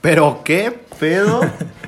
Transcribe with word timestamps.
Pero 0.00 0.42
qué 0.44 0.72
pedo. 0.98 1.40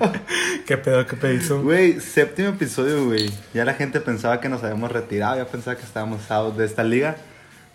¿Qué 0.66 0.76
pedo, 0.76 1.06
qué 1.06 1.16
pedo? 1.16 1.62
Güey, 1.62 2.00
séptimo 2.00 2.48
episodio, 2.50 3.06
güey. 3.06 3.32
Ya 3.54 3.64
la 3.64 3.74
gente 3.74 4.00
pensaba 4.00 4.40
que 4.40 4.48
nos 4.48 4.62
habíamos 4.62 4.92
retirado, 4.92 5.36
ya 5.36 5.46
pensaba 5.46 5.76
que 5.76 5.82
estábamos 5.84 6.30
out 6.30 6.56
de 6.56 6.66
esta 6.66 6.84
liga. 6.84 7.16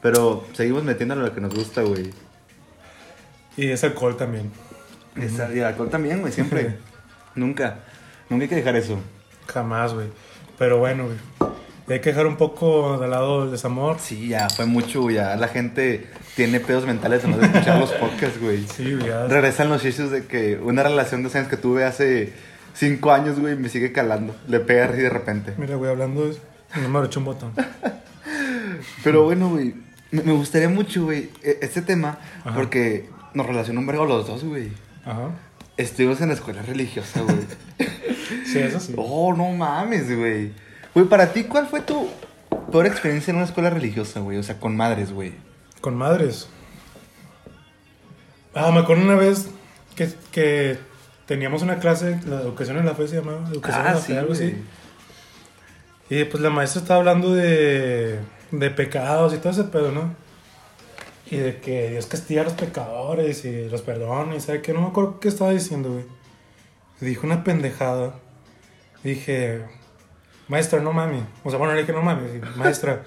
Pero 0.01 0.45
seguimos 0.53 0.83
metiéndole 0.83 1.23
lo 1.23 1.33
que 1.33 1.41
nos 1.41 1.53
gusta, 1.55 1.81
güey. 1.81 2.11
Y 3.55 3.67
es 3.71 3.83
alcohol 3.83 4.15
también. 4.15 4.51
Esa- 5.15 5.51
Y 5.53 5.59
el 5.59 5.65
alcohol 5.65 5.89
también, 5.89 6.21
güey, 6.21 6.31
siempre. 6.31 6.77
Nunca. 7.35 7.79
Nunca 8.29 8.43
hay 8.43 8.49
que 8.49 8.55
dejar 8.55 8.75
eso. 8.75 8.99
Jamás, 9.47 9.93
güey. 9.95 10.07
Pero 10.59 10.77
bueno, 10.77 11.05
güey. 11.05 11.17
Hay 11.89 12.01
que 12.01 12.09
dejar 12.11 12.27
un 12.27 12.37
poco 12.37 12.99
de 12.99 13.07
lado 13.07 13.45
el 13.45 13.51
desamor. 13.51 13.97
Sí, 13.99 14.27
ya 14.27 14.49
fue 14.49 14.65
mucho. 14.65 15.09
Ya 15.09 15.35
la 15.35 15.47
gente 15.47 16.07
tiene 16.37 16.59
pedos 16.59 16.85
mentales 16.85 17.23
de 17.23 17.29
no 17.29 17.41
escuchar 17.41 17.79
los 17.79 17.91
podcasts, 17.93 18.39
güey. 18.39 18.63
Sí, 18.67 18.93
güey. 18.93 19.09
Regresan 19.27 19.69
los 19.69 19.83
issues 19.83 20.11
de 20.11 20.25
que 20.27 20.57
una 20.57 20.83
relación 20.83 21.23
de 21.23 21.27
años 21.35 21.49
que 21.49 21.57
tuve 21.57 21.83
hace 21.83 22.31
cinco 22.75 23.11
años, 23.11 23.39
güey, 23.39 23.55
me 23.55 23.69
sigue 23.69 23.91
calando. 23.91 24.35
Le 24.47 24.59
pega 24.59 24.85
así 24.85 25.01
de 25.01 25.09
repente. 25.09 25.53
Mira, 25.57 25.75
güey, 25.75 25.89
hablando 25.89 26.25
de 26.25 26.31
eso, 26.33 26.39
no 26.79 26.89
me 26.89 27.05
hecho 27.07 27.19
un 27.19 27.25
botón. 27.25 27.53
Pero 29.03 29.23
bueno, 29.23 29.49
güey, 29.49 29.73
me 30.11 30.31
gustaría 30.33 30.69
mucho, 30.69 31.05
güey, 31.05 31.31
e- 31.43 31.57
este 31.61 31.81
tema, 31.81 32.19
Ajá. 32.45 32.55
porque 32.55 33.09
nos 33.33 33.45
relaciona 33.47 33.79
un 33.79 33.87
vergo 33.87 34.05
los 34.05 34.27
dos, 34.27 34.43
güey. 34.43 34.69
Ajá. 35.05 35.31
Estuvimos 35.75 36.21
en 36.21 36.27
la 36.29 36.35
escuela 36.35 36.61
religiosa, 36.61 37.21
güey. 37.21 37.37
Sí, 38.45 38.59
eso 38.59 38.79
sí. 38.79 38.93
oh, 38.95 39.33
no 39.33 39.49
mames, 39.51 40.15
güey. 40.15 40.51
Güey, 40.93 41.07
para 41.07 41.33
ti, 41.33 41.43
¿cuál 41.45 41.67
fue 41.67 41.81
tu 41.81 42.07
peor 42.71 42.85
experiencia 42.85 43.31
en 43.31 43.37
una 43.37 43.45
escuela 43.45 43.69
religiosa, 43.69 44.19
güey? 44.19 44.37
O 44.37 44.43
sea, 44.43 44.59
con 44.59 44.75
madres, 44.75 45.11
güey. 45.11 45.33
Con 45.81 45.95
madres. 45.95 46.49
Ah, 48.53 48.71
me 48.71 48.79
acuerdo 48.79 49.03
una 49.03 49.15
vez 49.15 49.49
que, 49.95 50.09
que 50.31 50.79
teníamos 51.27 51.61
una 51.61 51.79
clase, 51.79 52.19
la 52.25 52.41
educación 52.41 52.77
en 52.77 52.85
la 52.85 52.95
fe 52.95 53.07
se 53.07 53.17
llamaba, 53.17 53.47
educación 53.49 53.85
en 53.85 53.93
la 53.93 53.99
fe, 53.99 54.17
algo 54.17 54.33
así. 54.33 54.55
Ah. 54.55 54.77
Y 56.09 56.23
pues 56.23 56.41
la 56.41 56.49
maestra 56.49 56.81
estaba 56.81 56.99
hablando 56.99 57.33
de, 57.33 58.19
de 58.51 58.69
pecados 58.71 59.33
y 59.33 59.37
todo 59.37 59.51
ese 59.51 59.65
pedo, 59.65 59.91
¿no? 59.91 60.15
Y 61.29 61.35
de 61.35 61.59
que 61.59 61.89
Dios 61.91 62.05
castiga 62.05 62.41
a 62.41 62.45
los 62.45 62.53
pecadores 62.53 63.43
y 63.43 63.67
los 63.69 63.81
perdona 63.81 64.35
y 64.35 64.39
sabe 64.39 64.61
que 64.61 64.71
no 64.73 64.81
me 64.81 64.87
acuerdo 64.87 65.19
qué 65.19 65.27
estaba 65.27 65.51
diciendo, 65.51 65.91
güey. 65.91 66.05
Dijo 67.01 67.27
una 67.27 67.43
pendejada. 67.43 68.15
Dije, 69.03 69.61
maestra, 70.47 70.79
no 70.79 70.93
mami. 70.93 71.23
O 71.43 71.49
sea, 71.49 71.59
bueno, 71.59 71.73
le 71.73 71.81
dije, 71.81 71.91
no 71.91 72.01
mami, 72.01 72.39
maestra. 72.55 73.03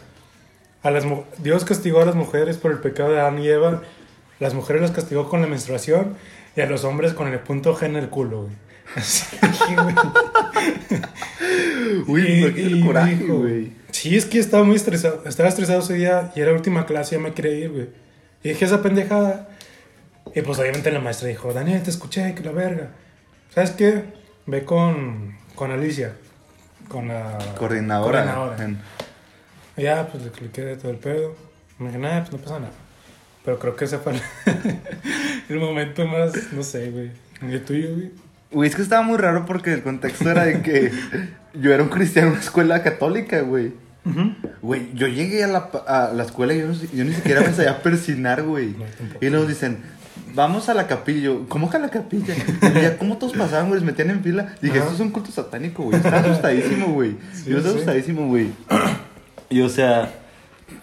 A 0.82 0.90
las, 0.90 1.04
Dios 1.38 1.64
castigó 1.64 2.00
a 2.00 2.06
las 2.06 2.14
mujeres 2.14 2.56
por 2.56 2.72
el 2.72 2.78
pecado 2.78 3.12
de 3.12 3.20
Adán 3.20 3.38
y 3.38 3.48
Eva. 3.48 3.82
Las 4.38 4.54
mujeres 4.54 4.80
las 4.82 4.90
castigó 4.92 5.28
con 5.28 5.42
la 5.42 5.46
menstruación 5.46 6.16
y 6.56 6.60
a 6.62 6.66
los 6.66 6.84
hombres 6.84 7.12
con 7.12 7.28
el 7.28 7.38
punto 7.40 7.76
G 7.76 7.84
en 7.86 7.96
el 7.96 8.08
culo, 8.08 8.42
güey. 8.44 8.54
Así 8.96 9.36
güey. 9.76 9.94
Uy, 12.06 12.22
Y- 12.22 12.42
el 12.44 12.76
y 12.78 12.84
coraje, 12.84 13.16
dijo, 13.16 13.38
güey. 13.38 13.72
Sí, 13.90 14.16
es 14.16 14.24
que 14.24 14.38
estaba 14.38 14.64
muy 14.64 14.76
estresado. 14.76 15.22
Estaba 15.26 15.48
estresado 15.48 15.80
ese 15.80 15.94
día 15.94 16.32
y 16.34 16.40
era 16.40 16.50
la 16.52 16.56
última 16.56 16.86
clase, 16.86 17.16
ya 17.16 17.22
me 17.22 17.32
quería 17.32 17.52
ir, 17.52 17.70
güey. 17.70 17.88
Y 18.42 18.50
dije 18.50 18.64
esa 18.64 18.82
pendejada. 18.82 19.48
Y 20.34 20.42
pues 20.42 20.58
obviamente 20.58 20.90
la 20.92 21.00
maestra 21.00 21.28
dijo, 21.28 21.52
Daniel, 21.52 21.82
te 21.82 21.90
escuché, 21.90 22.34
que 22.34 22.42
la 22.42 22.52
verga. 22.52 22.88
¿Sabes 23.54 23.72
qué? 23.72 24.04
Ve 24.46 24.64
con, 24.64 25.36
con 25.54 25.70
Alicia. 25.72 26.12
Con 26.88 27.08
la 27.08 27.38
Coordinadora. 27.58 28.22
coordinadora. 28.34 28.64
en- 28.64 28.80
ya, 29.80 30.06
pues 30.08 30.22
le 30.22 30.28
expliqué 30.28 30.62
de 30.62 30.76
todo 30.76 30.90
el 30.90 30.98
pedo. 30.98 31.34
Me 31.78 31.86
dije, 31.86 31.98
nada, 31.98 32.20
pues 32.20 32.32
no 32.32 32.38
pasa 32.38 32.58
nada. 32.60 32.72
Pero 33.44 33.58
creo 33.58 33.76
que 33.76 33.86
ese 33.86 33.98
fue 33.98 34.14
el, 35.48 35.58
momento 35.58 36.06
más, 36.06 36.32
no 36.52 36.62
sé, 36.62 36.90
güey. 36.90 37.10
¿Y 37.42 37.54
el 37.54 37.64
tuyo, 37.64 37.94
güey? 37.94 38.10
Güey, 38.52 38.68
es 38.68 38.76
que 38.76 38.82
estaba 38.82 39.02
muy 39.02 39.16
raro 39.16 39.46
porque 39.46 39.72
el 39.72 39.82
contexto 39.82 40.30
era 40.30 40.44
de 40.44 40.60
que 40.60 40.92
yo 41.54 41.72
era 41.72 41.82
un 41.82 41.88
cristiano 41.88 42.28
en 42.28 42.34
una 42.34 42.42
escuela 42.42 42.82
católica, 42.82 43.40
güey. 43.40 43.72
Güey, 44.60 44.90
yo 44.94 45.06
llegué 45.06 45.44
a 45.44 45.46
la, 45.46 45.70
a 45.86 46.12
la 46.12 46.24
escuela 46.24 46.52
y 46.54 46.60
yo, 46.60 46.72
yo 46.72 47.04
ni 47.04 47.14
siquiera 47.14 47.42
me 47.42 47.52
sabía 47.52 47.82
persinar, 47.82 48.42
güey. 48.42 48.70
No. 48.70 48.84
Y 49.20 49.30
nos 49.30 49.46
dicen, 49.46 49.78
vamos 50.34 50.68
a 50.68 50.74
la 50.74 50.86
capilla. 50.86 51.30
¿Cómo 51.48 51.70
que 51.70 51.76
a 51.76 51.80
la 51.80 51.90
capilla? 51.90 52.34
Y 52.34 52.80
ya, 52.80 52.98
¿cómo 52.98 53.18
todos 53.18 53.32
pasaban, 53.34 53.68
güey? 53.68 53.80
Les 53.80 53.86
metían 53.86 54.10
en 54.10 54.22
fila. 54.22 54.54
Dije, 54.60 54.78
Ajá. 54.78 54.84
esto 54.84 54.94
es 54.94 55.00
un 55.00 55.10
culto 55.10 55.30
satánico, 55.30 55.84
güey. 55.84 55.96
Estaba 55.96 56.18
asustadísimo, 56.20 56.88
güey. 56.88 57.16
Sí, 57.32 57.50
yo 57.50 57.58
estaba 57.58 57.72
sí. 57.72 57.76
asustadísimo, 57.76 58.26
güey. 58.26 58.50
Y 59.50 59.60
o 59.60 59.68
sea, 59.68 60.10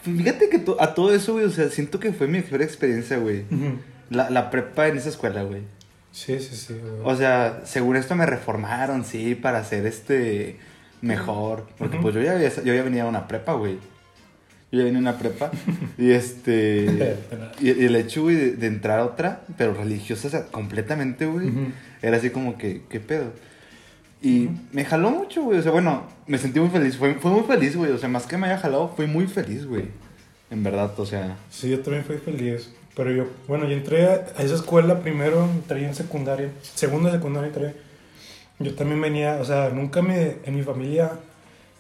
fíjate 0.04 0.50
que 0.50 0.60
to- 0.60 0.78
a 0.82 0.94
todo 0.94 1.14
eso, 1.16 1.34
güey, 1.34 1.46
o 1.46 1.50
sea, 1.50 1.70
siento 1.70 2.00
que 2.00 2.12
fue 2.14 2.28
mi 2.28 2.40
mejor 2.40 2.62
experiencia, 2.62 3.18
güey. 3.18 3.46
La, 4.10 4.30
la 4.30 4.50
prepa 4.52 4.88
en 4.88 4.98
esa 4.98 5.10
escuela, 5.10 5.44
güey. 5.44 5.62
Sí, 6.12 6.40
sí, 6.40 6.56
sí, 6.56 6.74
güey. 6.74 7.02
O 7.04 7.16
sea, 7.16 7.62
según 7.66 7.96
esto 7.96 8.16
me 8.16 8.26
reformaron, 8.26 9.04
sí, 9.06 9.36
para 9.36 9.64
ser 9.64 9.86
este 9.86 10.58
mejor. 11.02 11.68
Porque 11.78 11.98
pues 11.98 12.14
yo 12.16 12.22
ya, 12.22 12.34
había, 12.34 12.50
yo 12.64 12.74
ya 12.74 12.84
venía 12.84 13.04
a 13.04 13.08
una 13.08 13.28
prepa, 13.28 13.54
güey. 13.54 13.76
Yo 14.72 14.80
ya 14.80 14.84
venía 14.84 15.00
a 15.00 15.02
una 15.02 15.18
prepa. 15.18 15.52
y 15.98 16.12
este. 16.12 17.16
y, 17.60 17.68
y 17.72 17.86
el 17.86 17.96
hecho, 17.96 18.24
güey, 18.24 18.36
de, 18.36 18.52
de 18.52 18.68
entrar 18.68 19.00
a 19.00 19.06
otra, 19.06 19.42
pero 19.58 19.74
religiosa, 19.74 20.28
o 20.28 20.32
sea, 20.32 20.46
completamente, 20.48 21.26
güey. 21.26 21.50
Era 22.02 22.18
así 22.18 22.30
como 22.32 22.58
que, 22.58 22.82
¿qué 22.90 23.00
pedo? 23.00 23.32
Y 24.22 24.50
me 24.72 24.84
jaló 24.84 25.12
mucho, 25.12 25.44
güey. 25.44 25.60
O 25.60 25.62
sea, 25.62 25.72
bueno, 25.72 26.04
me 26.26 26.38
sentí 26.38 26.60
muy 26.60 26.70
feliz. 26.70 26.98
Fue, 26.98 27.14
fue 27.16 27.32
muy 27.32 27.44
feliz, 27.44 27.76
güey. 27.76 27.92
O 27.92 27.98
sea, 27.98 28.10
más 28.10 28.26
que 28.26 28.38
me 28.38 28.48
haya 28.48 28.58
jalado, 28.58 28.90
fui 28.96 29.06
muy 29.08 29.28
feliz, 29.28 29.66
güey. 29.66 29.86
En 30.50 30.64
verdad, 30.64 30.92
o 31.00 31.06
sea. 31.06 31.36
Sí, 31.50 31.70
yo 31.70 31.82
también 31.82 32.04
fui 32.04 32.18
feliz. 32.18 32.74
Pero 32.96 33.12
yo, 33.12 33.26
bueno, 33.48 33.66
yo 33.68 33.74
entré 33.78 34.06
a 34.08 34.16
esa 34.40 34.56
escuela 34.56 35.02
primero, 35.02 35.44
entré 35.46 35.86
en 35.86 35.94
secundaria, 35.94 36.50
segunda 36.74 37.12
secundaria 37.12 37.48
entré. 37.50 37.76
Yo 38.60 38.74
también 38.74 39.00
venía, 39.00 39.38
o 39.40 39.46
sea, 39.46 39.70
nunca 39.70 40.02
me, 40.02 40.38
en 40.44 40.56
mi 40.56 40.64
familia 40.64 41.12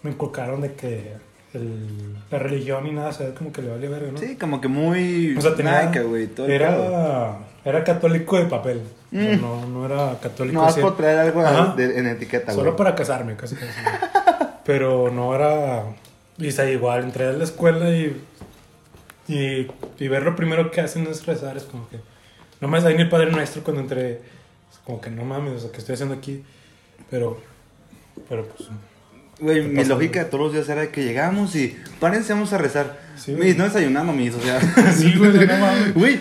me 0.03 0.11
inculcaron 0.11 0.61
de 0.61 0.73
que 0.73 1.13
el- 1.55 2.13
la 2.29 2.37
religión 2.37 2.83
ni 2.83 2.91
nada, 2.91 3.11
¿sabes? 3.13 3.33
Como 3.33 3.51
que 3.51 3.63
le 3.63 3.69
vale 3.69 3.87
verga, 3.87 4.11
¿no? 4.11 4.17
Sí, 4.19 4.35
como 4.35 4.61
que 4.61 4.67
muy. 4.67 5.35
O 5.35 5.41
sea, 5.41 5.55
tenía, 5.55 5.91
güey. 6.03 6.27
Todo 6.27 6.45
era, 6.47 7.39
era 7.65 7.83
católico 7.83 8.37
de 8.37 8.45
papel. 8.45 8.81
O 9.11 9.15
sea, 9.19 9.37
Mm. 9.37 9.41
no, 9.41 9.65
no 9.67 9.85
era 9.85 10.19
católico 10.19 10.61
No 10.61 10.67
cien- 10.69 10.81
por 10.81 10.97
traer 10.97 11.19
algo 11.19 11.41
de- 11.75 11.97
en 11.99 12.07
etiqueta, 12.07 12.51
güey. 12.53 12.57
Solo 12.65 12.75
para 12.75 12.93
casarme, 12.95 13.35
casi 13.35 13.55
casi. 13.55 13.67
Pero 14.65 15.09
no 15.11 15.33
era. 15.33 15.83
Y 16.37 16.51
sea, 16.51 16.69
igual 16.69 17.03
entré 17.05 17.25
a 17.27 17.31
la 17.31 17.43
escuela 17.45 17.89
y, 17.89 18.21
y. 19.27 19.67
y 19.99 20.07
ver 20.07 20.23
lo 20.23 20.35
primero 20.35 20.71
que 20.71 20.81
hacen 20.81 21.07
es 21.07 21.25
rezar. 21.25 21.57
Es 21.57 21.63
como 21.63 21.87
que. 21.89 21.99
No 22.59 22.67
me 22.67 22.79
ni 22.81 23.01
el 23.01 23.09
padre 23.09 23.31
nuestro 23.31 23.63
cuando 23.63 23.81
entré. 23.81 24.13
Es 24.71 24.77
como 24.85 24.99
que 24.99 25.09
no 25.09 25.23
mames, 25.23 25.53
o 25.53 25.59
sea, 25.59 25.71
¿qué 25.71 25.77
estoy 25.77 25.93
haciendo 25.93 26.15
aquí? 26.15 26.43
Pero. 27.09 27.39
Pero 28.27 28.45
pues. 28.47 28.69
Güey, 29.39 29.61
¿Qué 29.61 29.67
mi 29.69 29.75
pasa? 29.77 29.89
lógica 29.89 30.19
de 30.23 30.25
todos 30.25 30.45
los 30.45 30.53
días 30.53 30.67
era 30.67 30.91
que 30.91 31.03
llegamos 31.03 31.55
y 31.55 31.77
párense, 31.99 32.33
vamos 32.33 32.51
a 32.53 32.57
rezar. 32.57 32.97
Sí, 33.15 33.31
mis, 33.31 33.37
güey. 33.39 33.53
no 33.55 33.63
desayunando, 33.65 34.11
mis, 34.11 34.33
o 34.35 34.41
sea. 34.41 34.59
Sí, 34.93 35.13
güey, 35.17 35.31
no 35.45 35.57
mames. 35.57 35.93
Güey, 35.93 36.19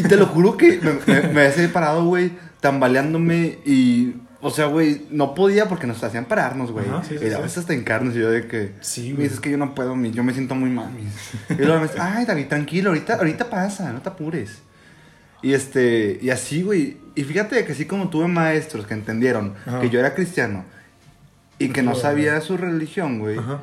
y 0.00 0.08
te 0.08 0.16
lo 0.16 0.26
juro 0.26 0.56
que 0.56 0.80
me, 0.82 0.92
me, 1.20 1.28
me 1.28 1.46
había 1.46 1.72
parado, 1.72 2.04
güey, 2.04 2.32
tambaleándome 2.60 3.58
y. 3.64 4.14
O 4.42 4.50
sea, 4.50 4.66
güey, 4.66 5.02
no 5.10 5.34
podía 5.34 5.68
porque 5.68 5.86
nos 5.86 6.02
hacían 6.02 6.24
pararnos, 6.24 6.72
güey. 6.72 6.86
Sí, 7.06 7.18
sí, 7.18 7.24
y 7.26 7.28
a 7.32 7.36
sí. 7.36 7.42
veces 7.42 7.58
hasta 7.58 7.74
en 7.74 7.84
carnes 7.84 8.16
y 8.16 8.20
yo 8.20 8.30
de 8.30 8.46
que. 8.46 8.72
Sí, 8.80 9.08
"Mis, 9.08 9.16
güey. 9.16 9.26
es 9.26 9.38
que 9.40 9.50
yo 9.50 9.58
no 9.58 9.74
puedo, 9.74 9.94
yo 10.06 10.24
me 10.24 10.32
siento 10.32 10.54
muy 10.54 10.70
mal. 10.70 10.88
Y 11.50 11.54
luego 11.62 11.76
me 11.80 11.86
dice, 11.88 11.98
ay, 12.00 12.24
David, 12.24 12.46
tranquilo, 12.46 12.88
ahorita, 12.90 13.16
ahorita 13.16 13.50
pasa, 13.50 13.92
no 13.92 14.00
te 14.00 14.08
apures. 14.08 14.62
Y 15.42 15.52
este, 15.52 16.18
y 16.22 16.30
así, 16.30 16.62
güey. 16.62 16.96
Y 17.14 17.24
fíjate 17.24 17.62
que 17.66 17.72
así 17.72 17.84
como 17.84 18.08
tuve 18.08 18.28
maestros 18.28 18.86
que 18.86 18.94
entendieron 18.94 19.54
Ajá. 19.66 19.80
que 19.80 19.90
yo 19.90 20.00
era 20.00 20.14
cristiano 20.14 20.64
y 21.58 21.68
que 21.68 21.82
no 21.82 21.94
sabía 21.94 22.40
su 22.40 22.56
religión, 22.56 23.18
güey. 23.18 23.38
Ajá. 23.38 23.60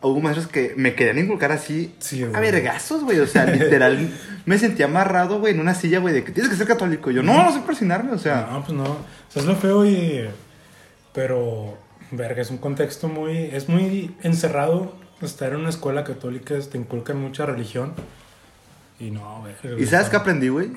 Hubo 0.00 0.20
maestros 0.20 0.46
que 0.46 0.74
me 0.76 0.94
querían 0.94 1.18
inculcar 1.18 1.50
así 1.50 1.92
Sí, 1.98 2.22
a 2.22 2.28
güey. 2.28 2.40
vergazos, 2.40 3.02
güey. 3.02 3.18
O 3.18 3.26
sea, 3.26 3.46
literal, 3.46 4.10
me 4.46 4.56
sentía 4.58 4.86
amarrado, 4.86 5.40
güey, 5.40 5.54
en 5.54 5.60
una 5.60 5.74
silla, 5.74 5.98
güey, 5.98 6.14
de 6.14 6.22
que 6.24 6.30
tienes 6.32 6.50
que 6.50 6.56
ser 6.56 6.66
católico. 6.68 7.10
Y 7.10 7.14
yo, 7.14 7.22
no, 7.22 7.42
no 7.42 7.52
sé 7.52 7.60
persinarme, 7.60 8.12
o 8.12 8.18
sea. 8.18 8.48
No, 8.50 8.60
pues 8.62 8.72
no. 8.72 8.84
O 8.84 8.96
sea, 9.28 9.42
es 9.42 9.46
lo 9.48 9.56
feo 9.56 9.84
y. 9.84 10.28
Pero. 11.12 11.76
Verga, 12.10 12.40
es 12.42 12.50
un 12.50 12.58
contexto 12.58 13.08
muy. 13.08 13.36
Es 13.52 13.68
muy 13.68 14.14
encerrado 14.22 14.94
estar 15.20 15.52
en 15.52 15.60
una 15.60 15.68
escuela 15.70 16.04
católica. 16.04 16.54
Te 16.60 16.78
inculcan 16.78 17.20
mucha 17.20 17.44
religión. 17.44 17.92
Y 19.00 19.10
no, 19.10 19.42
verga. 19.42 19.80
¿Y 19.80 19.86
sabes 19.86 20.08
qué 20.08 20.16
aprendí, 20.16 20.48
güey? 20.48 20.70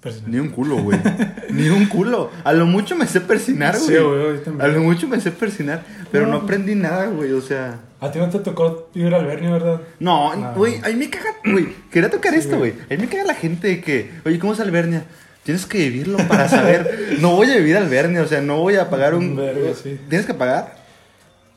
Pues, 0.00 0.26
Ni 0.26 0.38
un 0.38 0.50
culo, 0.50 0.76
güey. 0.76 0.98
Ni 1.52 1.68
un 1.68 1.86
culo. 1.86 2.30
A 2.44 2.52
lo 2.52 2.66
mucho 2.66 2.96
me 2.96 3.06
sé 3.06 3.20
persinar, 3.20 3.76
Sí, 3.76 3.92
güey. 3.94 4.02
güey, 4.04 4.36
yo 4.36 4.40
también. 4.42 4.70
a 4.70 4.72
lo 4.74 4.80
mucho 4.82 5.06
me 5.08 5.20
sé 5.20 5.30
persinar. 5.30 5.82
Pero 6.10 6.26
no, 6.26 6.32
No. 6.32 6.38
aprendí 6.44 6.74
nada, 6.74 7.06
güey, 7.06 7.32
o 7.32 7.40
sea. 7.40 7.80
A 8.00 8.10
ti 8.10 8.18
no 8.18 8.28
te 8.28 8.38
tocó 8.40 8.88
vivir 8.94 9.14
al 9.14 9.24
Bernie, 9.26 9.50
¿verdad? 9.50 9.80
No, 10.00 10.32
güey, 10.56 10.80
ahí 10.82 10.96
me 10.96 11.08
caga, 11.08 11.36
güey. 11.44 11.68
Quería 11.90 12.10
tocar 12.10 12.32
Sí, 12.32 12.40
esto, 12.40 12.58
güey. 12.58 12.72
güey. 12.72 12.84
Ahí 12.90 12.98
me 12.98 13.08
caga 13.08 13.24
la 13.24 13.34
gente 13.34 13.68
de 13.68 13.80
que, 13.80 14.10
oye, 14.24 14.38
¿cómo 14.38 14.52
es 14.54 14.60
Albernia? 14.60 15.04
Tienes 15.44 15.66
que 15.66 15.78
vivirlo 15.78 16.18
para 16.28 16.48
saber. 16.48 17.16
no 17.20 17.36
voy 17.36 17.50
a 17.50 17.56
vivir 17.56 17.76
Albernia, 17.76 18.22
o 18.22 18.26
sea, 18.26 18.40
no 18.40 18.58
voy 18.58 18.76
a 18.76 18.90
pagar 18.90 19.14
un. 19.14 19.36
Verga, 19.36 19.70
sí. 19.80 19.98
¿Tienes 20.08 20.26
que 20.26 20.34
pagar? 20.34 20.80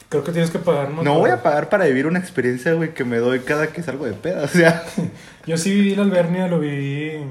Creo 0.10 0.24
que 0.24 0.32
tienes 0.32 0.52
que 0.52 0.60
pagar 0.60 0.90
más. 0.92 1.04
No 1.04 1.18
voy 1.20 1.32
a 1.32 1.42
pagar 1.42 1.68
para 1.70 1.86
vivir 1.86 2.06
una 2.06 2.20
experiencia, 2.20 2.74
güey, 2.74 2.94
que 2.94 3.04
me 3.04 3.18
doy 3.18 3.40
cada 3.40 3.68
que 3.68 3.82
salgo 3.84 4.06
de 4.06 4.14
peda, 4.14 4.44
o 4.44 4.48
sea. 4.48 4.84
Yo 5.48 5.58
sí 5.58 5.72
viví 5.74 5.96
la 5.96 6.04
Albernia, 6.04 6.48
lo 6.48 6.60
viví 6.60 7.24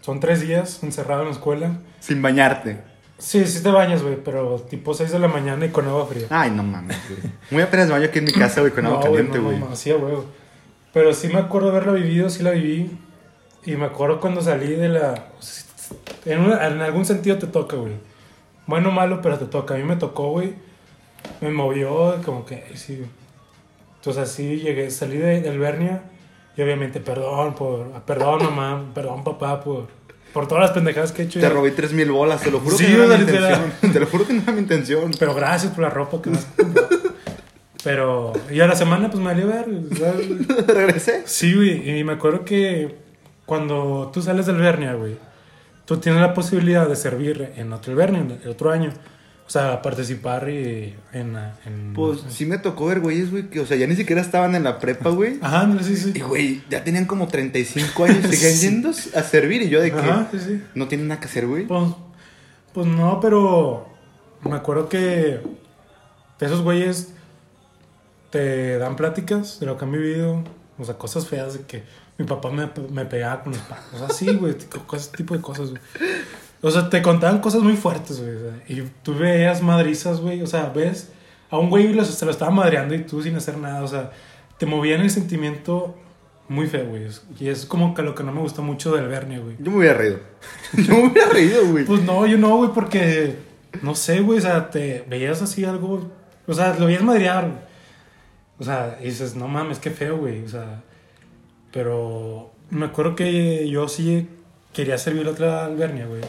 son 0.00 0.20
tres 0.20 0.40
días 0.40 0.82
encerrado 0.82 1.22
en 1.22 1.28
la 1.28 1.32
escuela. 1.34 1.78
Sin 2.00 2.22
bañarte. 2.22 2.80
Sí, 3.18 3.44
sí 3.46 3.62
te 3.62 3.70
bañas, 3.70 4.02
güey, 4.02 4.16
pero 4.24 4.56
tipo 4.70 4.94
6 4.94 5.10
de 5.10 5.18
la 5.18 5.26
mañana 5.28 5.66
y 5.66 5.70
con 5.70 5.88
agua 5.88 6.06
fría. 6.06 6.26
Ay, 6.30 6.50
no 6.52 6.62
mames, 6.62 6.96
güey. 7.08 7.32
Muy 7.50 7.62
apenas 7.62 7.90
baño 7.90 8.04
aquí 8.06 8.20
en 8.20 8.26
mi 8.26 8.32
casa, 8.32 8.60
güey, 8.60 8.72
con 8.72 8.86
agua 8.86 8.98
No, 8.98 9.04
caliente, 9.04 9.38
güey. 9.38 9.58
no, 9.58 9.70
no, 9.70 9.76
sí, 9.76 9.90
güey. 9.92 10.14
Pero 10.92 11.12
sí 11.12 11.26
me 11.28 11.38
acuerdo 11.38 11.70
haberla 11.70 11.92
vivido, 11.92 12.30
sí 12.30 12.42
la 12.44 12.52
viví. 12.52 12.96
Y 13.66 13.72
me 13.76 13.86
acuerdo 13.86 14.20
cuando 14.20 14.40
salí 14.40 14.68
de 14.74 14.88
la... 14.88 15.26
En, 16.24 16.40
una- 16.40 16.66
en 16.68 16.80
algún 16.80 17.04
sentido 17.04 17.38
te 17.38 17.48
toca, 17.48 17.76
güey. 17.76 17.94
Bueno 18.66 18.90
o 18.90 18.92
malo, 18.92 19.20
pero 19.20 19.36
te 19.38 19.46
toca. 19.46 19.74
A 19.74 19.78
mí 19.78 19.82
me 19.82 19.96
tocó, 19.96 20.30
güey. 20.30 20.54
Me 21.40 21.50
movió 21.50 22.20
como 22.24 22.46
que... 22.46 22.64
sí. 22.76 23.02
Entonces 23.96 24.22
así 24.22 24.58
llegué, 24.60 24.90
salí 24.92 25.16
de, 25.16 25.40
del 25.40 25.58
Bernia. 25.58 26.02
Y 26.58 26.62
obviamente, 26.62 26.98
perdón 26.98 27.54
por... 27.54 27.88
Perdón, 28.02 28.42
mamá. 28.42 28.90
Perdón, 28.92 29.22
papá, 29.22 29.60
por... 29.60 29.86
Por 30.32 30.48
todas 30.48 30.62
las 30.62 30.72
pendejadas 30.72 31.12
que 31.12 31.22
he 31.22 31.24
hecho. 31.26 31.38
Te 31.38 31.48
robé 31.48 31.70
tres 31.70 31.92
mil 31.92 32.10
bolas, 32.10 32.42
te 32.42 32.50
lo 32.50 32.58
juro 32.58 32.76
Sí, 32.76 32.84
que 32.84 32.96
no 32.96 33.04
era 33.04 33.16
mi 33.16 33.22
intención. 33.22 33.72
Te 33.92 34.00
lo 34.00 34.06
juro 34.06 34.26
que 34.26 34.32
no 34.34 34.42
era 34.42 34.52
mi 34.52 34.58
intención. 34.58 35.10
Pero 35.20 35.34
gracias 35.34 35.72
por 35.72 35.84
la 35.84 35.90
ropa 35.90 36.20
que 36.20 36.30
me 36.30 36.36
has. 36.36 36.48
Pero... 37.84 38.32
Y 38.50 38.58
a 38.58 38.66
la 38.66 38.74
semana, 38.74 39.08
pues 39.08 39.22
me 39.22 39.26
valió 39.26 39.46
ver. 39.46 39.66
Regresé. 40.66 41.22
Sí, 41.26 41.54
güey, 41.54 41.96
y 41.96 42.02
me 42.02 42.14
acuerdo 42.14 42.44
que 42.44 42.96
cuando 43.46 44.10
tú 44.12 44.20
sales 44.20 44.46
del 44.46 44.56
Bernia, 44.56 44.94
güey, 44.94 45.16
tú 45.84 45.98
tienes 45.98 46.20
la 46.20 46.34
posibilidad 46.34 46.88
de 46.88 46.96
servir 46.96 47.52
en 47.56 47.72
otro 47.72 47.94
Bernia, 47.94 48.26
el 48.42 48.50
otro 48.50 48.72
año. 48.72 48.90
O 49.48 49.50
sea, 49.50 49.80
participar 49.80 50.46
y 50.50 50.94
en... 51.14 51.34
en 51.64 51.94
Pues 51.94 52.20
sí 52.28 52.44
me 52.44 52.58
tocó 52.58 52.84
ver, 52.84 53.00
güeyes, 53.00 53.30
güey, 53.30 53.48
que, 53.48 53.60
o 53.60 53.66
sea, 53.66 53.78
ya 53.78 53.86
ni 53.86 53.96
siquiera 53.96 54.20
estaban 54.20 54.54
en 54.54 54.62
la 54.62 54.78
prepa, 54.78 55.08
güey. 55.08 55.38
Ajá, 55.42 55.66
no, 55.66 55.82
sí, 55.82 55.94
Y, 55.94 55.96
sí. 55.96 56.20
güey, 56.20 56.62
ya 56.68 56.84
tenían 56.84 57.06
como 57.06 57.28
35 57.28 58.04
años, 58.04 58.18
seguían 58.28 58.52
Sí. 58.52 58.60
yendo 58.60 58.90
a 58.90 59.22
servir. 59.22 59.62
Y 59.62 59.70
yo 59.70 59.80
de 59.80 59.90
que 59.90 59.98
Ajá, 59.98 60.28
sí, 60.30 60.38
sí. 60.38 60.62
no 60.74 60.86
tienen 60.86 61.08
nada 61.08 61.18
que 61.18 61.28
hacer, 61.28 61.46
güey. 61.46 61.66
Pues, 61.66 61.82
pues 62.74 62.86
no, 62.86 63.20
pero 63.20 63.88
me 64.42 64.54
acuerdo 64.54 64.90
que 64.90 65.40
esos 66.40 66.60
güeyes 66.60 67.08
te 68.30 68.76
dan 68.78 68.96
pláticas 68.96 69.58
de 69.60 69.64
lo 69.66 69.78
que 69.78 69.84
han 69.86 69.92
vivido, 69.92 70.44
o 70.78 70.84
sea, 70.84 70.98
cosas 70.98 71.26
feas 71.26 71.54
de 71.54 71.60
que 71.62 71.84
mi 72.18 72.26
papá 72.26 72.50
me, 72.50 72.68
me 72.90 73.06
pegaba 73.06 73.42
con 73.42 73.52
los 73.54 73.62
palos, 73.62 73.84
o 73.94 73.98
sea, 73.98 74.10
sí, 74.10 74.26
güey, 74.34 74.52
tipo- 74.54 74.94
ese 74.94 75.10
tipo 75.16 75.34
de 75.34 75.40
cosas, 75.40 75.70
güey. 75.70 75.80
O 76.60 76.70
sea, 76.70 76.90
te 76.90 77.02
contaban 77.02 77.40
cosas 77.40 77.62
muy 77.62 77.76
fuertes, 77.76 78.20
güey, 78.20 78.34
o 78.34 78.40
sea, 78.40 78.62
y 78.68 78.82
tú 79.02 79.14
veías 79.14 79.62
madrizas, 79.62 80.20
güey, 80.20 80.42
o 80.42 80.46
sea, 80.46 80.70
ves 80.74 81.10
a 81.50 81.58
un 81.58 81.70
güey 81.70 82.04
se 82.04 82.24
lo 82.24 82.30
estaba 82.30 82.50
madreando 82.50 82.94
y 82.94 83.04
tú 83.04 83.22
sin 83.22 83.36
hacer 83.36 83.58
nada, 83.58 83.82
o 83.82 83.88
sea, 83.88 84.10
te 84.58 84.66
movían 84.66 85.00
el 85.00 85.10
sentimiento 85.10 85.94
muy 86.48 86.66
feo, 86.66 86.86
güey, 86.86 87.06
y 87.38 87.48
es 87.48 87.64
como 87.64 87.94
que 87.94 88.02
lo 88.02 88.14
que 88.14 88.24
no 88.24 88.32
me 88.32 88.40
gusta 88.40 88.60
mucho 88.60 88.94
del 88.94 89.06
Bernie, 89.06 89.38
güey. 89.38 89.56
Yo 89.58 89.70
me 89.70 89.78
hubiera 89.78 89.94
reído. 89.94 90.18
Yo 90.72 90.94
me 90.94 91.08
hubiera 91.08 91.28
reído, 91.30 91.66
güey. 91.66 91.84
Pues 91.84 92.02
no, 92.02 92.26
yo 92.26 92.38
no, 92.38 92.56
güey, 92.56 92.70
porque 92.72 93.36
no 93.82 93.94
sé, 93.94 94.20
güey, 94.20 94.38
o 94.38 94.42
sea, 94.42 94.70
te 94.70 95.04
veías 95.08 95.42
así 95.42 95.64
algo, 95.64 96.10
o 96.46 96.54
sea, 96.54 96.74
lo 96.78 96.86
veías 96.86 97.02
madrear, 97.02 97.44
güey. 97.44 97.68
O 98.58 98.64
sea, 98.64 98.98
y 99.00 99.04
dices, 99.04 99.36
no 99.36 99.46
mames, 99.46 99.78
qué 99.78 99.90
feo, 99.90 100.16
güey, 100.18 100.44
o 100.44 100.48
sea, 100.48 100.82
pero 101.72 102.50
me 102.70 102.86
acuerdo 102.86 103.14
que 103.14 103.68
yo 103.68 103.88
sí 103.88 104.28
quería 104.72 104.98
servir 104.98 105.24
la 105.24 105.32
otra 105.32 105.64
albernia, 105.64 106.06
güey. 106.06 106.22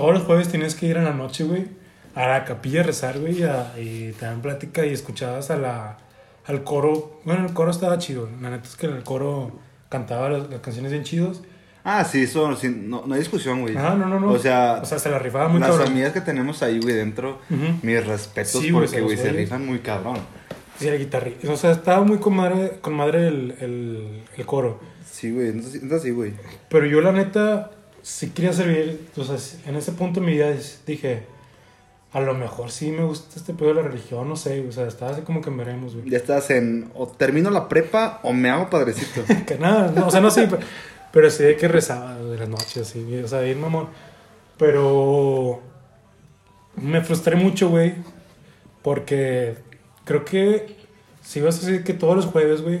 Todos 0.00 0.14
los 0.14 0.22
jueves 0.22 0.48
tenías 0.48 0.74
que 0.74 0.86
ir 0.86 0.96
en 0.96 1.04
la 1.04 1.12
noche, 1.12 1.44
güey, 1.44 1.66
a 2.14 2.26
la 2.26 2.44
capilla 2.46 2.80
a 2.80 2.84
rezar, 2.84 3.18
güey, 3.18 3.42
a- 3.42 3.74
y 3.78 4.12
te 4.12 4.24
dan 4.24 4.40
plática 4.40 4.86
y 4.86 4.92
escuchabas 4.94 5.50
a 5.50 5.56
la, 5.56 5.98
al 6.46 6.64
coro. 6.64 7.20
Bueno, 7.24 7.44
el 7.46 7.52
coro 7.52 7.70
estaba 7.70 7.98
chido, 7.98 8.26
la 8.40 8.48
neta 8.48 8.64
es 8.66 8.76
que 8.76 8.86
el 8.86 9.02
coro 9.02 9.58
cantaba 9.90 10.30
las, 10.30 10.48
las 10.48 10.60
canciones 10.60 10.90
bien 10.92 11.04
chidos. 11.04 11.42
Ah, 11.84 12.04
sí, 12.04 12.22
eso, 12.22 12.56
sí, 12.56 12.68
no, 12.74 13.04
no 13.06 13.12
hay 13.14 13.20
discusión, 13.20 13.60
güey. 13.60 13.76
Ah, 13.76 13.94
no, 13.98 14.06
no, 14.06 14.18
no. 14.20 14.30
O 14.32 14.38
sea, 14.38 14.80
O 14.82 14.86
sea, 14.86 14.98
se 14.98 15.10
la 15.10 15.18
rifaba 15.18 15.48
muy 15.48 15.60
las 15.60 15.70
cabrón. 15.70 15.88
amigas 15.88 16.12
que 16.12 16.20
tenemos 16.22 16.62
ahí, 16.62 16.78
güey, 16.80 16.94
dentro, 16.94 17.38
Ujú. 17.50 17.78
mis 17.82 18.06
respetos 18.06 18.60
Sí, 18.62 18.72
porque, 18.72 19.00
güey, 19.02 19.16
se 19.18 19.30
rifan 19.32 19.66
muy 19.66 19.80
cabrón. 19.80 20.16
Sí, 20.78 20.88
era 20.88 20.96
guitarrista. 20.96 21.50
O 21.52 21.56
sea, 21.58 21.72
estaba 21.72 22.02
muy 22.04 22.16
con 22.18 22.34
madre, 22.36 22.78
con 22.80 22.94
madre 22.94 23.28
el, 23.28 23.54
el, 23.60 24.22
el 24.34 24.46
coro. 24.46 24.80
Sí, 25.10 25.30
güey, 25.30 25.48
entonces, 25.48 25.74
entonces 25.82 26.02
sí, 26.04 26.10
güey. 26.10 26.32
Pero 26.70 26.86
yo, 26.86 27.00
la 27.02 27.12
neta, 27.12 27.70
sí 28.02 28.30
quería 28.30 28.52
servir. 28.52 29.08
O 29.16 29.24
sea, 29.24 29.36
en 29.66 29.76
ese 29.76 29.92
punto 29.92 30.20
de 30.20 30.26
mi 30.26 30.32
vida 30.32 30.52
dije, 30.86 31.24
a 32.12 32.20
lo 32.20 32.34
mejor 32.34 32.70
sí 32.70 32.90
me 32.90 33.04
gusta 33.04 33.36
este 33.36 33.54
pedo 33.54 33.68
de 33.68 33.74
la 33.76 33.82
religión, 33.82 34.28
no 34.28 34.36
sé. 34.36 34.66
O 34.66 34.72
sea, 34.72 34.86
estaba 34.86 35.12
así 35.12 35.22
como 35.22 35.40
que 35.40 35.50
veremos, 35.50 35.94
güey. 35.94 36.10
Ya 36.10 36.18
estás 36.18 36.50
en, 36.50 36.90
o 36.94 37.06
termino 37.06 37.50
la 37.50 37.68
prepa 37.68 38.20
o 38.22 38.32
me 38.32 38.50
hago 38.50 38.68
padrecito. 38.70 39.22
Que 39.46 39.58
nada, 39.58 39.92
no, 39.94 40.06
o 40.08 40.10
sea, 40.10 40.20
no 40.20 40.30
sé, 40.30 40.46
pero, 40.48 40.62
pero 41.12 41.30
sí 41.30 41.42
de 41.44 41.56
que 41.56 41.68
rezaba 41.68 42.16
de 42.16 42.36
las 42.38 42.48
noches, 42.48 42.78
así, 42.78 43.16
o 43.22 43.28
sea, 43.28 43.40
bien 43.40 43.60
mamón. 43.60 43.88
Pero 44.58 45.62
me 46.76 47.00
frustré 47.02 47.36
mucho, 47.36 47.68
güey, 47.70 47.94
porque 48.82 49.56
creo 50.04 50.24
que 50.24 50.76
si 51.22 51.38
ibas 51.38 51.62
a 51.62 51.66
decir 51.66 51.84
que 51.84 51.94
todos 51.94 52.16
los 52.16 52.26
jueves, 52.26 52.62
güey, 52.62 52.80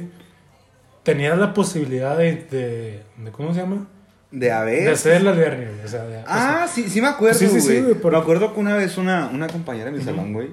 tenías 1.02 1.38
la 1.38 1.54
posibilidad 1.54 2.16
de, 2.18 2.34
de, 2.50 3.02
de- 3.16 3.30
¿cómo 3.32 3.54
se 3.54 3.60
llama? 3.60 3.86
De 4.32 4.52
a 4.52 4.62
ver. 4.62 4.84
De 4.84 4.90
hacer 4.92 5.22
la 5.22 5.30
albernia, 5.32 5.68
güey, 5.70 5.84
o 5.84 5.88
sea, 5.88 6.04
de- 6.04 6.22
Ah, 6.26 6.68
sí, 6.72 6.86
sí 6.88 7.00
me 7.00 7.08
acuerdo, 7.08 7.38
Sí, 7.38 7.46
güey. 7.46 7.60
sí, 7.60 7.68
sí, 7.88 7.94
por- 8.00 8.12
Me 8.12 8.18
acuerdo 8.18 8.54
que 8.54 8.60
una 8.60 8.76
vez 8.76 8.96
una, 8.96 9.26
una 9.28 9.48
compañera 9.48 9.86
de 9.90 9.98
mi 9.98 10.04
salón, 10.04 10.32
güey, 10.32 10.50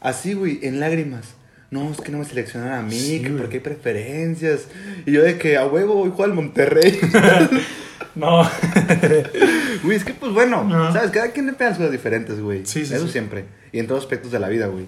así, 0.00 0.32
güey, 0.34 0.58
en 0.62 0.80
lágrimas. 0.80 1.34
No, 1.70 1.90
es 1.92 2.00
que 2.00 2.10
no 2.10 2.18
me 2.18 2.24
seleccionan 2.24 2.72
a 2.72 2.82
mí, 2.82 3.20
que 3.22 3.30
porque 3.30 3.56
hay 3.58 3.60
preferencias. 3.62 4.62
Y 5.06 5.12
yo 5.12 5.22
de 5.22 5.38
que 5.38 5.56
a 5.56 5.66
huevo 5.66 5.94
voy 5.94 6.10
jugar 6.10 6.30
al 6.30 6.34
Monterrey. 6.34 6.98
no, 8.16 8.42
Güey, 9.84 9.96
es 9.96 10.04
que 10.04 10.12
pues 10.14 10.32
bueno, 10.32 10.66
Ajá. 10.68 10.92
¿sabes? 10.92 11.10
Cada 11.10 11.28
quien 11.30 11.46
le 11.46 11.52
pega 11.52 11.70
cosas 11.76 11.92
diferentes, 11.92 12.40
güey. 12.40 12.66
Sí, 12.66 12.84
sí, 12.84 12.94
Eso 12.94 13.06
siempre. 13.06 13.44
Y 13.72 13.78
en 13.78 13.86
todos 13.86 14.02
aspectos 14.02 14.32
de 14.32 14.38
la 14.40 14.48
vida, 14.48 14.66
güey. 14.66 14.86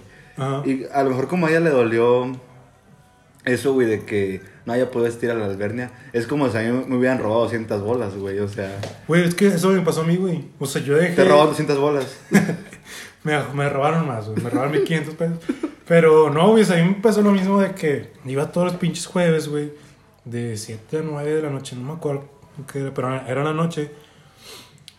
Y 0.65 0.83
a 0.91 1.03
lo 1.03 1.11
mejor 1.11 1.27
como 1.27 1.45
a 1.47 1.49
ella 1.51 1.59
le 1.61 1.69
dolió 1.69 2.35
eso, 3.45 3.73
güey, 3.73 3.87
de 3.87 4.05
que 4.05 4.41
no 4.65 4.73
haya 4.73 4.89
podido 4.89 5.09
vestir 5.09 5.29
a 5.31 5.33
la 5.33 5.45
albernia. 5.45 5.91
Es 6.13 6.27
como 6.27 6.49
si 6.49 6.57
a 6.57 6.61
mí 6.61 6.85
me 6.87 6.95
hubieran 6.97 7.19
robado 7.19 7.41
200 7.43 7.81
bolas, 7.81 8.15
güey. 8.15 8.39
O 8.39 8.47
sea, 8.47 8.79
Güey, 9.07 9.23
es 9.25 9.35
que 9.35 9.47
eso 9.47 9.69
me 9.69 9.81
pasó 9.81 10.01
a 10.01 10.05
mí, 10.05 10.15
güey. 10.15 10.45
O 10.59 10.65
sea, 10.65 10.81
yo 10.81 10.95
dejé... 10.95 11.15
te 11.15 11.23
robaron 11.25 11.47
200 11.49 11.77
bolas. 11.77 12.05
Me, 13.23 13.41
me 13.53 13.69
robaron 13.69 14.05
más, 14.05 14.27
güey. 14.27 14.41
Me 14.43 14.49
robaron 14.49 14.73
1500 14.73 15.15
pesos. 15.15 15.37
Pero 15.87 16.29
no, 16.29 16.49
güey. 16.51 16.63
o 16.63 16.65
sea, 16.65 16.77
A 16.77 16.83
mí 16.83 16.89
me 16.89 17.01
pasó 17.01 17.21
lo 17.21 17.31
mismo 17.31 17.61
de 17.61 17.71
que 17.71 18.11
iba 18.25 18.51
todos 18.51 18.67
los 18.67 18.75
pinches 18.75 19.05
jueves, 19.05 19.47
güey. 19.47 19.71
De 20.25 20.57
7 20.57 20.97
a 20.97 21.01
9 21.03 21.35
de 21.35 21.41
la 21.41 21.49
noche. 21.49 21.77
No 21.77 21.83
me 21.83 21.93
acuerdo 21.93 22.25
qué 22.69 22.79
era, 22.79 22.93
pero 22.93 23.15
era 23.25 23.43
la 23.45 23.53
noche. 23.53 23.91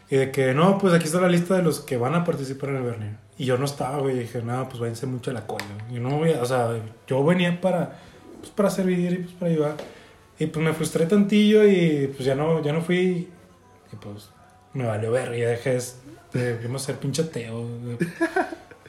Y 0.09 0.17
de 0.17 0.31
que, 0.31 0.55
no, 0.55 0.79
pues 0.79 0.95
aquí 0.95 1.05
está 1.05 1.21
la 1.21 1.29
lista 1.29 1.55
de 1.57 1.63
los 1.63 1.81
que 1.81 1.99
van 1.99 2.15
a 2.15 2.25
participar 2.25 2.71
en 2.71 2.77
el 2.77 2.83
Bernie. 2.83 3.11
Y 3.37 3.45
yo 3.45 3.59
no 3.59 3.67
estaba, 3.67 3.99
güey. 3.99 4.17
Y 4.17 4.21
dije, 4.21 4.41
nada, 4.43 4.69
pues 4.71 4.81
váyanse 4.81 5.07
mucho 5.07 5.31
a 5.31 5.35
la 5.35 5.47
cola. 5.47 5.65
güey. 5.89 6.01
Yo 6.01 6.09
no 6.09 6.25
a, 6.25 6.43
o 6.43 6.47
sea, 6.47 6.71
yo 7.07 7.25
venía 7.27 7.61
para, 7.61 7.99
pues 8.45 8.55
para 8.57 8.71
servir 8.71 9.13
y 9.13 9.17
pues 9.25 9.35
para 9.35 9.51
ayudar. 9.53 9.77
Y 10.39 10.47
pues 10.47 10.65
me 10.65 10.73
frustré 10.73 11.07
tantillo 11.07 11.67
y 11.67 12.09
pues 12.15 12.25
ya 12.27 12.35
no, 12.35 12.63
ya 12.63 12.73
no 12.73 12.83
fui. 12.83 13.29
Y 13.93 13.97
pues 14.01 14.29
me 14.73 14.85
valió 14.85 15.11
ver. 15.13 15.35
Ya 15.37 15.49
dejé 15.49 15.79
de, 16.33 16.59
de 16.59 16.79
ser 16.79 16.97
pinche 16.97 17.23
ateo. 17.23 17.61
güey. 17.63 17.97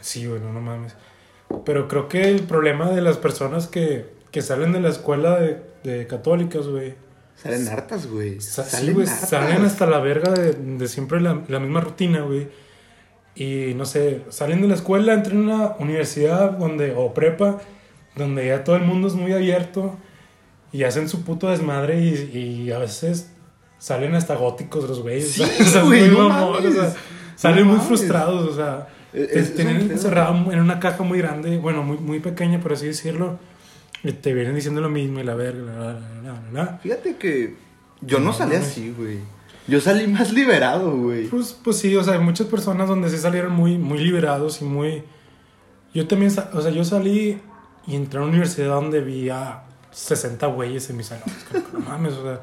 Sí, 0.02 0.28
bueno, 0.28 0.54
no 0.54 0.62
mames. 0.62 0.94
Pero 1.66 1.88
creo 1.88 2.08
que 2.08 2.30
el 2.30 2.42
problema 2.44 2.92
de 2.92 3.02
las 3.02 3.18
personas 3.18 3.66
que, 3.68 4.06
que 4.30 4.44
salen 4.44 4.72
de 4.72 4.80
la 4.80 4.90
escuela 4.90 5.40
de, 5.40 5.62
de 5.84 6.06
católicas, 6.06 6.68
güey. 6.68 6.94
Salen 7.36 7.68
hartas, 7.68 8.06
güey. 8.06 8.40
Sa- 8.40 8.64
sí, 8.66 8.78
Salen 8.78 8.94
güey, 8.94 9.08
hartas. 9.08 9.30
salen 9.30 9.64
hasta 9.64 9.88
la 9.88 10.00
verga 10.00 10.32
de, 10.32 10.54
de 10.54 10.88
siempre 10.88 11.22
la, 11.22 11.42
la 11.48 11.60
misma 11.60 11.82
rutina, 11.82 12.22
güey. 12.22 12.48
Y 13.36 13.74
no 13.76 13.86
sé, 13.86 14.22
salen 14.30 14.62
de 14.62 14.68
la 14.68 14.76
escuela, 14.76 15.14
entran 15.14 15.38
a 15.50 15.56
una 15.56 15.76
universidad 15.80 16.52
donde, 16.52 16.94
o 16.96 17.14
prepa, 17.16 17.60
donde 18.16 18.48
ya 18.48 18.64
todo 18.64 18.76
el 18.76 18.84
mundo 18.84 19.08
es 19.08 19.14
muy 19.14 19.34
abierto 19.34 19.98
y 20.72 20.84
hacen 20.84 21.10
su 21.10 21.24
puto 21.24 21.50
desmadre 21.50 22.02
y, 22.02 22.66
y 22.66 22.72
a 22.72 22.80
veces 22.80 23.32
salen 23.78 24.16
hasta 24.16 24.36
góticos 24.36 24.88
los 24.90 25.02
güeyes. 25.02 25.32
Sí, 25.32 25.44
o 25.44 25.64
sea, 25.64 25.82
güey, 25.86 26.10
no 26.10 26.50
o 26.50 26.62
sea, 26.62 26.94
salen 27.36 27.68
No 27.68 27.74
muy 27.74 27.86
frustrados, 27.86 28.50
o 28.52 28.56
sea, 28.56 28.88
te 29.12 29.40
es 29.40 29.56
tienen 29.56 29.92
encerrado 29.92 30.52
en 30.52 30.60
una 30.60 30.80
caja 30.80 31.04
muy 31.04 31.20
grande, 31.20 31.58
bueno, 31.58 31.84
muy, 31.84 31.98
muy 31.98 32.20
pequeña, 32.20 32.60
por 32.60 32.74
así 32.74 32.88
decirlo. 32.88 33.40
Y 34.04 34.12
te 34.12 34.34
vienen 34.34 34.54
diciendo 34.56 34.82
lo 34.82 34.90
mismo 34.90 35.20
y 35.20 35.24
la 35.24 35.34
verga, 35.36 35.72
la, 35.74 35.94
la, 35.94 36.00
la, 36.24 36.52
la. 36.52 36.78
Fíjate 36.78 37.16
que 37.16 37.56
yo 38.02 38.20
no, 38.20 38.26
No 38.26 38.34
salí 38.34 38.54
mames. 38.54 38.68
así, 38.68 38.94
güey. 38.96 39.20
Yo 39.68 39.82
salí 39.82 40.06
más 40.06 40.32
liberado, 40.32 40.96
güey. 40.96 41.28
Pues, 41.28 41.58
pues 41.64 41.78
sí, 41.78 41.96
o 41.96 42.04
sea, 42.04 42.14
hay 42.14 42.20
muchas 42.20 42.48
personas 42.48 42.88
donde 42.88 43.10
sí 43.10 43.18
salieron 43.18 43.54
muy, 43.54 43.78
muy 43.80 43.98
liberados 43.98 44.62
y 44.62 44.66
muy... 44.66 45.04
Yo 45.94 46.08
también, 46.08 46.32
o 46.54 46.62
sea, 46.62 46.72
yo 46.72 46.84
salí 46.84 47.40
y 47.88 47.96
entré 47.96 48.20
a 48.20 48.22
una 48.24 48.32
universidad 48.32 48.70
donde 48.76 49.02
vi 49.02 49.30
a 49.30 49.64
60 49.92 50.48
güeyes 50.48 50.90
en 50.90 50.98
mis 50.98 51.08
salones. 51.08 51.36
Como 51.52 51.80
no 51.80 51.80
mames, 51.90 52.14
o 52.14 52.24
sea, 52.24 52.42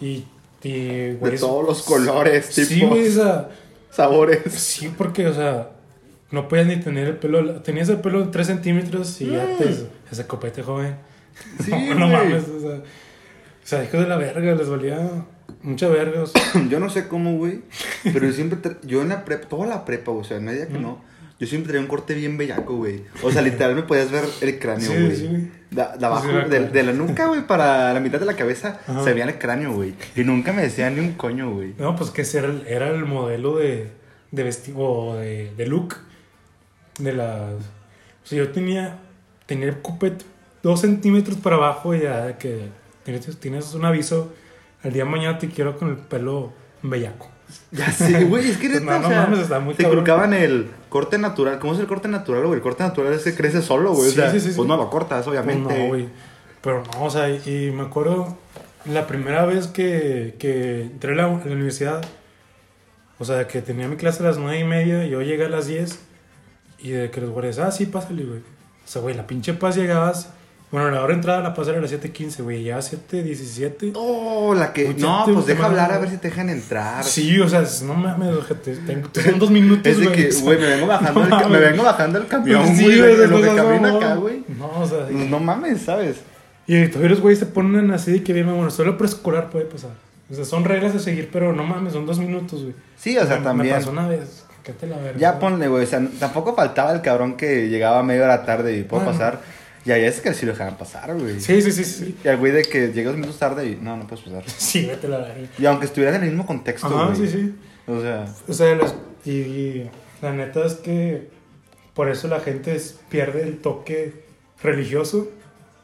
y... 0.00 0.24
y 0.62 0.70
De 0.72 1.18
güeyes- 1.20 1.40
todos 1.40 1.64
los 1.66 1.82
colores, 1.82 2.46
Sí, 2.46 2.66
tipos, 2.66 2.90
güey, 2.90 3.08
o 3.08 3.12
sea, 3.12 3.50
sabores. 3.90 4.40
sí, 4.52 4.92
porque, 4.96 5.26
o 5.26 5.34
sea, 5.34 5.70
no 6.30 6.48
podías 6.48 6.66
ni 6.66 6.76
tener 6.76 7.06
el 7.08 7.16
pelo... 7.16 7.60
Tenías 7.62 7.88
el 7.88 7.98
pelo 8.00 8.20
de 8.24 8.30
3 8.30 8.46
centímetros 8.46 9.20
y 9.20 9.30
ya 9.30 9.44
te... 9.56 9.74
Ese 10.10 10.26
copete 10.26 10.62
joven. 10.62 10.96
Sí, 11.64 11.70
no, 11.88 11.94
no 11.94 12.08
mames, 12.08 12.44
o 12.48 12.60
sea... 12.60 12.70
O 12.76 13.66
sea, 13.66 13.82
hijos 13.82 13.98
de 14.00 14.06
la 14.06 14.16
verga, 14.18 14.54
les 14.54 14.68
valía 14.68 15.24
mucha 15.62 15.88
verga. 15.88 16.22
o 16.22 16.26
sea. 16.26 16.42
Yo 16.68 16.78
no 16.78 16.90
sé 16.90 17.08
cómo, 17.08 17.38
güey. 17.38 17.62
Pero 18.02 18.26
yo 18.26 18.32
siempre. 18.34 18.58
Yo 18.82 19.00
en 19.00 19.08
la 19.08 19.24
prepa, 19.24 19.48
toda 19.48 19.66
la 19.66 19.86
prepa, 19.86 20.10
o 20.10 20.22
sea, 20.22 20.36
en 20.36 20.44
media 20.44 20.68
que 20.68 20.78
no. 20.78 20.98
Yo 21.40 21.46
siempre 21.48 21.68
traía 21.72 21.82
un 21.82 21.88
corte 21.88 22.14
bien 22.14 22.38
bellaco, 22.38 22.76
güey. 22.76 23.02
O 23.22 23.30
sea, 23.30 23.42
literal 23.42 23.74
me 23.74 23.82
podías 23.82 24.10
ver 24.10 24.24
el 24.40 24.58
cráneo, 24.58 24.90
Sí, 24.92 24.96
güey. 24.96 25.16
sí, 25.16 25.26
güey. 25.26 25.40
de, 25.70 25.84
de 25.98 26.06
abajo, 26.06 26.26
Sí, 26.28 26.48
de, 26.72 26.82
la 26.84 26.92
nuca, 26.92 27.26
güey, 27.26 27.46
para 27.46 27.92
la 27.92 28.00
mitad 28.00 28.20
de 28.20 28.26
la 28.26 28.36
cabeza, 28.36 28.80
Ajá. 28.86 29.02
se 29.02 29.12
veía 29.12 29.24
el 29.24 29.38
cráneo, 29.38 29.72
güey. 29.72 29.94
Y 30.14 30.22
nunca 30.22 30.52
me 30.52 30.62
decían 30.62 30.94
ni 30.94 31.00
un 31.00 31.14
coño, 31.14 31.50
güey. 31.52 31.74
No, 31.78 31.96
pues 31.96 32.10
que 32.10 32.22
ese 32.22 32.38
era 32.38 32.46
el, 32.48 32.66
era 32.68 32.88
el 32.90 33.04
modelo 33.04 33.56
de, 33.56 33.88
de 34.30 34.42
vestido, 34.44 34.78
o 34.78 35.16
de, 35.16 35.52
de 35.56 35.66
look. 35.66 35.96
De 37.00 37.12
las. 37.12 37.52
O 37.54 38.26
sea, 38.26 38.38
yo 38.38 38.50
tenía. 38.52 38.98
Tenía 39.46 39.66
el 39.68 39.76
cupet 39.78 40.24
dos 40.62 40.80
centímetros 40.80 41.36
para 41.38 41.56
abajo 41.56 41.94
y 41.94 42.00
ya 42.02 42.24
de 42.26 42.36
que 42.38 42.68
tienes, 43.02 43.38
tienes 43.40 43.74
un 43.74 43.84
aviso. 43.84 44.32
El 44.84 44.92
día 44.92 45.04
de 45.04 45.10
mañana 45.10 45.38
te 45.38 45.48
quiero 45.48 45.76
con 45.76 45.90
el 45.90 45.96
pelo 45.96 46.52
bellaco. 46.82 47.28
Ya 47.72 47.90
sé, 47.90 48.24
güey, 48.24 48.48
es 48.50 48.56
que 48.58 48.68
Pues 48.68 48.80
neta, 48.82 48.92
no, 48.92 48.98
o 48.98 49.02
no 49.02 49.08
sea, 49.08 49.22
mames, 49.22 49.38
está 49.40 49.58
muy 49.60 49.74
te 49.74 49.82
cabrón. 49.82 49.98
inculcaban 49.98 50.32
el 50.34 50.70
corte 50.88 51.18
natural. 51.18 51.58
¿Cómo 51.58 51.74
es 51.74 51.80
el 51.80 51.86
corte 51.86 52.08
natural, 52.08 52.42
güey? 52.42 52.54
El 52.56 52.62
corte 52.62 52.82
natural 52.84 53.12
ese 53.12 53.34
crece 53.34 53.62
solo, 53.62 53.92
güey. 53.94 54.10
Sí, 54.10 54.18
o 54.18 54.22
sea, 54.22 54.30
sí, 54.30 54.40
sí, 54.40 54.52
pues 54.54 54.68
no 54.68 54.76
lo 54.76 54.88
cortas, 54.90 55.24
Pues 55.24 55.28
obviamente. 55.28 55.78
no, 55.82 55.86
güey. 55.88 56.08
Pero 56.60 56.82
no, 56.94 57.04
o 57.04 57.10
sea, 57.10 57.28
y, 57.30 57.42
y 57.68 57.70
me 57.72 57.82
acuerdo 57.82 58.36
la 58.86 59.06
primera 59.06 59.44
vez 59.44 59.66
que, 59.66 60.34
que 60.38 60.82
entré 60.82 61.12
a 61.12 61.16
la, 61.16 61.24
a 61.24 61.28
la 61.44 61.52
universidad, 61.52 62.02
o 63.18 63.24
sea, 63.24 63.46
que 63.48 63.60
tenía 63.62 63.88
mi 63.88 63.96
clase 63.96 64.22
a 64.22 64.26
las 64.26 64.38
nueve 64.38 64.58
y 64.60 64.64
media, 64.64 65.04
y 65.04 65.10
yo 65.10 65.22
llegué 65.22 65.44
a 65.46 65.48
las 65.48 65.66
10, 65.66 65.98
y 66.78 66.90
de 66.90 67.10
que 67.10 67.20
los 67.20 67.30
guardias, 67.30 67.58
ah, 67.58 67.70
sí, 67.70 67.86
pásale, 67.86 68.24
güey. 68.24 68.38
O 68.40 68.86
sea, 68.86 69.02
güey, 69.02 69.14
la 69.14 69.26
pinche 69.26 69.54
paz 69.54 69.76
llegabas, 69.76 70.30
bueno, 70.74 70.90
la 70.90 70.98
hora 71.02 71.08
de 71.08 71.14
entrada 71.14 71.40
la 71.40 71.54
era 71.70 71.78
a 71.78 71.80
las 71.80 71.92
7.15, 71.92 72.42
güey, 72.42 72.64
ya 72.64 72.76
a 72.76 72.80
7.17. 72.80 73.92
Oh, 73.94 74.54
la 74.54 74.72
que. 74.72 74.92
No, 74.94 75.24
pues 75.32 75.46
deja 75.46 75.66
hablar 75.66 75.92
a 75.92 75.98
ver 75.98 76.10
si 76.10 76.16
te 76.16 76.28
dejan 76.28 76.50
entrar. 76.50 77.04
Sí, 77.04 77.38
o 77.40 77.48
sea, 77.48 77.62
es- 77.62 77.82
no 77.82 77.94
mames, 77.94 78.34
ojete, 78.36 78.74
tengo, 78.78 79.08
son 79.12 79.38
dos 79.38 79.50
minutos, 79.50 79.86
Es 79.86 79.98
de 79.98 80.06
güey. 80.06 80.16
que, 80.28 80.34
güey, 80.42 80.58
me 80.58 80.66
vengo 80.66 80.86
bajando, 80.88 81.20
no 81.20 81.24
el, 81.26 81.30
me 81.30 81.36
mames. 81.42 81.60
vengo 81.70 81.82
bajando 81.84 82.18
el 82.18 82.26
camión, 82.26 82.66
Sí, 82.76 82.84
güey. 82.84 83.16
de 83.16 83.26
lo 83.28 83.36
que 83.40 83.46
camina 83.54 83.88
no. 83.90 83.96
acá, 83.98 84.14
güey. 84.16 84.42
No, 84.58 84.80
o 84.80 84.86
sea, 84.86 85.06
Pues 85.10 85.28
no 85.30 85.38
mames, 85.38 85.82
¿sabes? 85.82 86.16
Y 86.66 86.86
todavía 86.88 87.10
los 87.10 87.20
güeyes 87.20 87.38
se 87.38 87.46
ponen 87.46 87.90
así 87.92 88.10
de 88.10 88.22
que 88.24 88.32
bien, 88.32 88.46
bueno, 88.46 88.70
solo 88.70 88.98
preescolar 88.98 89.50
puede 89.50 89.66
pasar. 89.66 89.90
O 90.30 90.34
sea, 90.34 90.44
son 90.44 90.64
reglas 90.64 90.92
de 90.94 90.98
seguir, 90.98 91.28
pero 91.32 91.52
no 91.52 91.62
mames, 91.62 91.92
son 91.92 92.04
dos 92.06 92.18
minutos, 92.18 92.62
güey. 92.62 92.74
Sí, 92.96 93.16
o 93.18 93.26
sea, 93.26 93.36
Me- 93.38 93.44
también. 93.44 93.74
Me 93.74 93.78
pasó 93.78 93.90
una 93.92 94.08
vez. 94.08 94.44
¿Qué 94.64 94.72
te 94.72 94.86
la 94.86 94.96
verga? 94.96 95.18
Ya 95.20 95.38
ponle, 95.38 95.68
güey. 95.68 95.84
O 95.84 95.86
sea, 95.86 96.02
tampoco 96.18 96.54
faltaba 96.56 96.90
el 96.92 97.02
cabrón 97.02 97.36
que 97.36 97.68
llegaba 97.68 97.98
a 97.98 98.02
media 98.02 98.24
hora 98.24 98.44
tarde 98.46 98.76
y 98.78 98.82
puedo 98.82 99.04
Bueno. 99.04 99.16
pasar. 99.18 99.40
Y 99.84 99.90
ahí 99.90 100.04
es 100.04 100.20
que 100.20 100.32
sí 100.32 100.46
lo 100.46 100.52
dejaban 100.52 100.78
pasar, 100.78 101.14
güey. 101.14 101.40
Sí, 101.40 101.60
sí, 101.60 101.70
sí, 101.72 101.84
sí. 101.84 102.16
Y 102.24 102.28
al 102.28 102.38
güey 102.38 102.52
de 102.52 102.62
que 102.62 102.88
llegas 102.92 103.14
minutos 103.14 103.38
tarde 103.38 103.66
y 103.68 103.76
no, 103.76 103.96
no 103.96 104.06
puedes 104.06 104.24
pasar. 104.24 104.42
Sí, 104.56 104.86
vete 104.86 105.08
la 105.08 105.18
verga. 105.18 105.46
Y 105.58 105.66
aunque 105.66 105.86
estuvieran 105.86 106.16
en 106.16 106.22
el 106.24 106.28
mismo 106.30 106.46
contexto, 106.46 106.86
Ajá, 106.86 107.12
güey. 107.14 107.16
sí, 107.16 107.28
sí. 107.28 107.54
O 107.86 108.00
sea, 108.00 108.24
O 108.48 108.52
sea, 108.52 108.74
las- 108.76 108.94
y, 109.26 109.30
y 109.32 109.90
la 110.22 110.32
neta 110.32 110.64
es 110.64 110.74
que 110.74 111.28
por 111.92 112.08
eso 112.08 112.28
la 112.28 112.40
gente 112.40 112.80
pierde 113.10 113.42
el 113.42 113.58
toque 113.58 114.24
religioso, 114.62 115.28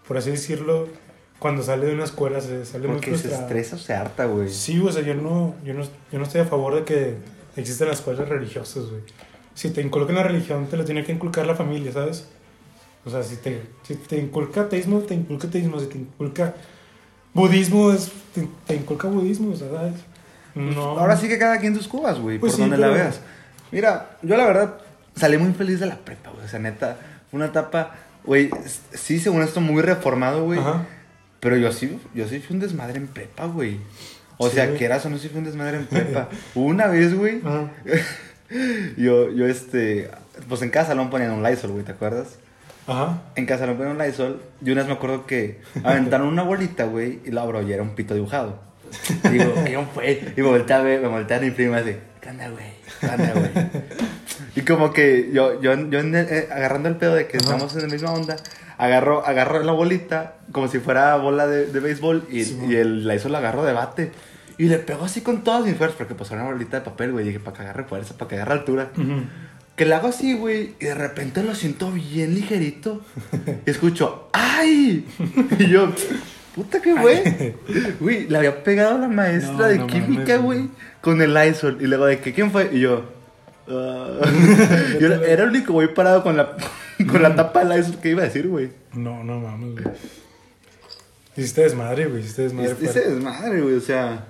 por 0.09 0.17
así 0.17 0.31
decirlo, 0.31 0.89
cuando 1.39 1.63
sale 1.63 1.87
de 1.87 1.95
una 1.95 2.05
escuela, 2.05 2.41
se 2.41 2.65
sale 2.65 2.87
muy 2.89 2.97
porque 2.97 3.17
se 3.19 3.29
estresa 3.33 3.77
o 3.77 3.79
se 3.79 3.93
harta, 3.95 4.25
güey. 4.27 4.49
Sí, 4.51 4.79
o 4.79 4.91
sea, 4.91 5.03
yo 5.03 5.15
no, 5.15 5.55
yo, 5.65 5.75
no, 5.75 5.83
yo 5.85 6.19
no 6.19 6.25
estoy 6.25 6.41
a 6.41 6.45
favor 6.47 6.75
de 6.75 6.85
que 6.85 7.15
existan 7.57 7.89
las 7.89 7.99
escuelas 7.99 8.29
religiosas, 8.29 8.87
güey. 8.91 9.03
Si 9.55 9.71
te 9.71 9.81
inculcan 9.83 10.17
la 10.17 10.23
religión, 10.23 10.67
te 10.69 10.77
la 10.77 10.85
tiene 10.85 11.05
que 11.05 11.13
inculcar 11.13 11.47
la 11.47 11.55
familia, 11.55 11.93
¿sabes? 11.93 12.27
O 13.05 13.11
sea, 13.11 13.23
si 13.23 13.37
te, 13.37 13.63
si 13.83 13.95
te 13.97 14.19
inculca 14.19 14.63
ateísmo, 14.63 14.99
te 15.01 15.15
inculca 15.15 15.47
ateísmo. 15.49 15.81
Si 15.81 15.87
te 15.87 15.99
inculca 15.99 16.55
budismo, 17.33 17.93
es, 17.93 18.11
te, 18.35 18.47
te 18.67 18.75
inculca 18.77 19.09
budismo, 19.09 19.53
o 19.53 19.57
sea, 19.57 19.69
¿sabes? 19.71 19.95
No. 20.55 20.99
Ahora 20.99 21.17
sí 21.17 21.29
que 21.29 21.39
cada 21.39 21.59
quien 21.59 21.75
sus 21.75 21.89
cubas, 21.89 22.19
güey, 22.19 22.39
Pues 22.39 22.53
por 22.53 22.57
sí, 22.57 22.63
donde 22.63 22.77
la 22.77 22.89
veas. 22.89 23.21
Mira, 23.73 24.19
yo 24.23 24.37
la 24.37 24.45
verdad 24.47 24.75
salí 25.17 25.39
muy 25.39 25.53
feliz 25.53 25.81
de 25.81 25.87
la 25.87 25.97
prepa, 25.97 26.31
güey. 26.31 26.45
O 26.45 26.49
sea, 26.49 26.59
neta, 26.59 26.99
fue 27.31 27.39
una 27.39 27.47
etapa, 27.47 27.95
güey, 28.25 28.51
sí, 28.93 29.19
según 29.21 29.43
esto, 29.43 29.61
muy 29.61 29.81
reformado, 29.83 30.45
güey. 30.45 30.61
Pero 31.39 31.57
yo 31.57 31.73
sí, 31.73 31.99
yo 32.15 32.27
sí 32.29 32.41
fui 32.41 32.55
un 32.57 32.61
desmadre 32.61 32.99
en 32.99 33.07
prepa, 33.07 33.47
güey. 33.47 33.79
O 34.37 34.49
Sí, 34.49 34.57
sea, 34.57 34.67
güey. 34.67 34.79
que 34.79 34.85
eras 34.85 35.07
o 35.07 35.11
no, 35.11 35.17
sí 35.19 35.29
fui 35.29 35.39
un 35.39 35.45
desmadre 35.45 35.79
en 35.79 35.87
prepa. 35.87 36.29
Una 36.55 36.89
vez, 36.89 37.15
güey, 37.17 37.41
yo, 38.97 39.31
yo, 39.31 39.47
este, 39.47 40.11
pues 40.49 40.63
en 40.63 40.71
cada 40.71 40.87
salón 40.87 41.11
ponían 41.11 41.31
un 41.31 41.43
Lysol, 41.43 41.71
güey, 41.71 41.85
¿te 41.85 41.93
acuerdas? 41.93 42.37
Ajá. 42.91 43.23
En 43.37 43.47
casa 43.47 43.61
salón 43.61 43.77
ponían 43.77 43.97
un 43.97 44.03
Lysol. 44.07 44.41
Y 44.65 44.71
una 44.71 44.81
vez 44.83 44.89
me 44.89 44.95
acuerdo 44.95 45.27
que 45.27 45.61
aventaron 45.85 46.29
una 46.29 46.43
bolita, 46.43 46.85
güey, 46.85 47.21
y 47.25 47.31
la 47.31 47.43
abro 47.43 47.63
y 47.63 47.73
era 47.73 47.83
un 47.83 47.95
pito 47.95 48.15
dibujado. 48.15 48.59
Digo, 49.31 49.53
¿qué 49.65 49.79
fue? 49.95 50.33
Y 50.37 50.41
me 50.41 50.49
volteé 50.49 50.77
a 50.77 50.81
ver, 50.83 51.01
me 51.01 51.09
mi 51.41 51.51
prima 51.53 51.79
así, 51.79 51.95
¿qué 52.21 52.29
onda, 52.31 52.49
güey? 52.49 52.65
¿Qué 53.01 53.07
onda, 53.07 53.33
güey? 53.35 53.51
Y 54.57 54.63
como 54.63 54.93
que 54.93 55.31
yo, 55.33 55.61
yo, 55.61 55.75
yo 55.91 56.01
el- 56.01 56.15
eh, 56.15 56.49
agarrando 56.51 56.89
el 56.89 56.97
pedo 56.97 57.15
de 57.15 57.27
que 57.29 57.37
Ajá. 57.37 57.53
estamos 57.55 57.75
en 57.77 57.83
la 57.83 57.89
misma 57.89 58.13
onda, 58.13 58.37
agarro, 58.79 59.25
agarro 59.25 59.63
la 59.63 59.73
bolita 59.73 60.35
como 60.51 60.67
si 60.69 60.79
fuera 60.81 61.15
bola 61.17 61.47
de, 61.47 61.67
de 61.67 61.81
béisbol 61.81 62.27
y, 62.31 62.45
Sí, 62.45 62.59
y 62.69 62.75
el 62.77 63.07
Lysol 63.07 63.33
la 63.33 63.39
agarro 63.39 63.65
de 63.65 63.73
bate. 63.73 64.13
Y 64.59 64.65
le 64.65 64.79
pegó 64.79 65.05
así 65.07 65.23
con 65.23 65.43
todas 65.43 65.65
mis 65.65 65.75
fuerzas, 65.77 65.97
porque 65.97 66.15
pues 66.15 66.31
era 66.33 66.43
una 66.43 66.51
bolita 66.53 66.79
de 66.81 66.85
papel, 66.85 67.13
güey. 67.13 67.25
Dije, 67.25 67.41
para 67.41 67.57
que 67.57 67.63
agarre 67.63 67.85
fuerza, 67.85 68.15
para 68.19 68.29
que 68.29 68.35
agarre 68.35 68.53
altura. 68.55 68.91
Ujú. 68.95 69.23
Que 69.81 69.87
le 69.87 69.95
hago 69.95 70.09
así, 70.09 70.35
güey, 70.35 70.75
y 70.79 70.85
de 70.85 70.95
repente 70.95 71.43
lo 71.43 71.55
siento 71.55 71.91
bien 71.91 72.35
ligerito. 72.35 73.01
Y 73.65 73.71
escucho, 73.71 74.29
¡ay! 74.35 75.07
Y 75.59 75.69
yo, 75.69 75.91
puta 76.55 76.83
que 76.83 76.93
güey. 76.93 77.55
Güey, 77.99 78.29
le 78.29 78.37
había 78.37 78.63
pegado 78.63 78.97
a 78.97 78.99
la 78.99 79.09
maestra 79.09 79.53
No, 79.55 79.65
de 79.65 79.79
no 79.79 79.87
química, 79.87 80.37
güey, 80.37 80.69
con 81.01 81.23
el 81.23 81.33
Lysol. 81.33 81.79
Y 81.81 81.87
luego 81.87 82.05
de 82.05 82.19
que, 82.21 82.35
¿quién 82.35 82.51
fue? 82.51 82.69
Y 82.75 82.81
yo, 82.81 83.07
"Ah". 83.69 84.21
Yo 85.01 85.07
era, 85.07 85.27
era 85.27 85.45
el 85.45 85.49
único 85.49 85.73
güey 85.73 85.95
parado 85.95 86.23
con 86.23 86.37
la, 86.37 86.59
con 87.11 87.23
la 87.23 87.35
tapa 87.35 87.65
del 87.65 87.79
Lysol 87.79 87.97
que 88.03 88.11
iba 88.11 88.21
a 88.21 88.27
decir, 88.27 88.49
güey. 88.49 88.69
No, 88.93 89.25
no 89.25 89.41
mames, 89.41 89.83
güey. 89.83 89.95
Hiciste 91.39 91.63
desmadre, 91.63 92.05
güey. 92.05 92.21
Hiciste 92.21 92.43
desmadre. 92.43 92.75
Fuera. 92.75 93.01
desmadre, 93.01 93.63
güey, 93.63 93.77
o 93.77 93.81
sea. 93.81 94.27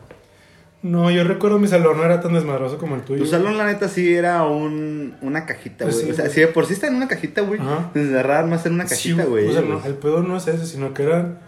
No, 0.82 1.10
yo 1.10 1.24
recuerdo 1.24 1.58
mi 1.58 1.68
salón 1.68 1.98
no 1.98 2.04
era 2.04 2.20
tan 2.22 2.32
desmadroso 2.32 2.78
como 2.78 2.94
el 2.94 3.02
tuyo. 3.02 3.22
Tu 3.22 3.28
salón, 3.28 3.58
la 3.58 3.66
neta, 3.66 3.88
sí 3.88 4.14
era 4.14 4.44
un, 4.44 5.14
una 5.20 5.44
cajita, 5.44 5.84
güey. 5.84 5.96
sí, 5.96 6.10
o 6.10 6.14
sea, 6.14 6.24
güey. 6.24 6.34
si 6.34 6.40
de 6.40 6.46
por 6.46 6.64
sí 6.66 6.72
está 6.72 6.86
en 6.86 6.94
una 6.94 7.06
cajita, 7.08 7.42
güey, 7.42 7.60
encerraban 7.94 8.48
más 8.48 8.64
en 8.64 8.74
una 8.74 8.86
Sí, 8.88 9.10
cajita, 9.10 9.24
güey. 9.24 9.48
O 9.48 9.52
sea, 9.52 9.60
no, 9.62 9.84
el 9.84 9.94
pedo 9.94 10.22
no 10.22 10.36
es 10.38 10.46
ese, 10.48 10.64
sino 10.64 10.94
que 10.94 11.02
eran 11.02 11.38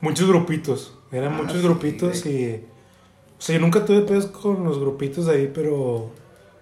muchos 0.00 0.28
grupitos. 0.28 0.98
Eran 1.12 1.34
Ah, 1.34 1.36
muchos 1.36 1.58
sí, 1.58 1.62
grupitos 1.62 2.26
y. 2.26 2.64
O 3.38 3.40
sea, 3.44 3.54
yo 3.56 3.60
nunca 3.60 3.84
tuve 3.84 4.00
pedos 4.02 4.26
con 4.26 4.64
los 4.64 4.78
grupitos 4.80 5.26
de 5.26 5.32
ahí, 5.34 5.50
pero. 5.54 6.10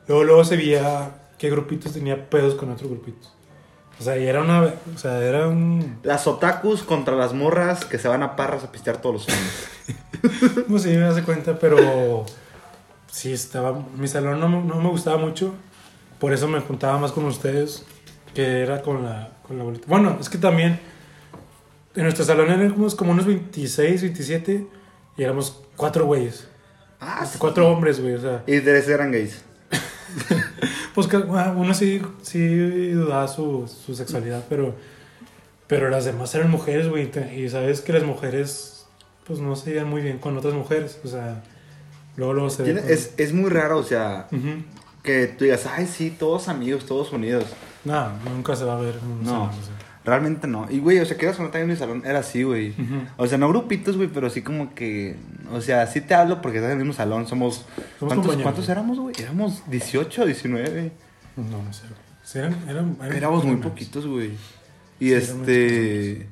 Luego, 0.06 0.24
luego 0.24 0.44
se 0.44 0.56
veía 0.56 1.28
qué 1.38 1.48
grupitos 1.50 1.92
tenía 1.92 2.28
pedos 2.28 2.54
con 2.54 2.70
otros 2.70 2.90
grupitos. 2.90 3.32
O 3.98 4.02
sea, 4.02 4.18
y 4.18 4.26
era 4.26 4.42
una. 4.42 4.74
O 4.94 4.98
sea, 4.98 5.22
era 5.22 5.48
un. 5.48 5.98
Las 6.02 6.26
otakus 6.26 6.82
contra 6.82 7.16
las 7.16 7.32
morras 7.32 7.84
que 7.86 7.98
se 7.98 8.08
van 8.08 8.22
a 8.22 8.36
parras 8.36 8.64
a 8.64 8.72
pistear 8.72 8.98
todos 9.00 9.14
los 9.14 9.28
años. 9.28 9.68
No 10.68 10.78
sé, 10.78 10.96
me 10.96 11.04
hace 11.04 11.22
cuenta, 11.22 11.58
pero. 11.58 12.24
Sí, 13.10 13.32
estaba. 13.32 13.84
Mi 13.96 14.08
salón 14.08 14.40
no, 14.40 14.48
me- 14.48 14.62
no 14.62 14.76
me 14.80 14.88
gustaba 14.88 15.16
mucho. 15.18 15.54
Por 16.18 16.32
eso 16.32 16.46
me 16.48 16.60
juntaba 16.60 16.98
más 16.98 17.12
con 17.12 17.24
ustedes. 17.24 17.84
Que 18.34 18.60
era 18.62 18.82
con 18.82 19.04
la, 19.04 19.32
con 19.46 19.58
la 19.58 19.64
bolita. 19.64 19.86
Bueno, 19.88 20.16
es 20.20 20.28
que 20.28 20.38
también. 20.38 20.78
En 21.96 22.04
nuestro 22.04 22.24
salón 22.24 22.50
éramos 22.50 22.94
como 22.94 23.10
unos 23.12 23.26
26, 23.26 24.02
27. 24.02 24.66
Y 25.16 25.22
éramos 25.22 25.60
cuatro 25.76 26.06
güeyes. 26.06 26.46
Ah, 27.00 27.26
Cuatro 27.38 27.68
hombres, 27.68 28.00
güey. 28.00 28.14
O 28.14 28.20
sea, 28.20 28.42
Y 28.46 28.60
tres 28.60 28.86
eran 28.88 29.10
gays. 29.10 29.42
pues 30.94 31.06
que, 31.06 31.16
ah, 31.16 31.54
uno 31.56 31.72
sí, 31.74 32.00
sí 32.22 32.90
dudaba 32.90 33.26
su, 33.28 33.66
su 33.68 33.94
sexualidad, 33.94 34.44
pero. 34.48 34.74
Pero 35.66 35.88
las 35.88 36.04
demás 36.04 36.34
eran 36.34 36.50
mujeres, 36.50 36.88
güey. 36.88 37.10
Y 37.36 37.48
sabes 37.48 37.80
que 37.80 37.92
las 37.92 38.02
mujeres. 38.04 38.79
Pues 39.30 39.40
no 39.42 39.54
se 39.54 39.70
llevan 39.72 39.88
muy 39.90 40.02
bien 40.02 40.18
con 40.18 40.36
otras 40.36 40.54
mujeres. 40.54 40.98
O 41.04 41.08
sea. 41.08 41.42
Luego, 42.16 42.34
luego 42.34 42.50
se 42.50 42.64
ve 42.64 42.80
con- 42.80 42.90
Es, 42.90 43.14
es 43.16 43.32
muy 43.32 43.48
raro, 43.50 43.78
o 43.78 43.82
sea, 43.84 44.26
que 45.04 45.26
tú 45.28 45.44
digas, 45.44 45.66
ay, 45.66 45.86
sí, 45.86 46.10
todos 46.10 46.48
amigos, 46.48 46.84
todos 46.84 47.12
unidos. 47.12 47.44
No, 47.84 48.08
nunca 48.34 48.56
se 48.56 48.64
va 48.64 48.76
a 48.76 48.80
ver. 48.80 48.98
un 49.02 49.20
No. 49.22 49.30
salón, 49.30 49.48
o 49.50 49.52
sea. 49.52 49.74
Realmente 50.04 50.46
no. 50.48 50.66
Y, 50.70 50.78
güey, 50.80 50.98
o 50.98 51.06
sea, 51.06 51.16
quieras 51.16 51.38
no, 51.38 51.44
también 51.46 51.64
en 51.64 51.70
mi 51.70 51.76
salón 51.76 52.02
era 52.04 52.18
así, 52.20 52.42
güey. 52.42 52.74
O 53.18 53.26
sea, 53.26 53.38
no 53.38 53.48
grupitos, 53.50 53.96
güey, 53.96 54.08
pero 54.08 54.28
sí 54.30 54.42
como 54.42 54.74
que... 54.74 55.14
O 55.52 55.60
sea, 55.60 55.86
sí 55.86 56.00
te 56.00 56.14
hablo 56.14 56.40
porque 56.42 56.56
estás 56.58 56.72
en 56.72 56.78
el 56.78 56.84
mismo 56.84 56.94
salón. 56.94 57.26
Somos... 57.28 57.66
Somos 57.98 58.14
¿Cuántos, 58.14 58.36
¿cuántos 58.42 58.68
éramos, 58.70 58.98
güey? 58.98 59.14
Éramos 59.18 59.62
18, 59.70 60.24
19. 60.26 60.90
No, 61.36 61.62
no 61.62 61.72
sé. 61.72 61.82
güey. 61.82 62.00
Sí, 62.24 62.38
eran, 62.38 62.56
eran, 62.68 62.96
eran- 63.02 63.16
Éramos 63.16 63.44
muy 63.44 63.56
poquitos, 63.56 64.06
güey. 64.06 64.30
Y 64.98 65.08
Sí, 65.08 65.12
este... 65.14 66.28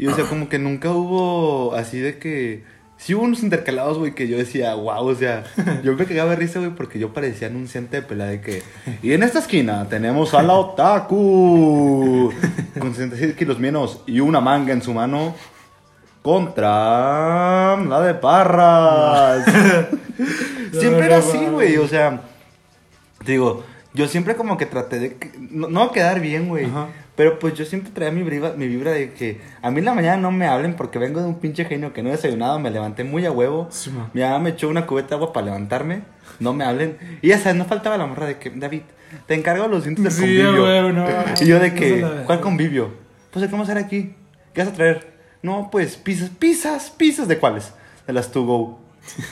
Y 0.00 0.06
o 0.06 0.14
sea, 0.14 0.24
como 0.24 0.48
que 0.48 0.58
nunca 0.58 0.90
hubo 0.92 1.74
así 1.74 1.98
de 1.98 2.18
que... 2.18 2.64
Sí 2.96 3.14
hubo 3.14 3.24
unos 3.24 3.42
intercalados, 3.42 3.98
güey, 3.98 4.14
que 4.14 4.28
yo 4.28 4.38
decía, 4.38 4.72
wow, 4.74 5.06
o 5.06 5.14
sea, 5.14 5.44
yo 5.84 5.94
me 5.94 6.06
cagaba 6.06 6.30
de 6.30 6.36
risa, 6.36 6.58
güey, 6.58 6.70
porque 6.70 6.98
yo 6.98 7.12
parecía 7.12 7.48
anunciante 7.48 7.96
de 7.96 8.02
pelea 8.02 8.28
de 8.28 8.40
que... 8.40 8.62
Y 9.02 9.12
en 9.12 9.22
esta 9.22 9.40
esquina 9.40 9.86
tenemos 9.90 10.32
a 10.32 10.42
la 10.42 10.54
otaku 10.54 12.32
con 12.78 12.94
66 12.94 13.34
kilos 13.34 13.58
menos 13.58 14.00
y 14.06 14.20
una 14.20 14.40
manga 14.40 14.72
en 14.72 14.80
su 14.80 14.94
mano. 14.94 15.34
contra 16.22 17.76
la 17.76 18.00
de 18.00 18.14
Parras. 18.14 19.44
siempre 20.72 21.04
era 21.04 21.18
así, 21.18 21.44
güey. 21.50 21.76
O 21.76 21.86
sea, 21.86 22.22
digo, 23.26 23.64
yo 23.92 24.08
siempre 24.08 24.34
como 24.34 24.56
que 24.56 24.64
traté 24.64 24.98
de... 24.98 25.16
No, 25.50 25.68
no 25.68 25.92
quedar 25.92 26.20
bien, 26.20 26.48
güey. 26.48 26.64
Ajá. 26.64 26.88
Pero 27.16 27.38
pues 27.38 27.54
yo 27.54 27.64
siempre 27.64 27.90
traía 27.92 28.10
mi 28.12 28.22
vibra, 28.22 28.52
mi 28.56 28.66
vibra 28.66 28.92
de 28.92 29.12
que 29.12 29.40
a 29.60 29.70
mí 29.70 29.80
en 29.80 29.84
la 29.84 29.94
mañana 29.94 30.16
no 30.16 30.30
me 30.30 30.46
hablen 30.46 30.74
porque 30.74 30.98
vengo 30.98 31.20
de 31.20 31.26
un 31.26 31.34
pinche 31.38 31.64
genio 31.66 31.92
que 31.92 32.02
no 32.02 32.08
he 32.08 32.12
desayunado, 32.12 32.58
me 32.58 32.70
levanté 32.70 33.04
muy 33.04 33.26
a 33.26 33.32
huevo. 33.32 33.66
Sí. 33.70 33.90
Mi 34.14 34.22
mamá 34.22 34.38
me 34.38 34.50
echó 34.50 34.68
una 34.68 34.86
cubeta 34.86 35.10
de 35.10 35.14
agua 35.16 35.32
para 35.32 35.46
levantarme, 35.46 36.02
no 36.38 36.54
me 36.54 36.64
hablen. 36.64 36.96
Y 37.20 37.28
ya 37.28 37.38
sabes, 37.38 37.56
no 37.56 37.64
faltaba 37.66 37.98
la 37.98 38.06
morra 38.06 38.26
de 38.26 38.38
que, 38.38 38.50
David, 38.50 38.82
te 39.26 39.34
encargo 39.34 39.66
los 39.68 39.84
dientes 39.84 40.04
del 40.04 40.12
Sí, 40.12 40.20
convivio. 40.42 40.92
no, 40.92 41.06
y 41.40 41.46
yo 41.46 41.58
de 41.58 41.74
que. 41.74 42.06
¿cuál 42.26 42.40
convivio? 42.40 42.94
Pues, 43.30 43.44
¿qué 43.44 43.50
vamos 43.52 43.68
a 43.68 43.72
hacer 43.72 43.84
aquí? 43.84 44.14
¿Qué 44.54 44.62
vas 44.62 44.68
a 44.70 44.74
traer? 44.74 45.12
No, 45.42 45.68
pues, 45.70 45.96
pizzas, 45.96 46.30
pizzas, 46.30 46.90
pizzas, 46.90 47.28
¿de 47.28 47.38
cuáles? 47.38 47.72
De 48.06 48.12
las 48.12 48.30
to 48.32 48.44
go. 48.44 48.78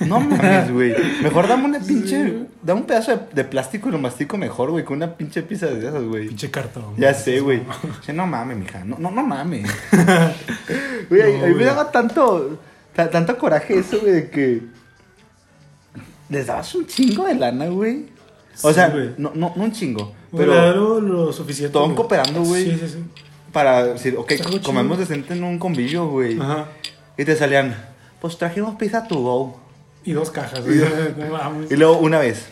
No 0.07 0.21
mames, 0.21 0.73
güey. 0.73 0.95
Mejor 1.23 1.47
dame 1.49 1.65
una 1.67 1.81
pinche, 1.81 2.47
dame 2.63 2.81
un 2.81 2.87
pedazo 2.87 3.13
de, 3.17 3.21
de 3.33 3.45
plástico 3.45 3.89
y 3.89 3.93
lo 3.93 3.99
mastico 3.99 4.37
mejor, 4.37 4.71
güey, 4.71 4.85
con 4.85 4.97
una 4.97 5.17
pinche 5.17 5.43
pizza 5.43 5.67
de 5.67 5.79
esas, 5.89 6.03
güey. 6.03 6.29
Pinche 6.29 6.51
cartón. 6.51 6.95
Ya 6.97 7.15
sé, 7.15 7.41
güey. 7.41 7.63
No 8.15 8.27
mames, 8.27 8.57
mija. 8.59 8.85
No, 8.85 8.97
no, 8.99 9.11
no 9.11 9.23
mames. 9.23 9.69
Güey, 11.09 11.23
a- 11.23 11.45
a 11.45 11.49
mí 11.49 11.55
me 11.55 11.65
daba 11.65 11.91
tanto, 11.91 12.59
ta- 12.95 13.09
tanto 13.09 13.39
coraje 13.39 13.79
eso, 13.79 13.99
güey, 14.01 14.13
de 14.13 14.31
que 14.31 14.63
les 16.29 16.47
dabas 16.47 16.75
un 16.75 16.87
chingo 16.87 17.25
de 17.27 17.35
lana, 17.35 17.67
güey. 17.69 18.07
O 18.63 18.69
Sí, 18.69 18.75
sea, 18.75 18.89
güey. 18.91 19.11
no, 19.17 19.33
no, 19.35 19.53
no 19.57 19.65
un 19.65 19.73
chingo, 19.73 20.13
Pero 20.37 20.53
pero 20.53 21.01
lo, 21.01 21.33
suficiente. 21.33 21.79
Güey. 21.79 21.95
cooperando, 21.95 22.43
güey. 22.43 22.65
Sí, 22.65 22.79
sí, 22.81 22.89
sí. 22.89 23.05
para 23.53 23.85
decir, 23.85 24.17
ok, 24.19 24.33
comemos 24.65 24.99
decente 24.99 25.33
en 25.35 25.45
un 25.45 25.59
convivio, 25.59 26.09
güey. 26.09 26.39
Ajá. 26.39 26.67
Y 27.17 27.25
te 27.25 27.35
salían, 27.37 27.75
pues 28.21 28.37
trajimos 28.37 28.75
pizza 28.77 29.07
to 29.09 29.17
go. 29.21 29.61
Y 30.05 30.13
dos 30.13 30.31
cajas. 30.31 30.63
No 31.17 31.27
mames. 31.33 31.71
Y 31.71 31.77
luego 31.77 31.99
una 31.99 32.19
vez, 32.19 32.47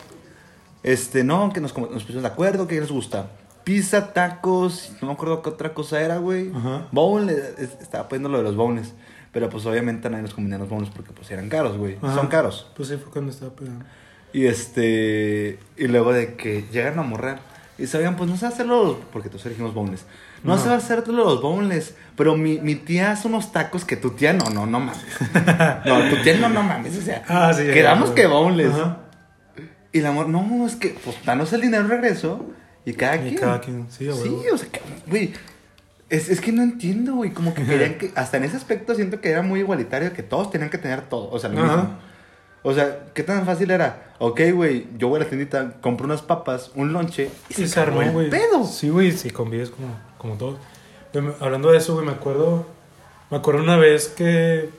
este, 0.83 1.23
no, 1.23 1.51
que 1.53 1.59
nos, 1.61 1.75
nos 1.77 2.03
pusimos 2.03 2.21
de 2.23 2.27
acuerdo, 2.27 2.67
que 2.67 2.79
les 2.79 2.91
gusta. 2.91 3.31
Pizza, 3.63 4.13
tacos, 4.13 4.91
no 5.01 5.07
me 5.07 5.13
acuerdo 5.13 5.41
qué 5.41 5.49
otra 5.49 5.73
cosa 5.73 5.99
era, 6.01 6.17
güey. 6.17 6.51
Bowl, 6.91 7.29
eh, 7.29 7.55
es- 7.57 7.77
estaba 7.81 8.07
poniendo 8.07 8.29
lo 8.29 8.37
de 8.37 8.43
los 8.43 8.55
bowls. 8.55 8.93
Pero 9.33 9.49
pues 9.49 9.65
obviamente 9.65 10.09
nadie 10.09 10.23
nos 10.23 10.33
comía 10.33 10.57
los 10.57 10.69
bowls 10.69 10.89
porque 10.89 11.11
pues 11.11 11.29
eran 11.31 11.49
caros, 11.49 11.77
güey. 11.77 11.97
Son 12.01 12.27
caros. 12.27 12.67
Pues 12.75 12.87
sí, 12.89 12.95
fue 12.97 13.11
cuando 13.11 13.31
estaba 13.31 13.51
pegando. 13.51 13.83
Y 14.33 14.45
este, 14.45 15.59
y 15.75 15.87
luego 15.87 16.13
de 16.13 16.35
que 16.35 16.65
llegan 16.71 16.97
a 16.97 17.01
morrer. 17.03 17.37
Y 17.77 17.85
sabían, 17.87 18.15
pues 18.15 18.29
no 18.29 18.37
sé 18.37 18.45
hacerlo, 18.47 18.99
porque 19.13 19.29
todos 19.29 19.45
elegimos 19.45 19.73
boneless. 19.73 20.05
No 20.47 20.53
Ajá. 20.55 20.63
sé 20.63 20.69
hacerlo 20.95 21.13
los 21.13 21.41
boneless, 21.41 21.93
pero 22.15 22.35
mi, 22.35 22.59
mi 22.59 22.75
tía 22.75 23.11
hace 23.11 23.27
unos 23.27 23.51
tacos 23.51 23.85
que 23.85 23.97
tu 23.97 24.11
tía 24.11 24.33
no, 24.33 24.49
no, 24.49 24.65
no 24.65 24.79
mames. 24.79 25.05
No, 25.85 26.09
tu 26.09 26.21
tía 26.23 26.37
no, 26.37 26.49
no 26.49 26.63
mames, 26.63 26.97
o 26.97 27.01
sea, 27.01 27.23
Ah, 27.27 27.53
sí, 27.53 27.63
quedamos 27.65 28.09
que 28.11 28.25
boneless. 28.27 28.73
Ajá. 28.73 28.97
Y 29.91 29.99
el 29.99 30.05
amor, 30.05 30.27
no, 30.29 30.65
es 30.65 30.75
que, 30.75 30.89
pues, 31.03 31.17
danos 31.25 31.51
el 31.53 31.61
dinero 31.61 31.87
regreso 31.87 32.45
y 32.85 32.93
cada 32.93 33.15
Y 33.17 33.19
quien. 33.19 33.35
cada 33.35 33.61
quien, 33.61 33.87
sí, 33.89 34.07
a 34.09 34.13
Sí, 34.13 34.35
o 34.51 34.57
sea, 34.57 34.69
que, 34.69 34.81
güey, 35.07 35.33
es, 36.09 36.29
es 36.29 36.39
que 36.41 36.51
no 36.51 36.61
entiendo, 36.63 37.15
güey, 37.15 37.31
como 37.31 37.53
que 37.53 37.63
querían 37.65 37.95
que, 37.97 38.11
hasta 38.15 38.37
en 38.37 38.43
ese 38.45 38.55
aspecto 38.57 38.95
siento 38.95 39.19
que 39.21 39.29
era 39.29 39.41
muy 39.41 39.59
igualitario, 39.59 40.13
que 40.13 40.23
todos 40.23 40.49
tenían 40.51 40.69
que 40.69 40.77
tener 40.77 41.01
todo, 41.01 41.29
o 41.31 41.39
sea, 41.39 41.49
lo 41.49 41.61
Ajá. 41.63 41.75
mismo. 41.75 41.97
O 42.63 42.73
sea, 42.73 43.05
¿qué 43.13 43.23
tan 43.23 43.45
fácil 43.45 43.71
era? 43.71 44.13
Ok, 44.19 44.41
güey, 44.53 44.87
yo 44.97 45.07
voy 45.09 45.19
a 45.19 45.23
la 45.23 45.29
tiendita, 45.29 45.73
compro 45.81 46.05
unas 46.05 46.21
papas, 46.21 46.71
un 46.75 46.91
lonche 46.93 47.29
y 47.49 47.53
se, 47.53 47.61
Y 47.63 47.67
se 47.67 47.79
armó, 47.79 48.01
güey. 48.11 48.29
pedo. 48.29 48.65
Sí, 48.65 48.89
güey, 48.89 49.11
sí, 49.13 49.29
convives 49.29 49.69
como, 49.69 49.87
como 50.17 50.35
todos. 50.35 50.57
Hablando 51.39 51.71
de 51.71 51.77
eso, 51.77 51.93
güey, 51.93 52.05
me 52.05 52.11
acuerdo. 52.11 52.65
Me 53.29 53.37
acuerdo 53.37 53.61
una 53.61 53.77
vez 53.77 54.07
que 54.07 54.69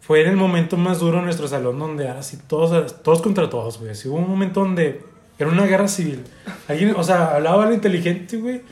fue 0.00 0.22
en 0.22 0.30
el 0.30 0.36
momento 0.36 0.76
más 0.76 0.98
duro 0.98 1.18
en 1.18 1.24
nuestro 1.24 1.48
salón 1.48 1.78
donde 1.78 2.04
era 2.04 2.18
así, 2.18 2.36
todos, 2.36 3.02
todos 3.02 3.22
contra 3.22 3.48
todos, 3.48 3.78
güey. 3.78 3.92
Así 3.92 4.08
hubo 4.08 4.16
un 4.16 4.28
momento 4.28 4.60
donde 4.60 5.02
era 5.38 5.50
una 5.50 5.64
guerra 5.64 5.88
civil. 5.88 6.24
Alguien, 6.68 6.94
o 6.96 7.02
sea, 7.02 7.34
hablaba 7.34 7.66
lo 7.66 7.74
inteligente, 7.74 8.36
güey. 8.36 8.62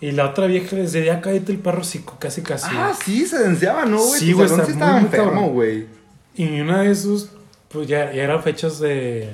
Y 0.00 0.12
la 0.12 0.30
otra 0.30 0.46
vieja 0.46 0.76
les 0.76 0.92
decía, 0.92 1.20
cállate 1.20 1.52
el 1.52 1.58
perro 1.58 1.84
cico, 1.84 2.16
casi, 2.18 2.42
casi. 2.42 2.68
Ah, 2.70 2.94
sí, 3.04 3.26
se 3.26 3.38
denunciaba, 3.38 3.84
¿no, 3.84 3.98
güey? 3.98 4.20
Sí, 4.20 4.32
güey, 4.32 4.48
sí 4.48 4.54
estaba 4.68 4.92
muy 4.92 5.02
enfermo, 5.02 5.50
güey. 5.50 5.86
Y 6.34 6.60
una 6.60 6.82
de 6.82 6.90
esos, 6.90 7.30
pues 7.68 7.86
ya, 7.86 8.12
ya 8.12 8.22
eran 8.22 8.42
fechas 8.42 8.78
de. 8.80 9.30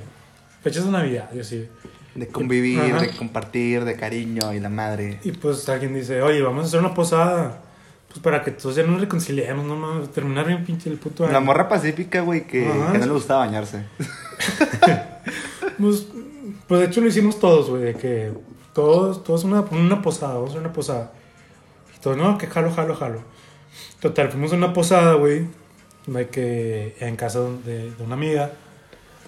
Fechas 0.62 0.84
de 0.84 0.90
Navidad, 0.90 1.30
yo 1.32 1.44
sí. 1.44 1.68
De 2.16 2.26
convivir, 2.28 2.80
Ajá. 2.80 3.00
de 3.02 3.10
compartir, 3.10 3.84
de 3.84 3.94
cariño 3.96 4.52
y 4.54 4.60
la 4.60 4.70
madre. 4.70 5.20
Y 5.22 5.32
pues 5.32 5.68
alguien 5.68 5.94
dice, 5.94 6.22
oye, 6.22 6.40
vamos 6.42 6.64
a 6.64 6.66
hacer 6.68 6.80
una 6.80 6.94
posada. 6.94 7.62
Pues 8.08 8.20
para 8.20 8.42
que 8.42 8.50
todos 8.52 8.76
ya 8.76 8.82
nos 8.84 9.00
reconciliemos, 9.00 9.66
no 9.66 9.76
mames, 9.76 10.10
terminar 10.10 10.46
bien 10.46 10.64
pinche 10.64 10.88
el 10.88 10.96
puto 10.96 11.24
año. 11.24 11.32
La 11.34 11.40
morra 11.40 11.68
pacífica, 11.68 12.22
güey, 12.22 12.46
que, 12.46 12.62
que 12.92 12.98
no 12.98 13.04
le 13.06 13.12
gustaba 13.12 13.44
bañarse. 13.46 13.84
Pues, 15.78 16.06
pues 16.66 16.80
de 16.80 16.86
hecho 16.86 17.00
lo 17.02 17.08
hicimos 17.08 17.38
todos, 17.38 17.68
güey, 17.68 17.82
de 17.82 17.94
que 17.94 18.32
todos, 18.72 19.22
todos 19.24 19.44
una, 19.44 19.60
una 19.60 20.00
posada, 20.00 20.34
vamos 20.34 20.48
a 20.48 20.52
hacer 20.52 20.60
una 20.62 20.72
posada. 20.72 21.12
Y 21.94 22.00
todos, 22.00 22.16
no, 22.16 22.38
que 22.38 22.46
jalo, 22.46 22.70
jalo, 22.72 22.94
jalo. 22.94 23.20
Total, 24.00 24.30
fuimos 24.30 24.52
a 24.52 24.56
una 24.56 24.72
posada, 24.72 25.14
güey, 25.14 25.46
de 26.06 26.28
que 26.28 26.96
en 27.00 27.16
casa 27.16 27.40
de, 27.64 27.90
de 27.90 28.02
una 28.02 28.14
amiga. 28.14 28.52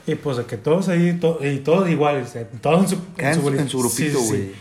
Y 0.09 0.15
pues 0.15 0.37
de 0.39 0.45
que 0.45 0.57
todos 0.57 0.89
ahí, 0.89 1.13
to- 1.21 1.39
y 1.45 1.59
todos 1.59 1.89
iguales, 1.89 2.33
todos 2.61 2.83
en 2.85 2.89
su, 2.89 2.99
en, 3.19 3.35
su, 3.35 3.43
bolita. 3.43 3.63
en 3.63 3.69
su 3.69 3.79
grupito, 3.79 4.19
Sí, 4.19 4.25
sí, 4.25 4.29
güey. 4.29 4.41
sí. 4.43 4.53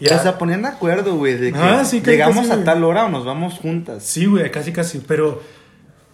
Ya- 0.00 0.16
O 0.16 0.22
sea, 0.22 0.36
ponían 0.38 0.62
de 0.62 0.68
acuerdo, 0.68 1.14
güey, 1.16 1.34
de 1.36 1.52
que 1.52 1.58
Ah, 1.58 1.84
sí, 1.84 2.00
casi, 2.00 2.10
llegamos 2.10 2.48
casi, 2.48 2.60
a 2.60 2.64
tal 2.64 2.82
hora 2.84 3.06
o 3.06 3.08
nos 3.08 3.24
vamos 3.24 3.54
juntas. 3.54 4.02
Sí, 4.04 4.26
güey, 4.26 4.50
casi, 4.50 4.72
casi. 4.72 4.98
Pero 4.98 5.40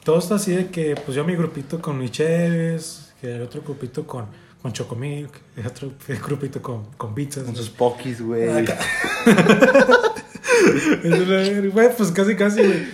todo 0.04 0.18
está 0.18 0.34
así 0.34 0.52
de 0.54 0.66
que, 0.68 0.94
pues 0.94 1.16
yo 1.16 1.24
mi 1.24 1.34
grupito 1.34 1.80
con 1.80 1.98
mi 1.98 2.10
Cheves, 2.10 3.12
que 3.20 3.34
el 3.36 3.42
otro 3.42 3.62
grupito 3.62 4.06
con, 4.06 4.26
con 4.60 4.72
Chocomilk, 4.72 5.30
el 5.56 5.66
otro 5.66 5.90
grupito 6.26 6.60
con, 6.60 6.84
con 6.98 7.14
pizzas. 7.14 7.44
Con 7.44 7.56
sus 7.56 7.70
pokis, 7.70 8.20
güey. 8.20 8.48
Acá. 8.50 8.78
Güey, 11.72 11.96
pues 11.96 12.10
casi, 12.12 12.36
casi, 12.36 12.60
güey. 12.62 12.88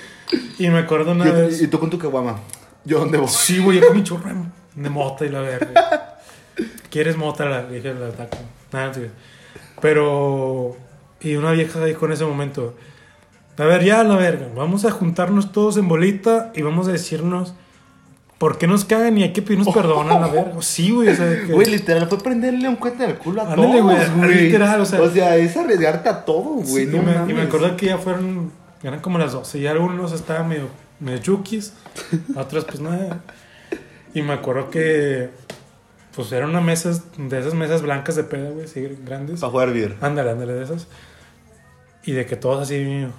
Y 0.59 0.69
me 0.69 0.79
acuerdo 0.79 1.13
una 1.13 1.29
Y- 1.29 1.33
vez. 1.33 1.63
Y 1.63 1.67
tú 1.69 1.79
con 1.79 1.91
tu 1.91 1.99
caguama. 1.99 2.41
¿Yo 2.87 3.01
dónde 3.01 3.19
voy? 3.19 3.29
Sí, 3.29 3.59
güey, 3.59 3.81
yo 3.81 3.87
con 3.89 3.97
mi 3.97 4.03
churra 4.03 4.33
de 4.75 4.91
mota 4.91 5.27
y 5.27 5.29
la 5.29 5.41
verga. 5.41 6.17
¿Quieres 6.91 7.17
mota? 7.19 7.45
La 7.45 7.65
dije, 7.65 7.93
la 7.93 8.11
taco. 8.11 8.39
Nada, 8.73 8.95
sí. 8.95 9.03
Pero. 9.81 10.77
Y 11.21 11.35
una 11.37 11.53
vieja 11.53 11.85
dijo 11.85 12.07
en 12.07 12.13
ese 12.13 12.25
momento: 12.25 12.75
A 13.59 13.65
ver, 13.65 13.85
ya, 13.85 14.03
la 14.05 14.17
verga. 14.17 14.49
Vamos 14.55 14.85
a 14.85 14.91
juntarnos 14.91 15.53
todos 15.53 15.77
en 15.77 15.89
bolita 15.89 16.53
y 16.55 16.63
vamos 16.63 16.89
a 16.89 16.93
decirnos. 16.93 17.55
¿Por 18.39 18.59
qué 18.59 18.67
nos 18.67 18.85
cagan 18.85 19.17
y 19.17 19.23
hay 19.23 19.33
que 19.33 19.41
pedirnos 19.41 19.75
perdón 19.75 20.11
a 20.11 20.21
la 20.21 20.27
verga? 20.29 20.53
Sí, 20.61 20.91
güey, 20.91 21.09
o 21.09 21.15
sea, 21.17 21.27
que- 21.47 21.53
Güey, 21.55 21.71
literal, 21.71 22.07
fue 22.07 22.19
prenderle 22.19 22.69
un 22.69 22.77
cuento 22.77 23.03
del 23.03 23.15
culo 23.15 23.41
a 23.41 23.45
Ándale, 23.53 23.79
todos, 23.81 23.83
güey, 23.83 24.19
güey. 24.19 24.45
literal, 24.45 24.79
o 24.79 24.85
sea- 24.85 25.37
es 25.37 25.57
arriesgarte 25.57 26.11
a 26.11 26.23
todo, 26.23 26.59
Sí, 26.63 26.71
güey. 26.71 26.85
y, 26.85 26.87
no 26.89 27.03
me, 27.03 27.33
y 27.33 27.35
me 27.35 27.43
acuerdo 27.45 27.75
que 27.79 27.87
ya 27.87 27.97
fueron, 27.97 28.53
eran 28.83 29.01
como 29.01 29.17
las 29.17 29.33
12 29.33 29.59
y 29.61 29.67
algunos 29.67 30.13
estaban 30.13 30.51
medio, 30.51 30.69
medio 31.01 31.19
chukis, 31.19 31.73
otros 32.37 32.65
pues 32.65 32.81
nada. 32.81 33.21
Y 34.15 34.23
me 34.23 34.33
acuerdo 34.33 34.71
que 34.71 35.31
pues 36.15 36.33
eran 36.33 36.49
una 36.49 36.63
mesa, 36.63 36.93
de 37.19 37.39
esas 37.39 37.53
mesas 37.53 37.83
blancas 37.83 38.17
de 38.17 38.25
pedo, 38.25 38.55
güey, 38.55 38.65
así 38.65 38.89
grandes. 39.05 39.41
Para 39.41 39.51
jugar 39.51 39.73
beer. 39.73 39.97
Ándale, 40.01 40.31
ándale 40.31 40.55
de 40.55 40.65
esas. 40.65 40.87
Y 42.05 42.13
de 42.13 42.25
que 42.25 42.37
todos 42.37 42.63
así, 42.63 42.77
en 42.77 43.13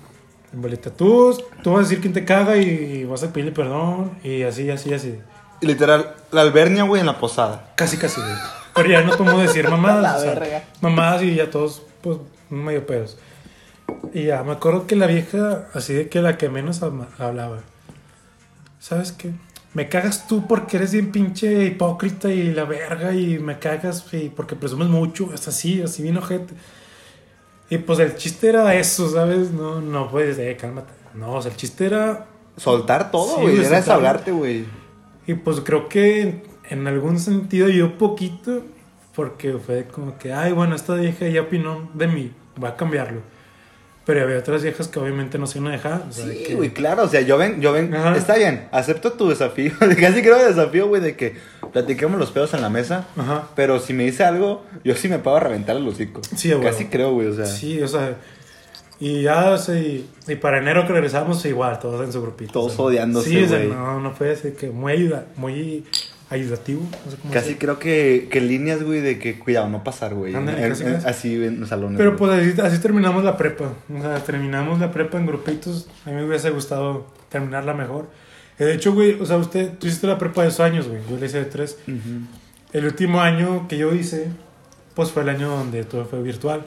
bolita, 0.54 0.90
tú, 0.90 1.38
tú 1.62 1.72
vas 1.74 1.80
a 1.80 1.84
decir 1.84 2.02
quién 2.02 2.14
te 2.14 2.26
caga 2.26 2.58
y 2.58 3.04
vas 3.06 3.22
a 3.22 3.32
pedirle 3.32 3.52
perdón 3.52 4.18
y 4.24 4.42
así, 4.42 4.72
así, 4.72 4.94
así. 4.94 5.20
Y 5.62 5.68
literal, 5.68 6.16
la 6.32 6.42
albernia, 6.42 6.84
güey, 6.84 7.02
en 7.02 7.06
la 7.06 7.20
posada. 7.20 7.74
Casi, 7.76 7.98
casi, 7.98 8.20
güey. 8.20 8.34
Pero 8.74 8.90
ya 8.90 9.02
no 9.02 9.16
tomo 9.16 9.38
decir 9.40 9.70
mamadas. 9.70 10.24
La 10.26 10.32
o 10.32 10.36
sea, 10.36 10.64
mamadas 10.82 11.24
y 11.24 11.36
ya 11.36 11.50
todos, 11.50 11.84
pues, 12.02 12.18
medio 12.50 12.86
pedos. 12.86 13.18
Y 14.14 14.24
ya, 14.26 14.44
me 14.44 14.54
acuerdo 14.54 14.88
que 14.88 14.96
la 14.96 15.08
vieja, 15.08 15.68
así 15.74 15.94
de 15.94 16.10
que 16.10 16.22
la 16.22 16.38
que 16.38 16.50
menos 16.50 16.82
hablaba. 16.84 17.60
¿Sabes 18.80 19.12
qué? 19.12 19.32
Me 19.74 19.90
cagas 19.90 20.28
tú 20.28 20.48
porque 20.48 20.78
eres 20.78 20.92
bien 20.94 21.12
pinche 21.12 21.66
hipócrita 21.66 22.32
y 22.32 22.52
la 22.54 22.64
verga 22.66 23.14
y 23.14 23.38
me 23.38 23.60
cagas 23.60 24.06
y 24.14 24.30
porque 24.30 24.56
presumes 24.56 24.88
mucho. 24.88 25.34
Es 25.34 25.48
así, 25.48 25.82
así 25.82 26.02
bien 26.02 26.18
ojete. 26.18 26.54
Y 27.70 27.78
pues 27.80 28.00
el 28.00 28.16
chiste 28.16 28.50
era 28.50 28.74
eso, 28.76 29.10
¿sabes? 29.10 29.52
No, 29.52 29.82
no 29.82 30.10
puedes, 30.10 30.38
eh, 30.40 30.58
cálmate. 30.60 30.94
No, 31.14 31.34
o 31.34 31.42
sea, 31.42 31.52
el 31.52 31.58
chiste 31.58 31.86
era 31.86 32.26
Soltar 32.56 33.12
todo, 33.12 33.36
Sí, 33.36 33.42
güey. 33.42 33.56
güey, 33.56 33.68
Era 33.68 33.78
desahogarte, 33.78 34.32
güey. 34.32 34.66
y 35.28 35.34
pues 35.36 35.60
creo 35.62 35.90
que 35.90 36.44
en 36.70 36.88
algún 36.88 37.20
sentido 37.20 37.68
yo 37.70 37.98
poquito, 38.00 38.64
porque 39.16 39.54
fue 39.60 39.86
como 39.86 40.18
que, 40.18 40.34
ay, 40.34 40.54
bueno, 40.54 40.76
esta 40.76 40.96
vieja 40.96 41.28
ya 41.28 41.42
opinó 41.42 41.90
de 41.94 42.08
mí, 42.08 42.32
va 42.64 42.70
a 42.70 42.76
cambiarlo. 42.78 43.22
Pero 44.08 44.24
había 44.24 44.40
otras 44.40 44.64
viejas 44.64 44.88
que 44.88 44.98
obviamente 45.00 45.38
no 45.38 45.46
se 45.46 45.60
iban 45.60 45.70
a 45.74 45.76
dejar. 45.76 46.06
o 46.10 46.12
sea, 46.12 46.26
de 46.26 46.34
Sí, 46.38 46.44
que- 46.46 46.56
güey, 46.56 46.70
claro. 46.72 47.04
O 47.04 47.08
sea, 47.10 47.22
yo 47.22 47.38
ven, 47.38 47.62
yo 47.62 47.74
ven. 47.74 47.94
Ajá. 47.94 48.16
Está 48.18 48.36
bien, 48.38 48.68
acepto 48.72 49.12
tu 49.12 49.28
desafío. 49.30 49.74
Casi 50.00 50.22
creo 50.22 50.38
el 50.40 50.56
desafío, 50.56 50.88
güey, 50.88 51.02
de 51.02 51.16
que 51.16 51.36
platiquemos 51.74 52.18
los 52.18 52.32
pedos 52.32 52.54
en 52.56 52.62
la 52.62 52.70
mesa. 52.70 53.06
Ajá. 53.18 53.50
Pero 53.56 53.80
si 53.80 53.94
me 53.94 54.06
dice 54.06 54.24
algo, 54.24 54.64
yo 54.84 54.96
sí 54.96 55.10
me 55.10 55.20
pago 55.20 55.36
a 55.38 55.42
reventar 55.42 55.76
el 55.76 55.88
hocico. 55.88 56.22
Sí, 56.36 56.52
güey. 56.54 56.64
Casi 56.66 56.86
creo, 56.86 57.12
güey, 57.12 57.28
o 57.28 57.36
sea. 57.36 57.46
Sí, 57.46 57.82
o 57.84 57.88
sea, 57.88 58.16
Y 59.00 59.22
ya, 59.22 59.52
o 59.52 59.58
sea, 59.60 59.76
y, 59.78 60.10
y 60.28 60.36
para 60.38 60.58
enero 60.58 60.88
que 60.88 60.94
regresamos, 60.94 61.46
igual, 61.46 61.78
todos 61.78 62.04
en 62.04 62.12
su 62.12 62.20
grupito. 62.22 62.54
Todos 62.54 62.72
o 62.74 62.76
sea, 62.78 62.86
odiándose, 62.86 63.30
Sí, 63.30 63.44
o 63.44 63.48
sea, 63.48 63.60
no, 63.60 64.00
no 64.00 64.12
fue 64.16 64.32
así 64.32 64.54
que 64.54 64.72
muy, 64.72 65.14
muy 65.36 65.84
ayudativo. 66.30 66.82
No 67.06 67.12
sé 67.12 67.18
cómo 67.18 67.34
Casi 67.34 67.46
decir. 67.48 67.58
creo 67.60 67.80
que, 67.80 68.28
que 68.32 68.42
líneas, 68.42 68.84
güey, 68.84 69.02
de 69.02 69.18
que 69.20 69.40
cuidado, 69.40 69.70
no 69.70 69.84
pasar, 69.84 70.14
güey. 70.14 70.36
Ándale, 70.36 70.64
En- 70.64 70.70
casi, 70.70 70.84
en- 70.84 70.94
casi. 70.94 71.08
así 71.08 71.44
en 71.44 71.60
los 71.60 71.70
salones. 71.70 71.98
Pero 71.98 72.18
güey. 72.18 72.20
pues 72.38 72.58
así, 72.58 72.62
así 72.62 72.82
terminamos 72.82 73.24
la 73.24 73.38
prepa. 73.38 73.72
O 73.96 74.02
sea, 74.02 74.16
terminamos 74.24 74.80
la 74.80 74.92
prepa 74.92 75.18
en 75.18 75.26
grupitos. 75.26 75.88
A 76.06 76.10
mí 76.10 76.16
me 76.16 76.26
hubiese 76.26 76.50
gustado 76.50 77.08
terminarla 77.30 77.74
mejor. 77.74 78.10
Eh, 78.60 78.66
De 78.66 78.74
hecho, 78.74 78.94
güey, 78.94 79.20
o 79.22 79.26
sea, 79.26 79.38
usted, 79.38 79.74
tú 79.78 79.88
hiciste 79.88 80.08
la 80.08 80.18
prepa 80.18 80.42
de 80.42 80.48
dos 80.50 80.60
años, 80.60 80.88
güey. 80.88 81.02
Yo 81.10 81.18
la 81.18 81.26
hice 81.26 81.40
de 81.40 81.46
tres. 81.46 81.78
El 82.74 82.86
último 82.86 83.22
año 83.22 83.68
que 83.68 83.78
yo 83.78 83.94
hice, 83.94 84.28
pues 84.96 85.12
fue 85.12 85.24
el 85.24 85.30
año 85.30 85.48
donde 85.50 85.84
todo 85.86 86.06
fue 86.06 86.22
virtual. 86.22 86.64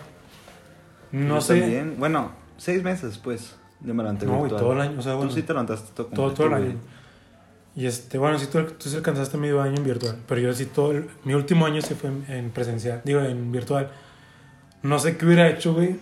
No 1.12 1.36
Yo 1.36 1.40
sé. 1.40 1.60
también. 1.60 1.96
Bueno, 1.98 2.32
seis 2.56 2.82
meses 2.82 3.10
después. 3.10 3.56
Yo 3.82 3.94
me 3.94 4.02
levanté 4.02 4.26
No, 4.26 4.38
güey, 4.38 4.50
todo 4.50 4.72
el 4.74 4.80
año. 4.80 4.98
O 4.98 5.02
sea, 5.02 5.14
bueno, 5.14 5.30
Tú 5.30 5.36
sí 5.36 5.42
te 5.42 5.52
levantaste 5.52 5.90
todo 5.94 6.06
todo, 6.32 6.46
el 6.46 6.62
güey. 6.62 6.76
Y 7.76 7.86
este, 7.86 8.18
bueno, 8.18 8.38
sí, 8.38 8.46
tú, 8.50 8.62
tú 8.64 8.88
sí 8.88 8.96
alcanzaste 8.96 9.36
medio 9.38 9.62
año 9.62 9.76
en 9.76 9.84
virtual. 9.84 10.16
Pero 10.26 10.40
yo 10.40 10.52
sí, 10.52 10.66
todo. 10.66 10.92
el- 10.92 11.08
mi 11.24 11.34
último 11.34 11.66
año 11.66 11.80
sí 11.82 11.94
fue 11.94 12.10
en, 12.10 12.24
en 12.28 12.50
presencial. 12.50 13.00
Digo, 13.04 13.20
en 13.20 13.52
virtual. 13.52 13.90
No 14.82 14.98
sé 14.98 15.16
qué 15.16 15.26
hubiera 15.26 15.48
hecho, 15.48 15.74
güey. 15.74 15.96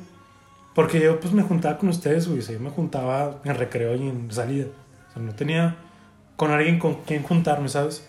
Porque 0.75 1.01
yo, 1.01 1.19
pues, 1.21 1.33
me 1.35 1.43
juntaba 1.43 1.77
con 1.79 1.89
ustedes, 1.89 2.27
güey. 2.29 2.39
O 2.41 2.43
sea, 2.43 2.55
yo 2.55 2.61
me 2.61 2.71
juntaba 2.71 3.41
en 3.45 3.55
recreo 3.57 3.95
y 3.97 4.09
en 4.09 4.31
salida. 4.33 4.67
O 5.11 5.13
sea, 5.13 5.23
no 5.23 5.35
tenía 5.35 5.77
con 6.37 6.51
alguien 6.53 6.79
con 6.79 7.03
quien 7.03 7.23
juntarme, 7.23 7.69
¿sabes? 7.69 8.05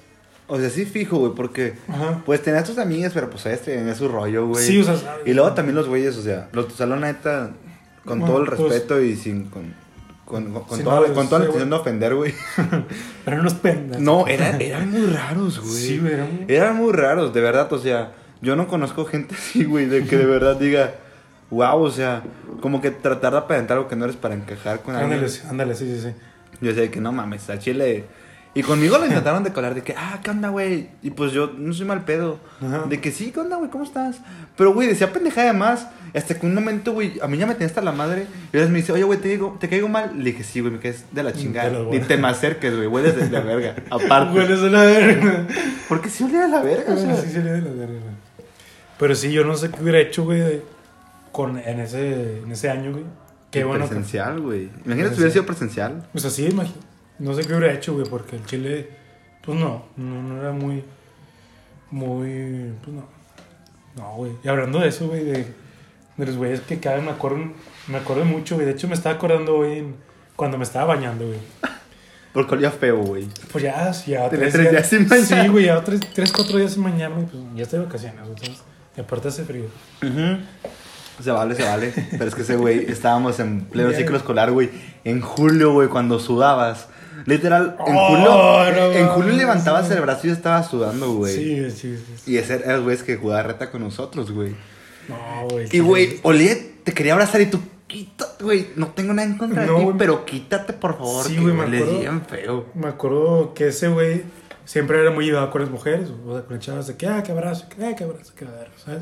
O 0.48 0.58
sea, 0.60 0.70
sí 0.70 0.86
fijo, 0.86 1.18
güey, 1.18 1.34
porque... 1.36 1.74
Ajá. 1.88 2.22
Pues 2.26 2.42
tenías 2.42 2.64
tus 2.64 2.78
amigas, 2.78 3.12
pero 3.14 3.30
pues 3.30 3.46
ellas 3.46 3.62
tenían 3.62 3.96
su 3.96 4.08
rollo, 4.08 4.48
güey. 4.48 4.64
Sí, 4.66 4.80
o 4.80 4.84
sea, 4.84 4.98
¿sabes? 4.98 5.28
Y 5.28 5.34
luego 5.34 5.54
también 5.54 5.76
los 5.76 5.88
güeyes, 5.88 6.16
o 6.18 6.22
sea, 6.24 6.48
los 6.54 6.68
tu 6.68 6.74
salón 6.76 7.02
neta, 7.02 7.52
con 8.06 8.20
Bueno, 8.20 8.34
todo 8.34 8.44
el 8.44 8.50
pues- 8.50 8.60
respeto 8.72 9.02
y 9.02 9.16
sin... 9.16 9.46
Con, 9.46 9.74
con, 10.30 10.54
con, 10.54 10.78
Sí, 10.78 10.84
toda, 10.84 11.08
no, 11.08 11.14
con 11.14 11.28
toda 11.28 11.40
la 11.40 11.46
intención 11.48 11.70
de 11.72 11.76
ofender, 11.76 12.16
güey. 12.16 12.34
Pero 13.26 13.42
unos 13.42 13.56
pendas. 13.56 14.00
No, 14.00 14.28
era- 14.28 14.56
eran 14.58 14.92
muy 14.92 15.06
raros, 15.08 15.60
güey. 15.60 15.74
Sí, 15.74 15.98
güey. 15.98 16.14
era 16.14 16.24
un- 16.24 16.46
Eran 16.48 16.76
muy 16.78 16.94
raros, 16.94 17.34
de 17.34 17.42
verdad, 17.42 17.72
o 17.74 17.80
sea, 17.80 18.12
yo 18.42 18.56
no 18.56 18.68
conozco 18.68 19.06
gente 19.06 19.34
así, 19.40 19.64
güey, 19.66 19.88
de 19.88 20.06
que 20.06 20.18
de 20.18 20.26
verdad 20.26 20.56
diga, 20.56 20.94
wow, 21.50 21.82
o 21.82 21.90
sea, 21.92 22.22
como 22.62 22.80
que 22.80 22.92
tratar 22.92 23.32
de 23.34 23.40
aparentar 23.40 23.78
algo 23.78 23.90
que 23.90 23.96
no 23.96 24.06
eres 24.06 24.18
para 24.18 24.36
encajar 24.36 24.82
con 24.82 24.96
alguien. 24.96 25.14
Ándale, 25.14 25.30
sí, 25.30 25.42
ándale, 25.50 25.76
sí, 25.76 25.86
sí, 25.96 26.02
sí. 26.10 26.14
Yo 26.62 26.74
sé 26.74 26.92
que 26.92 27.02
no 27.02 27.12
mames, 27.12 27.50
a 27.50 27.58
Chile. 27.58 28.06
Y 28.56 28.64
conmigo 28.64 28.98
lo 28.98 29.06
intentaron 29.06 29.44
de 29.44 29.54
colar, 29.54 29.76
de 29.76 29.84
que, 29.84 29.94
ah, 29.96 30.20
¿qué 30.24 30.32
onda, 30.32 30.50
güey? 30.50 30.90
Y 31.04 31.12
pues 31.12 31.32
yo 31.32 31.52
no 31.56 31.72
soy 31.72 31.86
mal 31.86 32.04
pedo. 32.04 32.40
Ajá. 32.60 32.86
De 32.90 33.00
que 33.00 33.12
sí, 33.12 33.32
¿qué 33.32 33.40
onda, 33.40 33.58
güey? 33.58 33.70
¿Cómo 33.70 33.84
estás? 33.84 34.18
Pero, 34.58 34.74
güey, 34.74 34.88
decía 34.88 35.14
pendejada 35.14 35.48
de 35.48 35.54
más. 35.54 35.88
Hasta 36.16 36.34
que 36.40 36.48
un 36.48 36.56
momento, 36.56 36.94
güey, 36.94 37.20
a 37.22 37.28
mí 37.28 37.38
ya 37.38 37.46
me 37.46 37.54
tenía 37.54 37.68
hasta 37.68 37.82
la 37.82 37.92
madre. 37.92 38.26
Y 38.52 38.58
ahora 38.58 38.68
me 38.72 38.78
dice, 38.80 38.92
oye, 38.92 39.04
güey, 39.04 39.20
¿te, 39.20 39.28
digo, 39.28 39.56
¿te 39.60 39.70
caigo 39.70 39.88
mal? 39.88 40.18
Le 40.18 40.32
dije, 40.32 40.44
sí, 40.44 40.60
güey, 40.62 40.74
me 40.74 40.80
caes 40.80 41.06
de 41.12 41.22
la 41.22 41.32
chingada. 41.32 41.70
De 41.70 41.78
Ni 41.78 41.86
buena. 41.86 42.08
te 42.08 42.18
me 42.18 42.28
acerques, 42.28 42.76
güey, 42.76 42.88
hueles 42.88 43.16
de 43.16 43.30
la 43.30 43.42
verga. 43.42 43.76
Aparte. 43.92 44.36
Hueles 44.38 44.60
a 44.62 44.64
la 44.70 44.82
verga. 44.84 45.48
Porque 45.88 46.10
sí 46.10 46.24
olía 46.24 46.46
a 46.46 46.48
la 46.48 46.62
verga, 46.64 46.94
o 46.94 46.96
Bueno, 46.96 47.16
sea. 47.16 47.26
sí 47.30 47.38
le 47.38 47.52
de 47.52 47.62
la 47.62 47.70
verga, 47.70 48.00
güey. 48.00 48.16
Pero 48.98 49.14
sí, 49.16 49.32
yo 49.32 49.46
no 49.46 49.56
sé 49.56 49.70
qué 49.70 49.82
hubiera 49.82 50.00
hecho, 50.00 50.24
güey, 50.24 50.40
de- 50.40 50.64
con, 51.32 51.60
en, 51.60 51.80
ese, 51.80 52.40
en 52.40 52.52
ese 52.52 52.72
año, 52.72 52.92
güey. 52.94 53.04
Qué 53.52 53.64
bueno. 53.64 53.86
Presencial, 53.86 54.42
güey. 54.42 54.70
Imagínate 54.86 55.14
si 55.14 55.20
hubiera 55.22 55.32
sido 55.34 55.46
presencial. 55.46 56.08
Pues 56.12 56.26
así, 56.26 56.48
imagi- 56.50 56.74
no 57.20 57.34
sé 57.34 57.44
qué 57.44 57.54
hubiera 57.54 57.74
hecho, 57.74 57.94
güey, 57.94 58.08
porque 58.08 58.36
el 58.38 58.46
chile, 58.46 58.90
pues 59.44 59.60
no, 59.60 59.86
no, 59.98 60.22
no 60.24 60.40
era 60.42 60.52
muy, 60.52 60.84
muy, 61.92 62.72
pues 62.84 62.96
no. 62.96 63.04
No, 63.96 64.16
güey. 64.16 64.32
Y 64.44 64.48
hablando 64.48 64.80
de 64.80 64.88
eso, 64.90 65.08
güey, 65.08 65.24
de, 65.26 65.46
de 66.18 66.26
los 66.26 66.36
güeyes 66.38 66.62
que 66.62 66.80
cada 66.80 66.98
vez 66.98 67.06
me 67.06 67.12
acuerdo, 67.12 67.38
me 67.88 67.98
acuerdo 67.98 68.26
mucho, 68.26 68.56
güey. 68.56 68.66
De 68.66 68.74
hecho, 68.74 68.88
me 68.88 68.94
estaba 68.94 69.16
acordando 69.16 69.58
hoy 69.58 69.80
en- 69.80 69.96
cuando 70.36 70.58
me 70.58 70.64
estaba 70.64 70.96
bañando, 70.96 71.26
güey. 71.26 71.40
Porque 72.34 72.54
olía 72.56 72.72
feo, 72.72 72.98
güey. 73.00 73.28
Pues 73.52 73.64
ya, 73.64 73.92
ya 73.92 74.30
Tenía 74.30 74.50
tres 74.52 74.72
días 74.72 74.88
sin 74.88 75.10
bañar. 75.10 75.26
Sí, 75.26 75.48
güey, 75.50 75.66
ya 75.66 75.84
tres, 75.84 76.00
tres, 76.14 76.32
cuatro 76.32 76.58
días 76.60 76.74
sin 76.74 76.84
bañarme, 76.84 77.24
pues 77.24 77.44
ya 77.56 77.64
estoy 77.64 77.80
de 77.80 77.86
vacaciones, 77.86 78.20
güey, 78.22 78.30
entonces, 78.32 78.64
y 78.96 79.02
aparte 79.02 79.28
hace 79.30 79.44
frío. 79.44 79.66
Se 81.22 81.32
vale, 81.32 81.56
se 81.56 81.64
vale. 81.64 81.92
Pero 82.12 82.26
es 82.26 82.36
que 82.36 82.44
ese 82.44 82.56
güey, 82.56 82.90
estábamos 82.90 83.40
en 83.40 83.66
pleno 83.66 83.92
ciclo 83.92 84.16
escolar, 84.16 84.52
güey. 84.52 84.70
En 85.04 85.20
julio, 85.22 85.74
güey, 85.74 85.90
cuando 85.90 86.20
sudabas. 86.20 86.88
Literal, 87.26 87.76
en 87.86 87.96
Oh, 87.96 88.08
julio, 88.10 88.26
no 88.26 88.92
en 88.94 89.08
julio 89.08 89.32
el 89.42 90.02
brazo 90.02 90.28
y 90.28 90.30
estaba 90.32 90.64
sudando, 90.64 91.14
güey. 91.14 91.36
Sí, 91.36 91.72
sí, 91.72 91.98
sí. 91.98 92.14
sí. 92.24 92.32
Y 92.34 92.38
ese 92.38 92.56
era 92.56 92.76
el 92.76 92.82
güey 92.82 92.98
que 92.98 93.16
jugaba 93.18 93.44
reta 93.44 93.72
con 93.72 93.82
nosotros, 93.82 94.32
güey. 94.32 94.56
No, 95.08 95.48
güey. 95.50 95.68
Y, 95.72 95.80
güey, 95.80 96.20
olía, 96.24 96.56
te 96.84 96.94
quería 96.94 97.14
abrazar 97.14 97.42
y 97.42 97.48
tú, 97.48 97.60
quítate, 97.88 98.44
güey. 98.44 98.68
No 98.76 98.88
tengo 98.88 99.14
nada 99.14 99.28
en 99.28 99.38
contra 99.38 99.66
No, 99.66 99.80
de 99.80 99.86
ti, 99.86 99.92
pero 99.98 100.26
quítate, 100.26 100.74
por 100.74 100.98
favor. 100.98 101.26
Sí, 101.26 101.38
güey, 101.38 101.54
me 101.54 101.64
acuerdo. 101.64 102.00
bien 102.00 102.22
feo. 102.22 102.66
Me 102.76 102.88
acuerdo 102.88 103.54
que 103.54 103.68
ese 103.70 103.88
güey 103.88 104.24
siempre 104.66 105.00
era 105.02 105.10
muy 105.12 105.26
llevado 105.26 105.50
con 105.50 105.62
las 105.62 105.72
mujeres, 105.72 106.10
o 106.28 106.34
sea, 106.34 106.44
con 106.46 106.56
las 106.58 106.66
chavas 106.66 106.88
de 106.88 106.96
que, 106.96 107.08
ah, 107.08 107.24
qué 107.24 107.32
abrazo, 107.32 107.68
que, 107.70 107.84
ah, 107.84 107.96
qué 107.96 108.04
abrazo, 108.04 108.34
qué 108.38 108.46
abrazo, 108.46 108.72
¿sabes? 108.86 109.02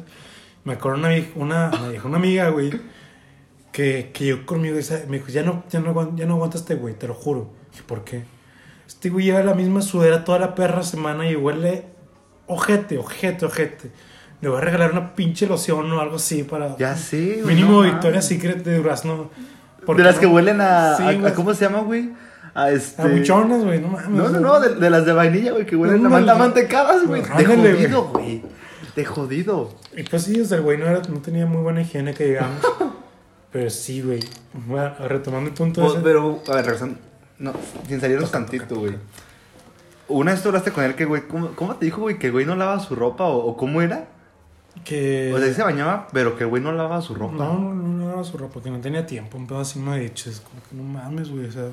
Me 0.63 0.73
acuerdo 0.73 0.99
una, 0.99 1.09
una, 1.35 1.89
dijo 1.91 2.07
una 2.07 2.17
amiga, 2.17 2.49
güey, 2.49 2.71
que, 3.71 4.11
que 4.13 4.25
yo 4.25 4.45
conmigo, 4.45 4.77
esa- 4.77 5.03
me 5.07 5.17
dijo, 5.17 5.29
ya 5.29 5.43
no, 5.43 5.63
ya 5.69 5.79
no, 5.79 6.15
ya 6.15 6.25
no 6.25 6.35
aguanta 6.35 6.57
este 6.57 6.75
güey, 6.75 6.93
te 6.95 7.07
lo 7.07 7.13
juro. 7.13 7.49
Dije, 7.77 7.83
¿por 7.87 8.03
qué? 8.03 8.23
Este 8.87 9.09
güey 9.09 9.25
lleva 9.25 9.43
la 9.43 9.53
misma 9.53 9.81
sudera 9.81 10.23
toda 10.23 10.39
la 10.39 10.55
perra 10.55 10.81
semana 10.81 11.29
y 11.29 11.35
huele 11.35 11.85
ojete, 12.47 12.97
ojete, 12.97 13.45
ojete. 13.45 13.91
Le 14.41 14.49
voy 14.49 14.57
a 14.57 14.61
regalar 14.61 14.91
una 14.91 15.13
pinche 15.15 15.45
loción 15.47 15.91
o 15.91 15.99
algo 15.99 16.15
así 16.15 16.43
para... 16.43 16.75
Ya 16.77 16.95
sé, 16.95 17.41
güey. 17.43 17.55
Mínimo 17.55 17.73
no 17.73 17.81
Victoria's 17.81 18.03
mames. 18.13 18.25
Secret 18.25 18.63
de 18.63 18.77
durazno. 18.77 19.29
De 19.79 19.85
Porque 19.85 20.03
las 20.03 20.15
no- 20.15 20.21
que 20.21 20.27
huelen 20.27 20.61
a, 20.61 20.95
Sí, 20.95 21.03
a- 21.03 21.09
a- 21.09 21.13
güey. 21.13 21.33
¿Cómo 21.33 21.53
se 21.53 21.65
llama, 21.65 21.79
güey? 21.81 22.11
A 22.53 22.71
este. 22.71 23.01
A 23.01 23.05
buchonas, 23.07 23.63
güey, 23.63 23.79
no 23.79 23.89
mames. 23.89 24.09
No, 24.09 24.29
no, 24.29 24.39
no, 24.39 24.59
de, 24.59 24.75
de 24.75 24.89
las 24.89 25.05
de 25.05 25.13
vainilla, 25.13 25.51
güey, 25.51 25.65
que 25.65 25.75
huelen 25.75 25.95
a 26.05 26.07
Ándale. 26.07 26.25
manta 26.25 26.35
mantecadas, 26.35 27.05
güey. 27.05 27.21
De 27.21 27.45
jodido, 27.45 28.03
güey. 28.09 28.43
De 28.95 29.05
jodido. 29.05 29.75
Y 29.95 30.03
pues 30.03 30.23
sí, 30.23 30.39
o 30.41 30.45
sea, 30.45 30.57
el 30.57 30.63
güey 30.63 30.77
no, 30.77 30.85
era- 30.87 31.01
no 31.09 31.19
tenía 31.21 31.45
muy 31.45 31.61
buena 31.61 31.81
higiene, 31.81 32.13
que 32.13 32.25
digamos. 32.25 32.59
pero 33.51 33.69
sí, 33.69 34.01
güey. 34.01 34.21
Bueno, 34.67 34.91
retomando 35.07 35.49
el 35.49 35.55
punto 35.55 35.81
Pues, 35.81 35.93
ese. 35.95 36.01
pero, 36.03 36.41
a 36.47 36.55
ver, 36.55 36.65
regresando. 36.65 36.97
No, 37.39 37.53
sin 37.87 38.01
salirnos 38.01 38.31
tantito, 38.31 38.75
güey. 38.79 38.95
Una 40.07 40.31
vez 40.31 40.41
tú 40.41 40.49
hablaste 40.49 40.71
con 40.71 40.83
él 40.83 40.95
que, 40.95 41.05
güey, 41.05 41.27
¿cómo, 41.27 41.49
cómo 41.55 41.75
te 41.75 41.85
dijo, 41.85 42.01
güey, 42.01 42.17
que 42.17 42.29
güey 42.31 42.45
no 42.45 42.55
lava 42.55 42.79
su 42.79 42.95
ropa 42.95 43.25
o, 43.25 43.45
o 43.45 43.57
cómo 43.57 43.81
era? 43.81 44.07
que... 44.85 45.33
O 45.33 45.39
sea, 45.39 45.51
se 45.53 45.63
bañaba, 45.63 46.07
pero 46.13 46.37
que 46.37 46.45
güey 46.45 46.61
no 46.61 46.71
lava 46.71 47.01
su 47.01 47.15
ropa. 47.15 47.33
no, 47.33 47.53
no, 47.59 47.73
no, 47.73 48.15
no 48.15 48.23
su 48.23 48.37
ropa, 48.37 48.61
que 48.61 48.69
no 48.69 48.79
tenía 48.79 49.05
tiempo. 49.05 49.37
Un 49.37 49.47
pedo 49.47 49.59
así 49.59 49.79
me 49.79 49.91
ha 49.91 49.95
dicho. 49.95 50.29
Es 50.29 50.39
como 50.39 50.61
que 50.69 50.75
no 50.75 50.83
mames, 50.83 51.29
güey. 51.29 51.45
O 51.47 51.51
sea, 51.51 51.69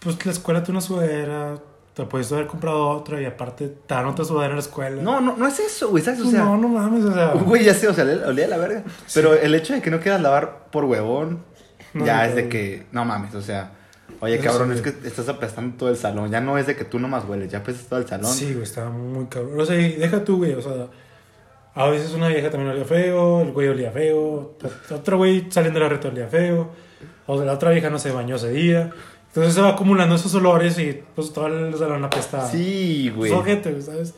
pues 0.00 0.24
la 0.24 0.32
escuela 0.32 0.62
te 0.62 0.70
una 0.70 0.80
sudadera, 0.80 1.58
te 1.94 2.04
puedes 2.04 2.32
haber 2.32 2.46
comprado 2.46 2.88
otra 2.88 3.20
y 3.20 3.26
aparte 3.26 3.68
te 3.68 3.94
dan 3.94 4.06
otra 4.06 4.24
sudadera 4.24 4.52
en 4.52 4.56
la 4.56 4.62
escuela. 4.62 5.02
No, 5.02 5.20
no, 5.20 5.36
no 5.36 5.46
es 5.46 5.58
eso, 5.60 5.90
güey, 5.90 6.02
¿sabes? 6.02 6.20
O 6.20 6.22
Pues 6.24 6.34
sea, 6.34 6.44
no, 6.44 6.56
no 6.56 6.68
mames, 6.68 7.04
o 7.04 7.12
sea. 7.12 7.32
güey, 7.34 7.62
ya 7.64 7.74
sé, 7.74 7.88
o 7.88 7.94
sea, 7.94 8.04
le 8.04 8.24
olía 8.24 8.48
la 8.48 8.56
verga. 8.56 8.84
Pero 9.14 9.34
el 9.34 9.54
hecho 9.54 9.74
de 9.74 9.82
que 9.82 9.90
no 9.90 10.00
quieras 10.00 10.20
lavar 10.22 10.68
por 10.72 10.86
huevón, 10.86 11.42
No, 11.94 12.06
ya 12.06 12.18
no, 12.18 12.22
es 12.24 12.34
de 12.36 12.48
que, 12.48 12.86
no 12.90 13.04
mames, 13.04 13.34
o 13.34 13.42
sea, 13.42 13.72
oye, 14.20 14.38
cabrón, 14.38 14.72
es 14.72 14.80
que 14.82 14.88
estás 15.06 15.28
apestando 15.28 15.76
todo 15.76 15.88
el 15.90 15.96
salón. 15.96 16.30
Ya 16.30 16.40
no 16.40 16.58
es 16.58 16.66
de 16.66 16.76
que 16.76 16.84
tú 16.84 16.98
nomás 16.98 17.24
hueles, 17.26 17.50
ya 17.50 17.58
apestas 17.58 17.86
todo 17.86 17.98
el 18.00 18.06
salón. 18.06 18.32
Sí, 18.32 18.52
güey, 18.52 18.62
estaba 18.64 18.90
muy 18.90 19.26
cabrón. 19.26 19.60
O 19.60 19.64
sea, 19.66 19.78
y 19.80 19.92
deja 19.96 20.24
tú, 20.24 20.38
güey, 20.38 20.54
o 20.54 20.62
sea, 20.62 20.86
a 21.74 21.88
veces 21.88 22.12
una 22.12 22.28
vieja 22.28 22.50
también 22.50 22.72
olía 22.72 22.84
feo, 22.84 23.42
el 23.42 23.52
güey 23.52 23.68
olía 23.68 23.90
feo, 23.92 24.56
otro 24.90 25.16
güey 25.18 25.46
saliendo 25.50 25.78
de 25.80 25.84
la 25.86 25.90
reta 25.90 26.08
olía 26.08 26.26
feo, 26.28 26.70
o 27.26 27.44
la 27.44 27.52
otra 27.52 27.70
vieja 27.70 27.90
no 27.90 27.98
se 27.98 28.10
bañó 28.10 28.36
ese 28.36 28.50
día. 28.50 28.90
Entonces 29.28 29.54
se 29.54 29.60
va 29.60 29.68
acumulando 29.70 30.14
esos 30.14 30.34
olores 30.34 30.78
y 30.78 31.02
pues 31.14 31.32
todo 31.32 31.46
el 31.48 31.76
salón 31.76 32.02
apesta. 32.04 32.48
Sí, 32.48 33.12
güey. 33.14 33.30
Ojete, 33.30 33.70
güey, 33.70 33.82
¿sabes? 33.82 34.10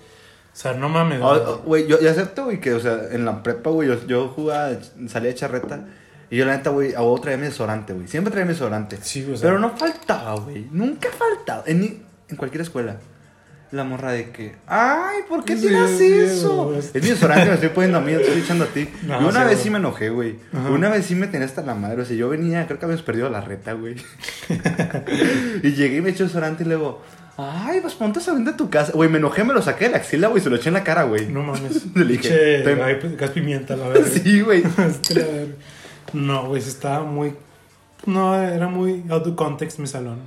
O 0.53 0.57
sea, 0.57 0.73
no 0.75 0.89
mames. 0.89 1.21
O- 1.21 1.27
güey. 1.29 1.41
o- 1.41 1.59
Güey, 1.59 1.87
yo, 1.89 2.01
yo 2.01 2.11
acepto, 2.11 2.45
güey, 2.45 2.61
que, 2.61 2.73
o 2.75 2.81
sea, 2.81 2.99
en 3.11 3.25
la 3.25 3.43
prepa, 3.43 3.71
güey, 3.71 3.89
yo, 3.89 4.07
yo 4.07 4.29
jugaba, 4.29 4.71
salía 5.09 5.29
de 5.31 5.35
charreta. 5.35 5.85
Y 6.31 6.37
yo, 6.37 6.45
la 6.47 6.57
neta, 6.57 6.71
güey, 6.71 6.95
a 6.95 7.01
vos 7.01 7.21
traía 7.21 7.37
mi 7.37 7.45
desodorante, 7.47 7.93
güey. 7.93 8.07
Siempre 8.07 8.31
traía 8.31 8.47
mi 8.47 8.53
desodorante. 8.53 8.99
Sí, 9.03 9.25
sea. 9.25 9.35
Pero 9.43 9.59
no 9.59 9.77
faltaba, 9.77 10.35
güey. 10.37 10.67
Nunca 10.71 11.09
faltaba. 11.11 11.65
En, 11.67 12.03
en 12.29 12.37
cualquier 12.37 12.63
escuela. 12.63 12.97
La 13.73 13.85
morra 13.85 14.11
de 14.11 14.31
que, 14.31 14.57
ay, 14.67 15.19
¿por 15.29 15.45
qué 15.45 15.57
Sí, 15.57 15.69
tiras 15.69 15.91
sí, 15.97 16.13
eso? 16.13 16.65
güey. 16.65 16.79
Es 16.79 16.93
mi 16.95 17.01
desodorante, 17.11 17.47
me 17.47 17.55
estoy 17.55 17.69
poniendo 17.69 17.99
a 17.99 18.01
mí, 18.01 18.13
te 18.15 18.23
estoy 18.23 18.41
echando 18.43 18.65
a 18.65 18.67
ti. 18.67 18.89
No, 19.07 19.21
y 19.21 19.25
una 19.25 19.33
sí, 19.33 19.39
vez 19.39 19.47
güey. 19.47 19.57
sí 19.63 19.71
me 19.71 19.79
enojé, 19.79 20.09
güey. 20.11 20.37
Ajá. 20.53 20.71
Una 20.71 20.89
vez 20.89 21.07
sí 21.07 21.15
me 21.15 21.29
tenía 21.29 21.47
hasta 21.47 21.63
la 21.63 21.75
madre. 21.77 22.03
O 22.03 22.05
sea, 22.05 22.17
yo 22.17 22.29
venía, 22.29 22.67
creo 22.67 22.81
que 22.81 22.85
habíamos 22.87 23.05
perdido 23.05 23.31
la 23.31 23.41
reta, 23.43 23.75
güey. 23.75 23.95
y 25.63 25.73
llegué 25.73 25.99
y 25.99 26.01
me 26.01 26.11
eché 26.11 26.25
desodorante 26.25 26.65
y 26.65 26.67
luego, 26.67 27.01
ay, 27.37 27.81
pues 27.81 27.95
ponte 27.95 28.19
desodorante 28.19 28.51
a 28.51 28.57
tu 28.57 28.71
casa. 28.71 28.93
Güey, 28.93 29.09
me 29.09 29.19
enojé, 29.19 29.45
me 29.45 29.55
lo 29.55 29.63
saqué 29.63 29.85
de 29.85 29.91
la 29.93 29.97
axila, 29.99 30.27
güey, 30.29 30.43
se 30.43 30.51
lo 30.51 30.57
eché 30.57 30.69
en 30.69 30.75
la 30.75 30.83
cara, 30.85 31.05
güey. 31.05 31.27
No 31.29 31.43
mames. 31.45 31.87
Le 31.95 32.05
dije, 32.05 32.65
ay, 32.83 32.97
pues, 33.01 33.17
gas 33.17 33.31
pimienta, 33.31 33.77
la 33.77 33.89
verdad. 33.89 34.09
Sí, 34.23 34.41
güey. 34.41 34.65
No, 36.13 36.47
güey, 36.49 36.61
estaba 36.63 37.05
muy. 37.05 37.35
No, 38.07 38.35
era 38.41 38.69
muy 38.69 39.05
out 39.11 39.27
of 39.27 39.35
context 39.37 39.79
mi 39.79 39.87
salón. 39.87 40.19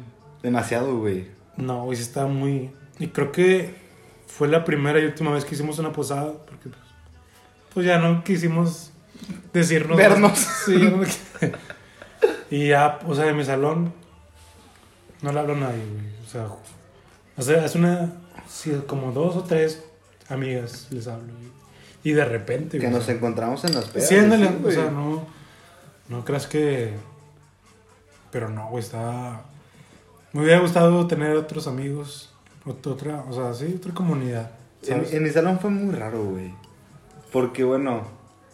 Demasiado, 0.42 0.98
güey. 0.98 1.28
No, 1.58 1.86
güey, 1.86 2.00
estaba 2.00 2.28
muy. 2.28 2.72
Y 3.00 3.08
creo 3.08 3.32
que 3.32 3.76
fue 4.28 4.48
la 4.48 4.64
primera 4.64 5.00
y 5.00 5.06
última 5.06 5.32
vez 5.32 5.46
que 5.46 5.56
hicimos 5.56 5.80
una 5.80 5.92
posada. 5.92 6.34
Porque, 6.46 6.70
pues, 6.70 6.82
pues 7.74 7.86
ya 7.86 7.98
no 8.00 8.24
quisimos 8.24 8.92
decirnos. 9.54 9.98
Vernos. 9.98 10.38
Sí, 10.66 10.74
Y 12.50 12.68
ya, 12.68 13.00
o 13.08 13.16
sea, 13.16 13.26
de 13.26 13.34
mi 13.34 13.44
salón 13.44 13.92
no 15.22 15.32
le 15.32 15.40
hablo 15.40 15.54
a 15.54 15.58
nadie, 15.58 15.84
güey. 15.86 16.06
O 16.26 16.30
sea, 16.30 16.48
o 17.36 17.42
sea, 17.42 17.66
es 17.66 17.76
una, 17.76 18.14
sí, 18.48 18.72
como 18.86 19.12
dos 19.12 19.36
o 19.36 19.44
tres 19.44 19.84
amigas 20.30 20.88
les 20.92 21.08
hablo. 21.08 21.34
güey. 21.34 21.52
Y 22.04 22.12
de 22.12 22.26
repente, 22.26 22.78
Que 22.78 22.86
güey, 22.88 22.98
nos 23.00 23.10
encontramos 23.10 23.64
en 23.64 23.74
las 23.74 23.86
pedas. 23.86 24.08
Sí, 24.08 24.16
ándale, 24.18 24.48
sí, 24.50 24.56
o 24.66 24.72
sea, 24.72 24.92
no, 24.92 25.26
no 26.14 26.24
creas 26.26 26.48
que... 26.48 26.94
Pero 28.32 28.50
no, 28.50 28.70
güey, 28.70 28.84
está... 28.84 29.42
Me 30.32 30.42
hubiera 30.42 30.60
gustado 30.60 31.06
tener 31.08 31.36
otros 31.36 31.68
amigos, 31.68 32.34
ot- 32.66 32.88
otra, 32.88 33.24
o 33.30 33.34
sea, 33.34 33.54
sí, 33.54 33.76
otra 33.78 33.94
comunidad. 33.94 34.50
En, 34.88 35.06
en 35.12 35.24
mi 35.24 35.30
salón 35.30 35.60
fue 35.60 35.70
muy 35.70 35.94
raro, 35.94 36.24
güey. 36.26 36.52
Porque, 37.32 37.64
bueno, 37.64 38.08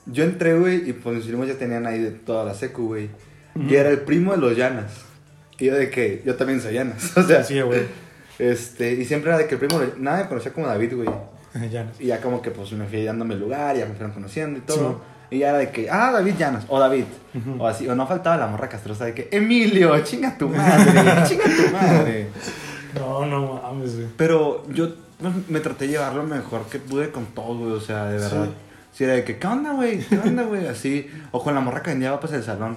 yo 0.06 0.26
entré, 0.26 0.58
güey, 0.60 0.90
y 0.90 0.94
pues 0.94 1.16
mis 1.18 1.26
primos 1.28 1.48
ya 1.48 1.58
tenían 1.58 1.88
ahí 1.88 2.00
de 2.00 2.12
toda 2.12 2.44
la 2.44 2.54
secu, 2.54 2.88
güey. 2.88 3.10
Y 3.56 3.76
era 3.76 3.90
el 3.90 4.02
primo 4.02 4.32
de 4.34 4.38
los 4.40 4.56
Llanas. 4.58 4.92
Y 5.58 5.66
yo 5.66 5.76
de 5.76 5.90
que 5.90 6.22
yo 6.26 6.36
también 6.36 6.62
soy 6.62 6.74
Llanas. 6.74 7.12
O 7.18 7.24
sea, 7.24 7.44
Sí, 7.44 7.60
güey. 7.62 7.84
este, 8.38 8.94
y 8.94 9.06
siempre 9.06 9.30
era 9.32 9.38
de 9.40 9.48
que 9.48 9.56
el 9.56 9.60
primo, 9.66 9.82
nada 9.98 10.24
me 10.24 10.28
conocía 10.30 10.52
como 10.54 10.68
David, 10.68 10.96
güey. 10.96 11.08
no. 11.54 11.92
Y 12.00 12.08
ya 12.08 12.20
como 12.22 12.42
que 12.42 12.52
pues 12.52 12.72
me 12.74 12.86
fui 12.88 13.04
dándome 13.06 13.36
el 13.36 13.40
lugar, 13.40 13.76
ya 13.78 13.86
me 13.86 13.94
fueron 13.94 14.12
conociendo 14.14 14.60
y 14.60 14.62
todo. 14.64 14.92
Sí. 14.92 15.19
Y 15.32 15.40
ya 15.40 15.50
era 15.50 15.58
de 15.60 15.70
que, 15.72 15.90
ah, 15.90 16.12
David 16.12 16.36
Llanas, 16.38 16.66
o 16.68 16.80
David. 16.80 17.06
Ujú. 17.36 17.62
O 17.64 17.68
así, 17.68 17.88
o 17.88 17.96
no 17.96 18.08
faltaba 18.08 18.36
la 18.38 18.48
morra 18.48 18.68
castrosa 18.70 19.06
de 19.06 19.14
que, 19.14 19.30
Emilio, 19.32 19.98
chinga 20.04 20.38
tu 20.38 20.50
madre, 20.50 20.92
chinga 21.28 21.44
tu 21.44 21.72
madre. 21.74 22.30
No, 22.96 23.26
no 23.26 23.62
mames, 23.62 23.96
güey. 23.96 24.08
Pero 24.18 24.66
yo 24.70 24.90
me 25.48 25.60
traté 25.60 25.86
de 25.86 25.92
llevar 25.92 26.14
lo 26.16 26.24
mejor 26.24 26.66
que 26.68 26.80
pude 26.80 27.12
con 27.12 27.26
todo, 27.28 27.58
güey, 27.60 27.72
o 27.74 27.80
sea, 27.82 28.06
de 28.06 28.18
verdad. 28.18 28.46
Sí. 28.46 28.52
Si 28.92 29.04
era 29.04 29.14
de 29.14 29.24
que, 29.24 29.38
¿qué 29.38 29.46
onda, 29.48 29.74
güey? 29.74 30.00
¿Qué 30.00 30.18
onda, 30.18 30.44
güey? 30.44 30.66
Así. 30.68 31.08
O 31.32 31.44
con 31.44 31.54
la 31.54 31.62
morra 31.62 31.84
que 31.84 31.92
vendía 31.92 32.12
papas 32.12 32.32
del 32.32 32.44
salón. 32.44 32.76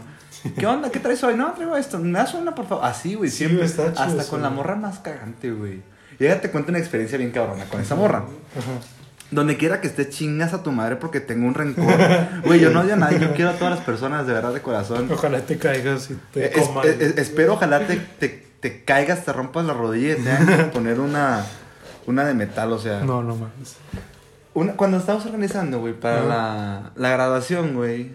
¿Qué 0.59 0.67
onda? 0.67 0.91
¿Qué 0.91 0.99
traes 1.01 1.23
hoy? 1.25 1.35
No, 1.37 1.53
traigo 1.53 1.75
esto. 1.77 1.99
¿Me 1.99 2.19
das 2.19 2.35
una, 2.35 2.55
por 2.55 2.67
favor? 2.67 2.85
Así, 2.85 3.15
güey, 3.15 3.31
Sí, 3.31 3.39
siempre. 3.47 3.67
chido 3.67 3.87
hasta 3.97 4.07
eso, 4.23 4.31
con 4.31 4.43
la 4.43 4.49
güey. 4.49 4.57
morra 4.59 4.77
más 4.77 4.99
cagante, 4.99 5.51
güey. 5.53 5.81
Y 6.19 6.25
ya 6.25 6.41
te 6.41 6.51
cuento 6.51 6.71
una 6.71 6.79
experiencia 6.79 7.17
bien 7.17 7.31
cabrona 7.31 7.65
con 7.65 7.81
esa 7.81 7.95
morra. 7.95 8.19
Ajá. 8.19 8.87
Donde 9.33 9.57
quiera 9.57 9.81
que 9.81 9.87
esté, 9.89 10.09
chingas 10.09 10.53
a 10.55 10.63
tu 10.63 10.71
madre 10.73 10.97
porque 10.97 11.19
tengo 11.21 11.47
un 11.49 11.55
rencor. 11.55 11.93
Güey, 12.45 12.61
yo 12.61 12.71
no 12.71 12.81
odio 12.83 12.93
a 12.95 12.97
nadie. 12.97 13.19
Yo 13.19 13.33
quiero 13.35 13.51
a 13.51 13.55
todas 13.55 13.75
las 13.77 13.85
personas, 13.85 14.27
de 14.27 14.33
verdad, 14.35 14.53
de 14.55 14.61
corazón. 14.63 15.09
Ojalá 15.11 15.41
te 15.41 15.59
caigas 15.59 16.11
y 16.11 16.15
te 16.33 16.59
Es- 16.59 16.67
coman. 16.69 16.87
es- 16.87 17.01
es- 17.01 17.19
espero, 17.19 17.55
ojalá 17.55 17.87
te, 17.87 17.97
te, 17.97 18.29
te 18.61 18.85
caigas, 18.85 19.25
te 19.25 19.33
rompas 19.33 19.65
la 19.65 19.73
rodilla 19.73 20.13
y 20.13 20.23
te 20.23 20.31
que 20.57 20.65
poner 20.73 21.01
una, 21.01 21.45
una 22.07 22.25
de 22.25 22.35
metal, 22.35 22.73
o 22.73 22.79
sea. 22.79 23.01
No, 23.01 23.23
no 23.23 23.35
mames. 23.35 23.77
Una- 24.55 24.75
cuando 24.75 24.99
estábamos 24.99 25.25
organizando, 25.27 25.81
güey, 25.81 25.95
para 25.99 26.23
la, 26.23 26.91
la 26.95 27.09
graduación, 27.09 27.75
güey, 27.75 28.13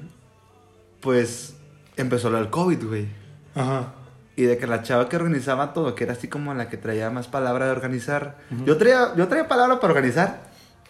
pues 1.02 1.56
empezó 1.96 2.30
lo 2.30 2.38
del 2.38 2.50
COVID, 2.50 2.84
güey. 2.86 3.08
Ajá. 3.56 3.94
Y 4.36 4.44
de 4.44 4.58
que 4.60 4.68
la 4.68 4.84
chava 4.84 5.10
que 5.10 5.16
organizaba 5.16 5.74
todo, 5.74 5.96
que 5.96 6.04
era 6.04 6.14
así 6.14 6.28
como 6.28 6.54
la 6.54 6.70
que 6.70 6.78
traía 6.78 7.10
más 7.10 7.28
palabra 7.28 7.66
de 7.66 7.72
organizar. 7.72 8.36
Yo 8.66 8.78
traía, 8.78 9.16
yo 9.16 9.28
traía 9.28 9.48
palabra 9.48 9.80
para 9.80 9.94
organizar 9.94 10.42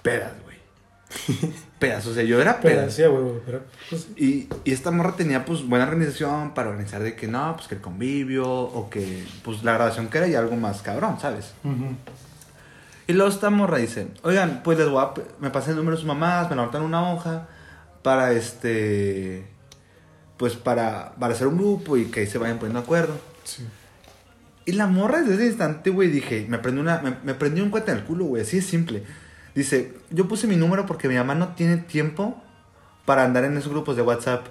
pedas, 0.10 0.34
güey. 0.44 0.58
pedas, 1.80 2.06
o 2.06 2.14
sea, 2.14 2.24
yo 2.24 2.42
era 2.42 2.60
pedas. 2.60 2.94
sí, 2.94 3.04
güey, 3.04 3.40
pero 3.46 3.62
pues, 3.90 4.08
Y, 4.18 4.50
y 4.64 4.72
esta 4.72 4.92
morra 4.92 5.16
tenía 5.16 5.46
pues 5.46 5.66
buena 5.68 5.86
organización 5.86 6.54
para 6.54 6.70
organizar 6.70 7.02
de 7.02 7.16
que 7.16 7.28
no, 7.28 7.56
pues 7.56 7.68
que 7.68 7.76
el 7.76 7.82
convivio 7.82 8.50
o 8.50 8.90
que 8.90 9.26
pues 9.44 9.64
la 9.64 9.74
graduación 9.74 10.08
que 10.10 10.18
era 10.18 10.28
ya 10.28 10.40
algo 10.40 10.56
más 10.56 10.82
cabrón, 10.82 11.20
¿sabes? 11.20 11.54
ujú. 11.64 11.96
Y 13.10 13.14
luego 13.14 13.30
esta 13.32 13.50
morra 13.50 13.78
dice, 13.78 14.10
oigan, 14.24 14.62
pues 14.66 14.78
les 14.78 14.90
voy 14.90 15.02
a, 15.02 15.12
me 15.40 15.50
pasen 15.50 15.72
el 15.72 15.78
número 15.78 15.96
de 15.96 16.02
sus 16.02 16.08
mamás, 16.08 16.50
me 16.50 16.58
levantan 16.58 16.82
una 16.82 17.14
hoja 17.14 17.48
para 18.02 18.34
este, 18.34 19.48
pues 20.36 20.56
para, 20.56 21.14
para 21.18 21.34
hacer 21.34 21.48
un 21.48 21.58
grupo 21.58 21.96
y 21.96 22.06
que 22.06 22.20
ahí 22.20 22.28
se 22.28 22.38
vayan 22.38 22.58
poniendo 22.58 22.82
de 22.82 22.84
acuerdo. 22.84 23.18
Sí. 23.46 23.66
Y 24.66 24.74
la 24.74 24.88
morra 24.88 25.22
desde 25.22 25.36
ese 25.36 25.46
instante, 25.48 25.90
güey, 25.90 26.10
dije, 26.10 26.46
me 26.50 26.58
prendí 26.60 26.82
una, 26.82 27.00
me, 27.02 27.16
me 27.24 27.34
prendí 27.34 27.62
un 27.62 27.70
cuenta 27.70 27.94
en 27.94 28.00
el 28.00 28.04
culo, 28.04 28.26
güey, 28.26 28.44
así 28.44 28.58
es 28.58 28.66
simple. 28.66 29.04
Dice, 29.58 29.94
yo 30.12 30.28
puse 30.28 30.46
mi 30.48 30.56
número 30.56 30.86
porque 30.86 31.08
mi 31.08 31.16
mamá 31.16 31.34
no 31.36 31.50
tiene 31.50 31.78
tiempo 31.78 32.42
para 33.06 33.24
andar 33.24 33.44
en 33.44 33.58
esos 33.58 33.72
grupos 33.72 33.96
de 33.96 34.02
WhatsApp. 34.04 34.46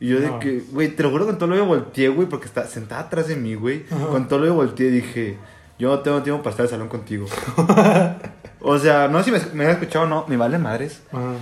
Y 0.00 0.08
yo 0.08 0.20
de 0.20 0.26
No. 0.26 0.38
que, 0.40 0.60
güey, 0.72 0.88
te 0.88 1.02
lo 1.04 1.10
juro, 1.10 1.24
con 1.26 1.38
todo 1.38 1.48
lo 1.50 1.54
que 1.54 1.62
volteé, 1.62 2.08
güey, 2.08 2.28
porque 2.28 2.46
está 2.46 2.66
sentada 2.66 3.02
atrás 3.02 3.28
de 3.28 3.36
mí, 3.36 3.54
güey. 3.54 3.84
Con 3.86 4.26
todo 4.26 4.40
lo 4.40 4.44
que 4.46 4.50
volteé 4.50 4.90
dije, 4.90 5.38
yo 5.78 5.88
no 5.90 6.00
tengo 6.00 6.22
tiempo 6.22 6.42
para 6.42 6.50
estar 6.50 6.64
en 6.64 6.66
el 6.66 6.70
salón 6.70 6.88
contigo. 6.88 7.26
o 8.60 8.78
sea, 8.78 9.08
no 9.08 9.22
sé 9.22 9.24
si 9.26 9.30
me, 9.30 9.38
me 9.54 9.64
había 9.64 9.74
escuchado 9.74 10.04
o 10.06 10.08
no, 10.08 10.24
me 10.28 10.36
vale 10.36 10.58
madres. 10.58 11.00
Ajá. 11.12 11.34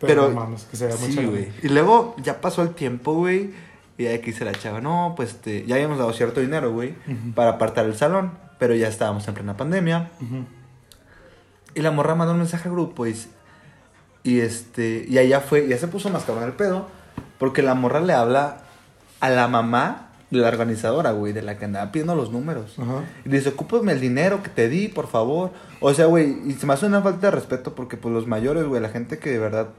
Pero, 0.00 0.30
no 0.30 0.34
mames, 0.34 0.64
que 0.64 0.76
se 0.76 0.86
vea 0.86 0.96
sí, 0.96 1.24
güey. 1.24 1.48
Y 1.62 1.68
luego 1.68 2.16
ya 2.22 2.40
pasó 2.40 2.62
el 2.62 2.70
tiempo, 2.70 3.12
güey. 3.14 3.50
Y 3.98 4.04
ya 4.04 4.18
que 4.20 4.26
dice 4.32 4.44
la 4.46 4.52
chava, 4.52 4.80
no, 4.80 5.12
pues 5.14 5.30
este, 5.30 5.64
ya 5.66 5.74
habíamos 5.74 5.98
dado 5.98 6.12
cierto 6.14 6.40
dinero, 6.40 6.72
güey, 6.72 6.94
Ujú. 7.06 7.34
para 7.34 7.50
apartar 7.50 7.84
el 7.84 7.94
salón. 7.94 8.32
Pero 8.58 8.74
ya 8.74 8.88
estábamos 8.88 9.28
en 9.28 9.34
plena 9.34 9.56
pandemia. 9.56 10.10
Y 11.74 11.80
la 11.80 11.90
morra 11.90 12.14
mandó 12.14 12.32
un 12.32 12.38
mensaje 12.38 12.68
al 12.68 12.74
grupo 12.74 13.06
y, 13.06 13.16
y 14.22 14.40
este, 14.40 15.06
y 15.08 15.18
allá 15.18 15.40
fue, 15.40 15.68
ya 15.68 15.78
se 15.78 15.88
puso 15.88 16.10
más 16.10 16.24
cabrón 16.24 16.44
el 16.44 16.52
pedo. 16.52 16.86
Porque 17.38 17.62
la 17.62 17.74
morra 17.74 18.00
le 18.00 18.12
habla 18.12 18.58
a 19.20 19.30
la 19.30 19.48
mamá 19.48 20.10
de 20.30 20.38
la 20.38 20.48
organizadora, 20.48 21.12
güey, 21.12 21.32
de 21.32 21.42
la 21.42 21.58
que 21.58 21.64
andaba 21.64 21.90
pidiendo 21.90 22.14
los 22.14 22.30
números. 22.30 22.78
Ajá. 22.78 23.04
Y 23.24 23.30
dice, 23.30 23.50
ocúpame 23.50 23.92
el 23.92 24.00
dinero 24.00 24.42
que 24.42 24.50
te 24.50 24.68
di, 24.68 24.88
por 24.88 25.08
favor. 25.08 25.50
O 25.80 25.92
sea, 25.92 26.06
güey, 26.06 26.36
y 26.46 26.52
se 26.52 26.66
me 26.66 26.74
hace 26.74 26.86
una 26.86 27.02
falta 27.02 27.28
de 27.28 27.30
respeto 27.32 27.74
porque, 27.74 27.96
pues, 27.96 28.14
los 28.14 28.26
mayores, 28.26 28.64
güey, 28.64 28.80
la 28.80 28.90
gente 28.90 29.18
que 29.18 29.30
de 29.30 29.38
verdad 29.38 29.70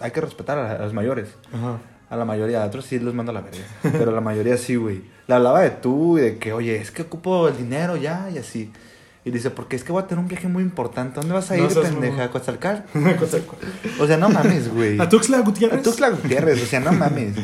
hay 0.00 0.10
que 0.10 0.20
respetar 0.20 0.58
a, 0.58 0.78
los 0.78 0.92
mayores. 0.92 1.28
Ajá. 1.52 1.78
A 2.08 2.16
la 2.16 2.24
mayoría, 2.24 2.62
a 2.62 2.66
otros 2.66 2.84
sí 2.84 2.98
los 2.98 3.14
mando 3.14 3.30
a 3.30 3.34
la 3.34 3.40
verga. 3.40 3.64
Pero 3.82 4.12
la 4.12 4.20
mayoría 4.20 4.56
sí, 4.56 4.76
güey. 4.76 5.02
Le 5.26 5.34
hablaba 5.34 5.60
de 5.60 5.70
tú 5.70 6.18
y 6.18 6.22
de 6.22 6.38
que, 6.38 6.52
oye, 6.52 6.76
es 6.76 6.90
que 6.90 7.02
ocupo 7.02 7.48
el 7.48 7.56
dinero 7.56 7.96
ya 7.96 8.28
y 8.32 8.38
así. 8.38 8.72
Y 9.26 9.32
dice, 9.32 9.50
porque 9.50 9.74
es 9.74 9.82
que 9.82 9.90
voy 9.90 10.04
a 10.04 10.06
tener 10.06 10.22
un 10.22 10.28
viaje 10.28 10.46
muy 10.46 10.62
importante. 10.62 11.16
¿Dónde 11.18 11.34
vas 11.34 11.50
a 11.50 11.56
No 11.56 11.64
ir, 11.64 11.70
seas 11.72 11.88
pendeja? 11.90 12.24
¿A? 12.24 12.30
Cosa- 12.30 12.52
O 14.00 14.06
sea, 14.06 14.16
no 14.18 14.28
mames, 14.28 14.72
güey. 14.72 15.00
¿A 15.00 15.08
Tuxtla 15.08 15.40
Gutiérrez? 15.40 15.80
A 15.80 15.82
Tuxtla 15.82 16.10
Gutiérrez, 16.10 16.62
o 16.62 16.66
sea, 16.66 16.78
no 16.78 16.92
mames. 16.92 17.34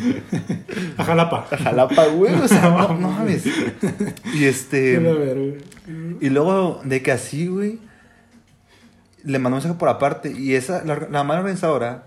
A 0.96 1.04
Jalapa. 1.04 1.48
A 1.50 1.56
Jalapa, 1.56 2.06
güey, 2.06 2.34
o 2.34 2.46
sea, 2.46 2.70
no, 2.70 2.94
no 3.00 3.10
mames. 3.10 3.44
Y 4.32 4.44
este... 4.44 4.98
güey. 5.00 5.56
Y 6.20 6.30
luego 6.30 6.80
de 6.84 7.02
que 7.02 7.10
así, 7.10 7.48
güey, 7.48 7.80
le 9.24 9.38
mandó 9.40 9.56
un 9.56 9.62
mensaje 9.62 9.74
por 9.78 9.88
aparte. 9.88 10.30
Y 10.30 10.54
esa, 10.54 10.84
la, 10.84 11.08
la 11.10 11.24
mala 11.24 11.40
organizadora, 11.40 12.04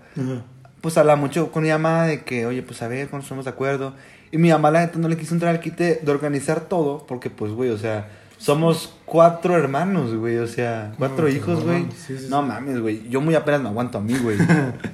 pues 0.80 0.96
habla 0.96 1.16
mucho 1.16 1.52
con 1.52 1.64
mi 1.64 1.68
mamá 1.68 2.04
de 2.06 2.22
que, 2.22 2.46
oye, 2.46 2.62
pues 2.62 2.80
a 2.80 2.88
ver, 2.88 3.08
cuando 3.08 3.24
estamos 3.24 3.44
de 3.44 3.50
acuerdo. 3.50 3.94
Y 4.32 4.38
mi 4.38 4.48
mamá, 4.50 4.70
la 4.70 4.80
neta, 4.80 4.98
no 4.98 5.08
le 5.08 5.18
quiso 5.18 5.34
entrar 5.34 5.54
al 5.54 5.60
quite 5.60 6.00
de 6.02 6.10
organizar 6.10 6.60
todo, 6.60 7.04
porque, 7.06 7.28
pues, 7.28 7.52
güey, 7.52 7.68
o 7.68 7.76
sea, 7.78 8.08
somos 8.38 8.94
cuatro 9.04 9.56
hermanos, 9.56 10.14
güey, 10.14 10.38
o 10.38 10.46
sea, 10.46 10.92
cuatro 10.98 11.24
No, 11.24 11.28
hijos, 11.34 11.64
güey. 11.64 11.82
mames, 11.82 11.94
sí, 11.94 12.18
sí, 12.18 12.26
no 12.28 12.42
sí. 12.42 12.48
mames, 12.48 12.80
güey, 12.80 13.08
yo 13.08 13.20
muy 13.20 13.34
apenas 13.34 13.62
me 13.62 13.68
aguanto 13.68 13.98
a 13.98 14.00
mí, 14.00 14.14
güey. 14.18 14.36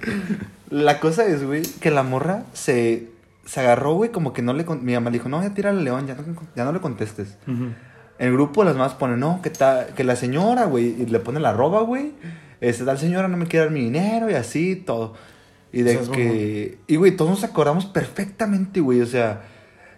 la 0.71 1.01
cosa 1.01 1.25
es, 1.27 1.45
güey, 1.45 1.63
que 1.81 1.91
la 1.91 2.03
morra 2.03 2.45
se, 2.53 3.09
se 3.45 3.61
agarró, 3.61 3.95
güey, 3.95 4.11
como 4.11 4.33
que 4.33 4.43
no 4.43 4.53
le. 4.53 4.65
con- 4.65 4.85
Mi 4.85 4.95
mamá 4.95 5.11
le 5.11 5.19
dijo, 5.19 5.29
no, 5.29 5.43
ya 5.43 5.55
tira 5.55 5.71
al 5.71 5.85
león, 5.85 6.07
ya 6.07 6.15
no, 6.15 6.23
ya 6.57 6.65
no 6.65 6.73
le 6.73 6.81
contestes. 6.81 7.37
En 7.47 7.75
el 8.19 8.33
grupo 8.33 8.63
las 8.65 8.77
mamás 8.77 8.95
ponen, 8.95 9.19
no, 9.21 9.41
que, 9.43 9.51
ta, 9.51 9.87
que 9.97 10.05
la 10.05 10.17
señora, 10.17 10.65
güey, 10.67 11.03
y 11.03 11.07
le 11.07 11.19
pone 11.19 11.41
la 11.41 11.51
arroba, 11.51 11.83
güey. 11.83 12.13
Este, 12.61 12.85
tal 12.85 12.97
señora 12.99 13.27
no 13.27 13.37
me 13.37 13.47
quiere 13.47 13.67
dar 13.67 13.75
mi 13.75 13.81
dinero 13.81 14.31
y 14.31 14.35
así, 14.35 14.77
todo. 14.77 15.15
Y 15.73 15.83
de 15.83 15.99
que... 16.13 16.79
Y, 16.87 16.97
güey, 16.97 17.17
todos 17.17 17.31
nos 17.31 17.45
acordamos 17.45 17.87
perfectamente, 17.87 18.79
güey. 18.81 19.01
O 19.01 19.07
sea, 19.07 19.41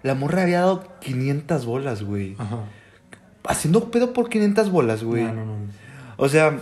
la 0.02 0.14
morra 0.14 0.42
había 0.42 0.61
dado 0.61 0.85
500 1.00 1.66
bolas, 1.66 2.02
güey. 2.04 2.37
Ajá. 2.38 2.61
Haciendo 3.46 3.90
pedo 3.90 4.12
por 4.12 4.28
500 4.28 4.70
bolas, 4.70 5.04
güey. 5.04 5.24
No, 5.24 5.35
no, 5.35 5.44
no. 5.44 5.54
O 6.16 6.28
sea... 6.28 6.59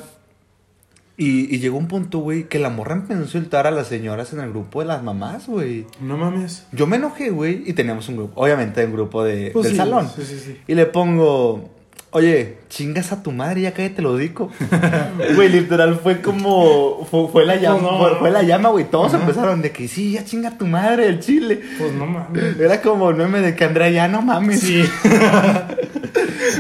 Y, 1.19 1.55
y 1.55 1.59
llegó 1.59 1.77
un 1.77 1.89
punto, 1.89 2.19
güey, 2.21 2.49
que 2.49 2.59
la 2.59 2.71
morra 2.71 2.95
empezó 2.95 3.21
a 3.21 3.23
insultar 3.23 3.67
a 3.67 3.71
las 3.71 3.87
señoras 3.87 4.33
en 4.33 4.41
el 4.41 4.51
grupo 4.51 4.81
de 4.81 4.87
las 4.87 5.03
mamás, 5.03 5.47
güey. 5.47 5.87
No 6.01 6.17
mames. 6.17 6.67
Yo 6.73 6.87
me 6.87 6.97
enojé, 6.97 7.31
güey, 7.31 7.63
y 7.67 7.75
teníamos 7.75 8.09
un 8.09 8.17
grupo, 8.17 8.41
obviamente, 8.41 8.85
un 8.85 8.93
grupo 8.93 9.23
de, 9.23 9.51
Pues 9.53 9.65
del 9.65 9.73
sí, 9.73 9.77
salón. 9.77 10.11
Sí, 10.17 10.23
sí, 10.25 10.39
sí. 10.39 10.59
Y 10.67 10.75
le 10.75 10.87
pongo, 10.87 11.71
oye, 12.11 12.59
chingas 12.69 13.11
a 13.13 13.23
tu 13.23 13.33
madre, 13.33 13.63
ya 13.63 13.73
cállate 13.73 14.03
lo 14.03 14.17
dico. 14.17 14.51
Güey, 15.35 15.49
literal 15.49 15.99
fue 16.03 16.21
como, 16.21 17.07
fue, 17.11 17.29
fue 17.29 17.47
la 17.47 17.57
llama, 17.57 17.81
No. 17.83 17.99
fue, 17.99 18.17
fue 18.19 18.31
la 18.31 18.43
llama, 18.43 18.69
güey. 18.71 18.85
Todos 18.91 19.15
empezaron 19.15 19.63
de 19.63 19.71
que 19.73 19.89
sí, 19.89 20.13
ya 20.13 20.25
chinga 20.25 20.51
a 20.51 20.59
tu 20.59 20.67
madre 20.67 21.07
el 21.07 21.21
chile. 21.21 21.61
Pues 21.79 21.93
no 21.93 22.07
mames. 22.07 22.59
Era 22.61 22.83
como 22.83 23.11
el 23.11 23.17
meme 23.17 23.41
de 23.41 23.55
que 23.57 23.65
Andrea, 23.65 23.89
ya 23.91 24.09
no 24.09 24.21
mames. 24.23 24.61
Sí. 24.61 24.83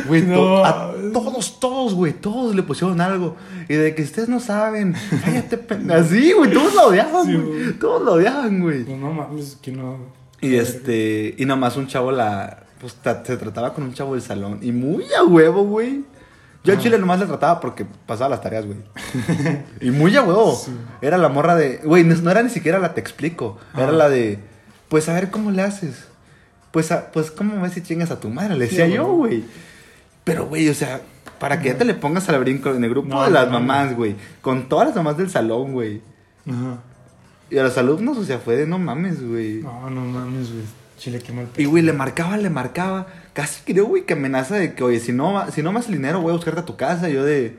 Güey, 0.07 0.23
No. 0.23 0.35
to- 0.37 0.64
a 0.64 0.95
todos, 1.12 1.61
todos, 1.61 1.95
güey, 1.95 2.12
todos 2.12 2.55
le 2.55 2.62
pusieron 2.62 3.01
algo. 3.01 3.37
Y 3.68 3.75
de 3.75 3.95
que 3.95 4.03
ustedes 4.03 4.29
no 4.29 4.40
saben, 4.40 4.95
cállate. 5.25 5.59
Así, 5.92 6.33
güey, 6.33 6.51
todos 6.51 6.75
lo 6.75 6.87
odiaban, 6.88 7.27
Sí, 7.27 7.35
güey. 7.35 7.47
güey. 7.64 7.73
Todos 7.79 8.03
lo 8.03 8.12
odiaban, 8.14 8.61
güey. 8.61 8.85
Pues 8.85 8.99
no 8.99 9.12
mames, 9.12 9.59
que 9.61 9.73
no. 9.73 9.99
Y 10.40 10.55
este, 10.57 11.35
y 11.38 11.45
nomás 11.45 11.77
un 11.77 11.87
chavo 11.87 12.11
la, 12.12 12.62
pues 12.83 12.97
tra- 13.03 13.25
se 13.25 13.38
trataba 13.38 13.73
con 13.73 13.85
un 13.85 13.95
chavo 13.95 14.12
del 14.12 14.21
salón. 14.23 14.59
Y 14.61 14.73
muy 14.73 15.05
a 15.18 15.25
huevo, 15.25 15.62
güey. 15.64 16.05
Yo 16.64 16.75
al 16.75 16.79
chile 16.79 16.99
nomás 16.99 17.18
le 17.18 17.27
trataba 17.27 17.59
porque 17.61 17.85
pasaba 18.07 18.29
las 18.31 18.42
tareas, 18.42 18.66
güey. 18.66 18.79
y 19.81 19.90
muy 19.90 20.14
a 20.16 20.23
huevo. 20.23 20.55
Sí. 20.55 20.71
Era 21.01 21.16
la 21.16 21.29
morra 21.31 21.57
de, 21.57 21.79
güey, 21.85 22.05
no, 22.05 22.14
no 22.16 22.31
era 22.31 22.42
ni 22.42 22.51
siquiera 22.51 22.79
la 22.79 22.92
te 22.95 23.01
explico. 23.01 23.59
Era 23.75 23.88
Ah. 23.88 23.92
la 23.92 24.09
de, 24.11 24.38
pues 24.88 25.09
a 25.09 25.14
ver 25.14 25.31
cómo 25.31 25.51
le 25.51 25.62
haces. 25.62 26.05
pues, 26.71 26.90
a- 26.92 27.11
pues, 27.12 27.31
¿cómo 27.31 27.61
ves 27.62 27.73
si 27.73 27.83
chingas 27.83 28.11
a 28.11 28.21
tu 28.21 28.29
madre? 28.29 28.55
Le 28.57 28.64
decía 28.66 28.87
Sí, 28.87 28.92
yo, 28.92 29.07
güey. 29.07 29.45
Pero, 30.25 30.47
güey, 30.47 30.68
o 30.68 30.75
sea, 30.75 31.01
para 31.38 31.61
que 31.61 31.68
ya 31.68 31.77
te 31.79 31.85
le 31.85 31.95
pongas 31.95 32.29
al 32.29 32.38
brinco 32.40 32.71
en 32.71 32.83
el 32.85 32.90
grupo 32.90 33.09
No, 33.09 33.25
de 33.25 33.31
las 33.31 33.47
no. 33.47 33.55
mamás, 33.55 33.97
güey. 33.97 34.14
Con 34.40 34.68
todas 34.68 34.87
las 34.88 34.97
mamás 34.97 35.16
del 35.16 35.31
salón, 35.31 35.73
güey. 35.73 36.01
Ajá. 36.49 36.79
Y 37.51 37.59
a 37.59 37.64
los 37.64 37.77
alumnos, 37.77 38.16
o 38.16 38.25
sea, 38.25 38.38
fue 38.38 38.57
de 38.57 38.66
no 38.66 38.79
mames, 38.79 39.23
güey. 39.27 39.57
No, 39.62 39.90
no 39.90 40.01
mames, 40.03 40.51
güey. 40.53 40.64
Chile, 41.03 41.19
qué 41.21 41.33
mal 41.33 41.49
Y, 41.57 41.65
güey, 41.65 41.83
le 41.83 41.93
marcaba, 41.93 42.37
le 42.37 42.49
marcaba. 42.49 43.09
Casi 43.33 43.62
creo, 43.65 43.87
güey, 43.87 44.05
que 44.07 44.12
amenaza 44.12 44.55
de 44.55 44.75
que, 44.75 44.85
oye, 44.85 45.01
si 45.01 45.12
no, 45.12 45.51
si 45.51 45.61
no 45.61 45.73
me 45.73 45.81
haces 45.81 45.91
dinero, 45.91 46.21
voy 46.21 46.31
a 46.31 46.37
buscarte 46.37 46.61
a 46.61 46.65
tu 46.65 46.77
casa. 46.77 47.11
Y 47.11 47.15
yo 47.15 47.25
de... 47.25 47.59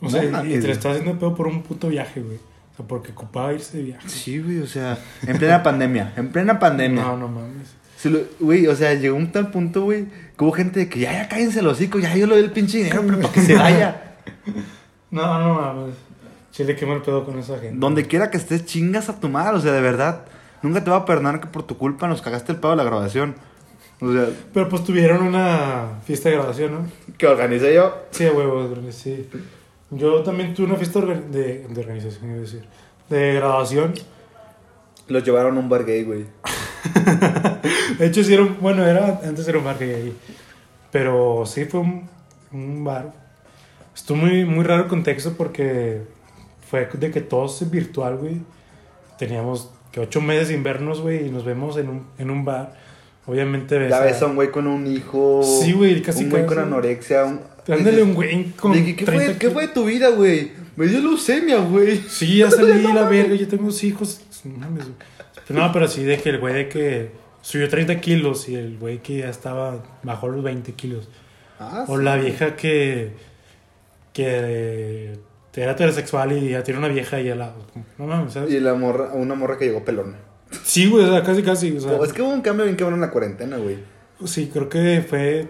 O 0.00 0.10
sea, 0.10 0.22
No 0.24 0.44
y- 0.44 0.60
te 0.60 0.66
lo 0.66 0.72
estás 0.74 0.92
haciendo 0.98 1.18
pedo 1.18 1.34
por 1.34 1.46
un 1.46 1.62
puto 1.62 1.88
viaje, 1.88 2.20
güey. 2.20 2.36
O 2.36 2.76
sea, 2.76 2.86
porque 2.86 3.12
ocupaba 3.12 3.54
irse 3.54 3.78
de 3.78 3.84
viaje. 3.84 4.06
Sí, 4.10 4.40
güey, 4.40 4.58
o 4.60 4.66
sea, 4.66 4.98
en 5.26 5.38
plena 5.38 5.62
pandemia, 5.62 6.12
en 6.16 6.28
plena 6.28 6.58
pandemia. 6.58 7.02
No, 7.02 7.16
no 7.16 7.28
mames. 7.28 7.68
Se 7.96 8.10
lo- 8.10 8.20
Güey, 8.40 8.66
o 8.66 8.76
sea, 8.76 8.92
llegó 8.92 9.16
un 9.16 9.32
tal 9.32 9.50
punto, 9.50 9.84
güey, 9.84 10.04
que 10.36 10.44
hubo 10.44 10.52
gente 10.52 10.80
de 10.80 10.88
que 10.90 11.00
ya, 11.00 11.12
ya 11.14 11.28
cállense 11.30 11.62
los 11.62 11.72
hocico, 11.78 11.98
ya 11.98 12.14
yo 12.14 12.26
le 12.26 12.34
doy 12.34 12.44
el 12.44 12.50
pinche 12.52 12.76
dinero, 12.78 13.02
pero 13.06 13.20
para 13.20 13.32
que 13.32 13.40
se 13.40 13.54
vaya. 13.54 14.02
No, 15.10 15.40
no 15.40 15.54
mames. 15.54 15.94
Chile, 16.52 16.76
qué 16.76 16.84
mal 16.84 17.00
pedo 17.00 17.24
con 17.24 17.38
esa 17.38 17.58
gente. 17.58 17.78
Donde 17.78 18.06
quiera 18.06 18.30
que 18.30 18.36
estés, 18.36 18.66
chingas 18.66 19.08
a 19.08 19.18
tu 19.18 19.28
madre, 19.30 19.56
o 19.56 19.60
sea, 19.60 19.72
de 19.72 19.80
verdad. 19.80 20.26
Nunca 20.62 20.82
te 20.82 20.90
va 20.90 20.96
a 20.98 21.04
perdonar 21.04 21.40
que 21.40 21.46
por 21.46 21.62
tu 21.62 21.76
culpa 21.78 22.08
nos 22.08 22.22
cagaste 22.22 22.52
el 22.52 22.58
pedo 22.58 22.72
de 22.72 22.76
la 22.78 22.84
grabación. 22.84 23.34
O 24.00 24.12
sea, 24.12 24.28
Pero 24.54 24.68
pues 24.68 24.84
tuvieron 24.84 25.22
una 25.22 25.98
fiesta 26.04 26.28
de 26.28 26.36
graduación, 26.36 26.72
¿no? 26.72 27.14
que 27.16 27.26
organicé 27.26 27.74
yo. 27.74 27.94
Sí, 28.10 28.26
a 28.26 28.32
huevo, 28.32 28.68
sí. 28.90 29.28
Yo 29.90 30.22
también 30.22 30.54
tuve 30.54 30.66
una 30.66 30.76
fiesta 30.76 31.00
orga- 31.00 31.20
de, 31.28 31.66
de 31.68 31.80
organización, 31.80 32.26
iba 32.30 32.38
a 32.38 32.40
decir. 32.42 32.64
De 33.08 33.34
graduación. 33.34 33.94
Los 35.08 35.24
llevaron 35.24 35.56
a 35.56 35.60
un 35.60 35.68
bar 35.68 35.84
gay, 35.84 36.04
güey. 36.04 36.26
De 37.98 38.06
hecho, 38.06 38.22
sí 38.22 38.34
era 38.34 38.42
un, 38.42 38.56
bueno, 38.60 38.84
era, 38.86 39.20
antes 39.24 39.46
era 39.48 39.58
un 39.58 39.64
bar 39.64 39.78
gay 39.78 39.90
ahí. 39.94 40.16
Pero 40.92 41.44
sí 41.46 41.64
fue 41.64 41.80
un, 41.80 42.08
un 42.52 42.84
bar. 42.84 43.12
Estuvo 43.94 44.18
muy, 44.18 44.44
muy 44.44 44.64
raro 44.64 44.82
el 44.84 44.88
contexto 44.88 45.32
porque 45.36 46.02
fue 46.70 46.88
de 46.92 47.10
que 47.10 47.20
todo 47.20 47.46
es 47.46 47.68
virtual, 47.70 48.16
güey. 48.18 48.40
Teníamos 49.18 49.70
que 49.92 50.00
ocho 50.00 50.20
meses 50.20 50.48
sin 50.48 50.62
vernos, 50.62 51.00
güey, 51.00 51.26
y 51.26 51.30
nos 51.30 51.44
vemos 51.44 51.76
en 51.76 51.88
un, 51.88 52.06
en 52.18 52.30
un 52.30 52.44
bar. 52.44 52.74
Obviamente 53.26 53.78
ves 53.78 53.90
Ya 53.90 54.00
ves 54.00 54.22
a 54.22 54.26
un 54.26 54.36
güey 54.36 54.50
con 54.50 54.66
un 54.66 54.86
hijo. 54.86 55.42
Sí, 55.42 55.72
güey, 55.72 56.00
casi 56.00 56.24
Un 56.24 56.30
güey 56.30 56.46
con 56.46 56.58
anorexia. 56.58 57.24
Un... 57.24 57.40
Ándale, 57.68 58.02
un 58.02 58.14
güey 58.14 58.44
con 58.52 58.72
que, 58.72 58.96
¿qué, 58.96 59.04
30 59.04 59.24
fue, 59.24 59.38
¿Qué 59.38 59.50
fue 59.50 59.66
de 59.66 59.72
tu 59.74 59.84
vida, 59.84 60.08
güey? 60.08 60.52
Me 60.76 60.86
dio 60.86 61.00
leucemia, 61.00 61.58
güey. 61.58 61.98
Sí, 62.08 62.38
ya 62.38 62.50
salí 62.50 62.82
la 62.82 63.08
verga, 63.08 63.34
yo 63.34 63.46
tengo 63.46 63.64
dos 63.64 63.84
hijos. 63.84 64.22
No 64.44 64.56
mames, 64.58 64.84
güey. 64.84 64.96
Pero 65.46 65.60
No, 65.60 65.72
pero 65.72 65.88
sí 65.88 66.04
de 66.04 66.18
que 66.18 66.30
el 66.30 66.38
güey 66.38 66.54
de 66.54 66.68
que 66.68 67.10
subió 67.42 67.68
30 67.68 68.00
kilos 68.00 68.48
y 68.48 68.54
el 68.54 68.78
güey 68.78 69.02
que 69.02 69.18
ya 69.18 69.28
estaba 69.28 69.82
bajó 70.02 70.28
los 70.28 70.42
20 70.42 70.72
kilos. 70.72 71.08
Ah, 71.58 71.84
O 71.88 71.98
sí. 71.98 72.04
la 72.04 72.16
vieja 72.16 72.56
que, 72.56 73.12
que 74.12 75.18
era 75.54 75.72
heterosexual 75.72 76.32
y 76.32 76.50
ya 76.50 76.62
tiene 76.62 76.78
una 76.78 76.88
vieja 76.88 77.16
ahí 77.16 77.28
al 77.30 77.38
lado. 77.38 77.66
No 77.98 78.06
mames, 78.06 78.32
¿sabes? 78.34 78.52
Y 78.52 78.60
la 78.60 78.74
morra, 78.74 79.12
una 79.14 79.34
morra 79.34 79.58
que 79.58 79.66
llegó 79.66 79.84
pelona. 79.84 80.16
Sí, 80.62 80.88
güey, 80.88 81.04
o 81.04 81.10
sea, 81.10 81.22
casi, 81.22 81.42
casi. 81.42 81.76
O 81.76 81.80
sea, 81.80 81.92
Oh, 81.92 82.04
es 82.04 82.12
que 82.12 82.22
hubo 82.22 82.30
un 82.30 82.40
cambio 82.42 82.64
bien 82.64 82.76
cabrón 82.76 82.94
en 82.96 83.00
la 83.02 83.10
cuarentena, 83.10 83.56
güey. 83.56 83.78
sí, 84.24 84.50
creo 84.52 84.68
que 84.68 85.04
fue 85.08 85.48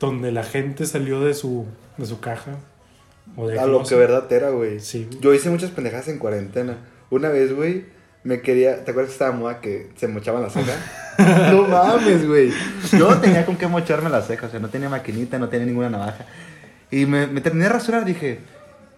donde 0.00 0.30
la 0.32 0.42
gente 0.42 0.84
salió 0.86 1.20
de 1.20 1.32
su, 1.34 1.64
de 1.96 2.06
su 2.06 2.20
caja. 2.20 2.56
O 3.36 3.48
de 3.48 3.58
A 3.58 3.66
lo 3.66 3.82
que 3.84 3.94
verdad 3.94 4.30
era, 4.32 4.50
güey. 4.50 4.80
Sí, 4.80 5.06
güey. 5.08 5.20
Yo 5.20 5.34
hice 5.34 5.50
muchas 5.50 5.70
pendejadas 5.70 6.08
en 6.08 6.18
cuarentena. 6.18 6.78
Una 7.10 7.28
vez, 7.28 7.54
güey, 7.54 7.84
me 8.24 8.40
quería. 8.40 8.84
¿Te 8.84 8.90
acuerdas 8.90 9.10
que 9.10 9.12
estaba 9.14 9.32
moda 9.32 9.60
que 9.60 9.90
se 9.96 10.08
mochaban 10.08 10.42
la 10.42 10.50
ceja? 10.50 10.72
no 11.52 11.62
mames, 11.62 12.26
güey. 12.26 12.52
Yo 12.92 13.10
no 13.10 13.20
tenía 13.20 13.44
con 13.46 13.56
qué 13.56 13.66
mocharme 13.66 14.10
la 14.10 14.22
ceja. 14.22 14.46
O 14.46 14.50
sea, 14.50 14.60
no 14.60 14.68
tenía 14.68 14.88
maquinita, 14.88 15.38
no 15.38 15.48
tenía 15.48 15.66
ninguna 15.66 15.90
navaja. 15.90 16.24
Y 16.90 17.06
me, 17.06 17.26
me 17.26 17.40
terminé 17.40 17.64
de 17.66 17.70
rasurar, 17.72 18.04
dije. 18.04 18.38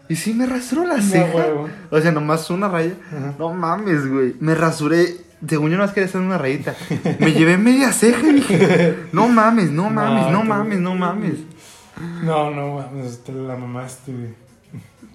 ¿Y 0.09 0.17
si 0.17 0.33
me 0.35 0.47
rasuró 0.47 0.85
la 0.87 0.97
No, 0.97 1.03
ceja? 1.03 1.35
huevo. 1.37 1.69
o 1.91 2.01
sea, 2.01 2.13
nomás 2.13 2.49
una 2.51 2.69
raya. 2.69 2.95
Ajá. 3.15 3.35
No 3.39 3.53
mames, 3.53 4.07
güey. 4.11 4.35
Me 4.41 4.55
rasuré. 4.55 5.17
Según 5.47 5.71
yo 5.71 5.77
nomás 5.77 5.93
quería 5.93 6.09
hacer 6.09 6.21
una 6.21 6.39
rayita. 6.39 6.75
Me 7.21 7.33
llevé 7.33 7.59
media 7.59 7.93
ceja 7.93 8.27
y 8.29 8.33
dije. 8.35 8.97
No 9.13 9.29
mames, 9.29 9.71
no 9.71 9.89
mames, 9.91 10.25
no, 10.27 10.31
No, 10.33 10.45
mames, 10.45 10.79
no 10.81 10.95
mames. 10.95 11.35
No, 12.25 12.51
no, 12.51 12.77
mames, 12.77 13.23
te 13.25 13.33
la 13.33 13.57
mamaste, 13.57 14.13
güey. 14.13 14.35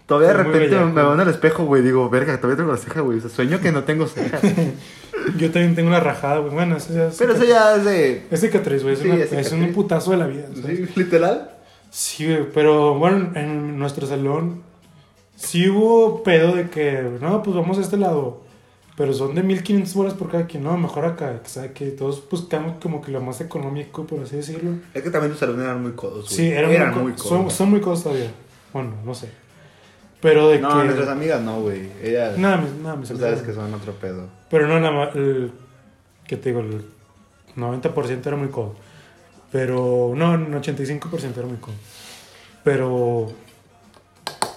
Todavía 0.05 0.29
de 0.29 0.33
repente 0.43 0.59
bellaco. 0.67 0.85
me 0.87 0.93
veo 1.01 1.13
en 1.13 1.19
el 1.21 1.29
espejo, 1.29 1.65
güey. 1.65 1.81
Digo, 1.81 2.09
verga, 2.09 2.35
todavía 2.37 2.57
tengo 2.57 2.71
la 2.71 2.77
ceja, 2.77 3.01
güey. 3.01 3.17
O 3.17 3.21
sea, 3.21 3.29
sueño 3.29 3.59
que 3.61 3.71
no 3.71 3.83
tengo 3.83 4.05
ceja. 4.07 4.37
Yo 5.37 5.49
también 5.51 5.75
tengo 5.75 5.87
una 5.89 5.99
rajada, 6.01 6.37
güey. 6.39 6.53
Bueno, 6.53 6.75
eso 6.77 6.93
ya 6.93 7.07
es 7.07 7.15
Pero 7.17 7.33
eso 7.33 7.45
ya 7.45 7.75
es 7.77 7.85
de. 7.85 8.27
Es 8.29 8.41
cicatriz, 8.41 8.83
güey. 8.83 8.95
Es, 8.95 8.99
Sí, 9.01 9.09
una- 9.09 9.41
es 9.41 9.51
un 9.51 9.71
putazo 9.73 10.11
de 10.11 10.17
la 10.17 10.27
vida. 10.27 10.45
¿sabes? 10.61 10.77
Sí, 10.77 10.89
literal. 10.95 11.51
Sí, 11.89 12.25
güey. 12.25 12.45
Pero 12.53 12.95
bueno, 12.95 13.31
en 13.35 13.77
nuestro 13.79 14.05
salón 14.07 14.61
sí 15.43 15.69
hubo 15.69 16.23
pedo 16.23 16.55
de 16.55 16.69
que, 16.69 17.09
no, 17.21 17.43
pues 17.43 17.55
vamos 17.55 17.77
a 17.77 17.81
este 17.81 17.97
lado. 17.97 18.41
Pero 18.95 19.11
son 19.11 19.33
de 19.33 19.41
1500 19.41 19.93
bolas 19.95 20.13
por 20.13 20.29
cada 20.29 20.45
quien. 20.45 20.63
No, 20.63 20.77
mejor 20.77 21.05
acá. 21.05 21.41
Que 21.41 21.49
sabe 21.49 21.71
que 21.73 21.87
todos 21.87 22.23
buscamos 22.29 22.75
como 22.79 23.01
que 23.01 23.11
lo 23.11 23.21
más 23.21 23.41
económico, 23.41 24.05
por 24.05 24.19
así 24.19 24.35
decirlo. 24.35 24.71
Es 24.93 25.01
que 25.01 25.09
también 25.09 25.31
tus 25.33 25.41
alumnos 25.41 25.65
eran 25.65 25.81
muy 25.81 25.93
codos, 25.93 26.25
güey. 26.25 26.35
Sí, 26.35 26.47
eran, 26.47 26.69
eran 26.71 26.93
muy, 26.93 27.03
muy 27.11 27.13
son, 27.17 27.39
codos. 27.39 27.53
son 27.53 27.69
muy 27.71 27.81
codos 27.81 28.03
todavía. 28.03 28.31
Bueno, 28.71 28.93
no 29.03 29.15
sé. 29.15 29.29
Pero 30.21 30.49
de 30.49 30.59
No, 30.59 30.69
que. 30.77 30.83
nuestras 30.85 31.09
amigas 31.09 31.41
no, 31.41 31.61
güey. 31.61 31.89
Ellas. 32.03 32.37
Nada, 32.37 32.63
nada, 32.83 32.95
mis 32.95 33.09
tú 33.09 33.15
amigas 33.15 33.31
sabes 33.31 33.41
no. 33.41 33.47
que 33.47 33.53
son 33.53 33.73
otro 33.73 33.93
pedo. 33.93 34.27
Pero 34.51 34.67
no, 34.67 34.79
nada 34.79 34.91
más, 34.91 35.15
el, 35.15 35.51
¿qué 36.27 36.37
te 36.37 36.49
digo? 36.49 36.61
El 36.61 36.85
90% 37.57 38.27
era 38.27 38.35
muy 38.37 38.49
codo. 38.49 38.75
Pero, 39.51 40.13
no, 40.15 40.35
el 40.35 40.47
85% 40.53 41.35
era 41.37 41.47
muy 41.47 41.57
codo. 41.57 41.75
Pero, 42.63 43.31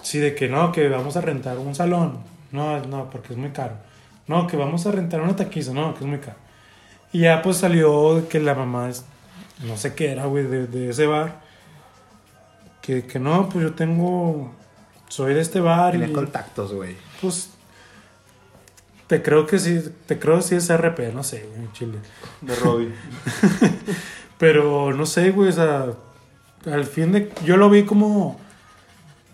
sí, 0.07 0.19
de 0.19 0.33
que 0.35 0.47
no, 0.47 0.71
que 0.71 0.87
vamos 0.87 1.17
a 1.17 1.21
rentar 1.21 1.57
un 1.57 1.75
salón. 1.75 2.19
No, 2.53 2.79
no, 2.85 3.09
porque 3.09 3.33
es 3.33 3.37
muy 3.37 3.49
caro. 3.49 3.73
No, 4.25 4.47
que 4.47 4.55
vamos 4.55 4.85
a 4.85 4.91
rentar 4.91 5.19
una 5.19 5.35
taquiza. 5.35 5.73
No, 5.73 5.93
que 5.93 5.99
es 5.99 6.05
muy 6.05 6.19
caro. 6.19 6.37
Y 7.11 7.21
ya 7.21 7.41
pues 7.41 7.57
salió 7.57 8.27
que 8.29 8.39
la 8.39 8.55
mamá, 8.55 8.89
es, 8.89 9.03
no 9.65 9.75
sé 9.75 9.95
qué 9.95 10.11
era, 10.11 10.25
güey, 10.25 10.45
de, 10.45 10.67
de 10.67 10.89
ese 10.89 11.07
bar. 11.07 11.41
Que, 12.81 13.05
que 13.05 13.19
no, 13.19 13.49
pues 13.49 13.65
yo 13.65 13.73
tengo, 13.73 14.53
soy 15.09 15.33
de 15.33 15.41
este 15.41 15.59
bar. 15.59 15.91
Tenía 15.91 16.07
y, 16.07 16.13
contactos, 16.13 16.73
güey. 16.73 16.95
pues 17.21 17.49
te 19.07 19.21
creo 19.21 19.45
que 19.45 19.59
sí, 19.59 19.81
te 20.05 20.19
creo 20.19 20.37
que 20.37 20.43
sí 20.43 20.55
es 20.55 20.69
RP, 20.69 21.13
no 21.13 21.23
sé, 21.23 21.45
güey, 21.49 21.65
en 21.65 21.71
Chile. 21.73 21.97
De 22.39 22.55
Robbie. 22.55 22.93
Pero 24.37 24.93
no 24.93 25.05
sé, 25.05 25.31
güey, 25.31 25.49
o 25.49 25.53
sea, 25.53 25.87
al 26.65 26.85
fin 26.85 27.11
de 27.11 27.33
yo 27.43 27.57
lo 27.57 27.69
vi 27.69 27.83
como 27.83 28.39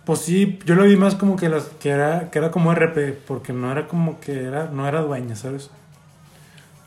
pues 0.05 0.19
sí, 0.19 0.59
yo 0.65 0.75
lo 0.75 0.83
vi 0.83 0.95
más 0.97 1.15
como 1.15 1.35
que 1.35 1.49
las 1.49 1.63
que 1.79 1.89
era 1.89 2.29
que 2.31 2.39
era 2.39 2.51
como 2.51 2.73
RP, 2.73 3.13
porque 3.27 3.53
no 3.53 3.71
era 3.71 3.87
como 3.87 4.19
que 4.19 4.43
era 4.43 4.65
no 4.71 4.87
era 4.87 5.01
dueña, 5.01 5.35
¿sabes? 5.35 5.69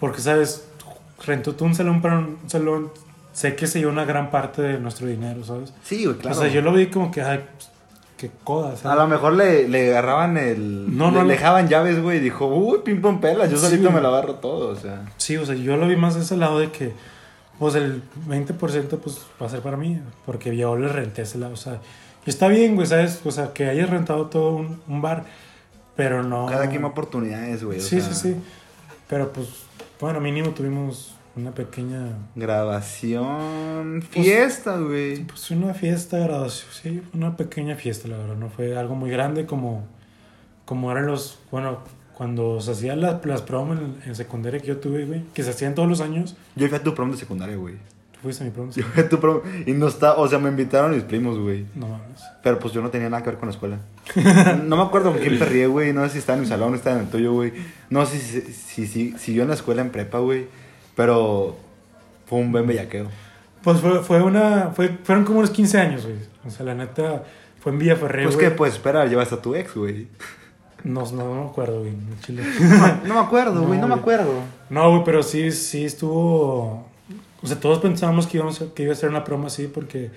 Porque 0.01 0.21
sabes, 0.21 0.67
rentó 1.25 1.55
tú 1.55 1.65
un 1.65 1.75
salón 1.75 2.03
para 2.03 2.19
un 2.19 2.39
salón, 2.47 2.91
sé 3.33 3.57
que 3.57 3.67
se 3.67 3.79
llevó 3.79 3.93
una 3.93 4.05
gran 4.05 4.31
parte 4.31 4.61
de 4.63 4.79
nuestro 4.79 5.07
dinero, 5.07 5.43
¿sabes? 5.45 5.73
Sí, 5.83 6.05
güey, 6.05 6.17
claro. 6.19 6.37
O 6.37 6.41
sea, 6.41 6.49
yo 6.51 6.61
lo 6.61 6.73
vi 6.73 6.87
como 6.89 7.11
que 7.11 7.23
ay, 7.23 7.45
pues, 7.57 7.71
qué 8.19 8.31
coda, 8.45 8.73
A 8.75 8.77
¿sabes? 8.77 8.99
lo 8.99 9.07
mejor 9.09 9.33
le, 9.33 9.67
le 9.69 9.91
agarraban 9.91 10.37
el. 10.37 10.97
No, 10.97 11.11
no, 11.11 11.19
le 11.19 11.23
no. 11.25 11.29
dejaban 11.29 11.69
llaves, 11.69 12.03
güey. 12.03 12.19
y 12.19 12.21
Dijo, 12.21 12.47
uy, 12.47 12.81
pim 12.85 13.01
pom 13.01 13.21
pelas. 13.21 13.51
Yo 13.51 13.57
Sí, 13.57 13.65
solito 13.67 13.85
güey. 13.85 13.95
me 13.95 14.01
lo 14.03 14.09
agarro 14.09 14.35
todo, 14.35 14.69
o 14.69 14.77
sea. 14.77 15.03
Sí, 15.17 15.37
o 15.39 15.47
sea, 15.47 15.55
yo 15.55 15.77
lo 15.79 15.89
vi 15.89 15.97
más 15.97 16.15
de 16.15 16.21
ese 16.23 16.37
lado 16.37 16.59
de 16.59 16.71
que, 16.71 16.93
pues 17.59 17.75
el 17.75 18.03
20% 18.29 18.99
pues 18.99 19.21
va 19.41 19.47
a 19.47 19.49
ser 19.51 19.61
para 19.61 19.79
mí, 19.79 19.99
porque 20.27 20.55
yo 20.55 20.77
le 20.77 20.89
renté 20.89 21.23
ese 21.23 21.39
lado, 21.39 21.55
o 21.55 21.57
sea, 21.57 21.81
está 22.27 22.49
bien, 22.49 22.75
güey, 22.75 22.87
¿sabes? 22.87 23.21
O 23.25 23.31
sea, 23.31 23.53
que 23.53 23.67
hayas 23.69 23.89
rentado 23.91 24.27
todo 24.27 24.57
un, 24.57 24.81
un 24.89 25.01
bar, 25.03 25.25
pero 25.97 26.23
no... 26.23 26.47
Cada 26.47 26.69
quien 26.69 26.85
oportunidades, 26.85 27.65
güey. 27.65 27.79
o 27.79 27.83
Sí, 27.83 28.01
sea, 28.01 28.13
sí, 28.15 28.33
sí, 28.33 28.37
pero 29.09 29.33
pues, 29.33 29.49
bueno, 30.01 30.21
mínimo 30.21 30.51
tuvimos 30.51 31.15
una 31.37 31.53
pequeña, 31.53 32.09
Grabación. 32.35 34.01
Pues- 34.13 34.25
Fiesta, 34.27 34.79
güey. 34.79 35.25
pues 35.25 35.51
una 35.51 35.75
fiesta, 35.75 36.19
graduación, 36.19 36.71
sí, 36.83 37.03
una 37.15 37.37
pequeña 37.37 37.77
fiesta, 37.77 38.09
la 38.09 38.17
verdad, 38.17 38.37
no 38.37 38.49
fue 38.49 38.77
algo 38.77 38.95
muy 38.95 39.11
grande 39.11 39.47
como, 39.47 39.85
como 40.65 40.91
eran 40.91 41.07
los, 41.07 41.39
bueno, 41.51 41.79
cuando 42.15 42.61
se 42.61 42.71
hacían 42.73 43.01
las, 43.01 43.25
las 43.27 43.43
promos 43.43 43.79
en, 43.79 43.97
en 44.07 44.15
secundaria 44.17 44.61
que 44.61 44.69
yo 44.69 44.79
tuve, 44.79 45.05
güey, 45.05 45.23
que 45.35 45.43
se 45.43 45.51
hacían 45.51 45.75
todos 45.75 45.89
los 45.89 46.01
años, 46.01 46.35
Yo 46.57 46.67
fui 46.69 46.77
a 46.79 46.83
tu 46.83 46.95
prom 46.95 47.11
de 47.11 47.17
secundaria, 47.19 47.57
güey. 47.57 47.75
Fuiste 48.23 48.45
mi 48.45 48.51
Yo 48.75 48.85
fui 48.85 49.03
a 49.03 49.09
tu 49.09 49.19
prom. 49.21 49.41
Y 49.67 49.73
no 49.73 49.89
está. 49.89 50.15
O 50.15 50.29
sea, 50.29 50.39
me 50.39 50.49
invitaron 50.49 50.93
mis 50.93 51.03
primos, 51.05 51.39
güey. 51.39 51.67
no 51.75 51.89
mames. 51.89 52.23
Pero 52.43 52.59
pues 52.59 52.73
yo 52.73 52.83
no 52.83 52.91
tenía 52.91 53.09
nada 53.09 53.23
que 53.23 53.31
ver 53.31 53.39
con 53.39 53.49
la 53.49 53.55
escuela. 53.55 53.79
No 54.65 54.77
me 54.77 54.83
acuerdo 54.83 55.13
con 55.13 55.21
quién 55.21 55.39
perrié, 55.39 55.67
güey. 55.67 55.93
No 55.93 56.05
sé 56.05 56.11
si 56.11 56.19
estaba 56.19 56.37
en 56.37 56.43
mi 56.43 56.49
salón, 56.49 56.75
estaba 56.75 56.97
en 56.97 57.03
el 57.05 57.11
tuyo, 57.11 57.33
güey. 57.33 57.53
No 57.91 58.07
sé 58.07 58.19
si, 58.19 58.41
si, 58.53 58.87
si, 58.87 59.19
siguió 59.19 59.43
en 59.43 59.49
la 59.49 59.55
escuela 59.55 59.83
en 59.83 59.91
prepa, 59.91 60.19
güey. 60.19 60.47
Pero 60.95 61.57
fue 62.27 62.39
un 62.39 62.53
buen 62.53 62.67
bellaqueo. 62.67 63.09
Pues 63.63 63.81
fue, 63.81 64.03
fue 64.03 64.23
una. 64.23 64.71
Fue, 64.75 64.97
fueron 65.03 65.25
como 65.25 65.39
unos 65.41 65.51
15 65.51 65.79
años, 65.79 66.05
güey. 66.05 66.17
O 66.47 66.51
sea, 66.51 66.65
la 66.65 66.75
neta, 66.75 67.25
fue 67.61 67.73
en 67.73 67.79
Villaferré, 67.79 68.23
Pues 68.25 68.37
güey. 68.37 68.49
que 68.49 68.55
puedes 68.55 68.75
esperar, 68.77 69.09
llevas 69.09 69.33
a 69.33 69.43
tu 69.43 69.55
ex, 69.57 69.75
güey. 69.75 70.07
No, 70.85 71.03
no, 71.11 71.35
no 71.35 71.45
me 71.45 71.51
acuerdo, 71.51 71.81
güey. 71.81 71.93
Chile. 72.25 72.45
No 73.05 73.15
me 73.15 73.21
acuerdo, 73.21 73.65
güey, 73.65 73.81
no, 73.81 73.89
No, 73.89 73.97
me 73.97 74.01
acuerdo. 74.01 74.33
No, 74.71 74.91
güey, 74.91 75.03
pero 75.05 75.23
sí, 75.25 75.51
sí 75.51 75.85
estuvo. 75.85 76.86
O 77.47 77.49
sea, 77.49 77.61
todos 77.61 77.79
pensábamos 77.79 78.27
que, 78.27 78.37
íbamos 78.39 78.61
a- 78.61 78.75
que 78.75 78.83
iba 78.83 78.93
a 78.93 78.97
ser 78.97 79.09
una 79.09 79.25
prom 79.25 79.47
así 79.47 79.69
porque, 79.69 80.11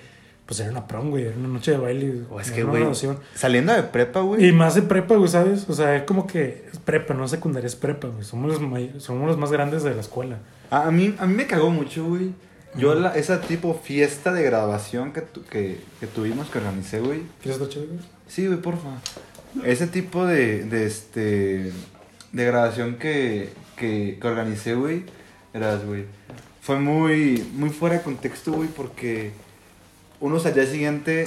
pues 0.46 0.58
era 0.60 0.70
una 0.70 0.86
prom, 0.88 1.10
güey. 1.10 1.26
Era 1.26 1.36
una 1.36 1.48
noche 1.48 1.70
de 1.70 1.76
baile. 1.78 2.22
O 2.30 2.40
es 2.40 2.50
que, 2.50 2.64
güey, 2.64 2.78
graduación. 2.80 3.18
saliendo 3.34 3.72
de 3.72 3.84
prepa, 3.84 4.20
güey. 4.20 4.46
Y 4.48 4.52
más 4.52 4.74
de 4.74 4.82
prepa, 4.82 5.14
güey, 5.14 5.28
¿sabes? 5.28 5.66
O 5.68 5.72
sea, 5.74 5.94
es 5.96 6.02
como 6.02 6.26
que 6.26 6.66
es 6.72 6.78
prepa, 6.78 7.14
no 7.14 7.28
secundaria, 7.28 7.66
es 7.68 7.76
prepa, 7.76 8.08
güey. 8.08 8.24
Somos 8.24 8.50
los, 8.52 8.60
may- 8.60 8.94
somos 8.98 9.26
los 9.28 9.38
más 9.38 9.52
grandes 9.52 9.82
de 9.84 9.94
la 9.94 10.00
escuela. 10.00 10.38
A, 10.70 10.88
a 10.88 10.90
mí, 10.90 11.14
a 11.18 11.26
mí 11.26 11.34
me 11.34 11.46
cagó 11.46 11.70
mucho, 11.70 12.04
güey. 12.04 12.32
Yo, 12.76 12.94
la, 12.94 13.14
esa 13.16 13.40
tipo 13.40 13.74
fiesta 13.74 14.32
de 14.32 14.42
graduación 14.44 15.12
que, 15.12 15.22
tu- 15.22 15.44
que, 15.44 15.80
que 16.00 16.06
tuvimos, 16.06 16.48
que 16.50 16.58
organicé, 16.58 17.00
güey. 17.00 17.22
¿Quieres 17.42 17.68
chévere, 17.68 17.92
güey? 17.92 18.00
Sí, 18.28 18.46
güey, 18.46 18.60
porfa. 18.60 18.88
Ese 19.64 19.88
tipo 19.88 20.24
de, 20.26 20.64
de 20.64 20.86
este 20.86 21.72
de 22.32 22.44
grabación 22.44 22.94
que, 22.96 23.50
que, 23.76 24.18
que 24.22 24.28
organicé, 24.28 24.74
güey, 24.74 25.02
eras, 25.52 25.84
güey. 25.84 26.04
Fue 26.60 26.78
muy, 26.78 27.46
muy 27.54 27.70
fuera 27.70 27.96
de 27.96 28.02
contexto, 28.02 28.52
güey, 28.52 28.68
porque 28.68 29.32
unos 30.20 30.44
al 30.46 30.54
día 30.54 30.66
siguiente 30.66 31.24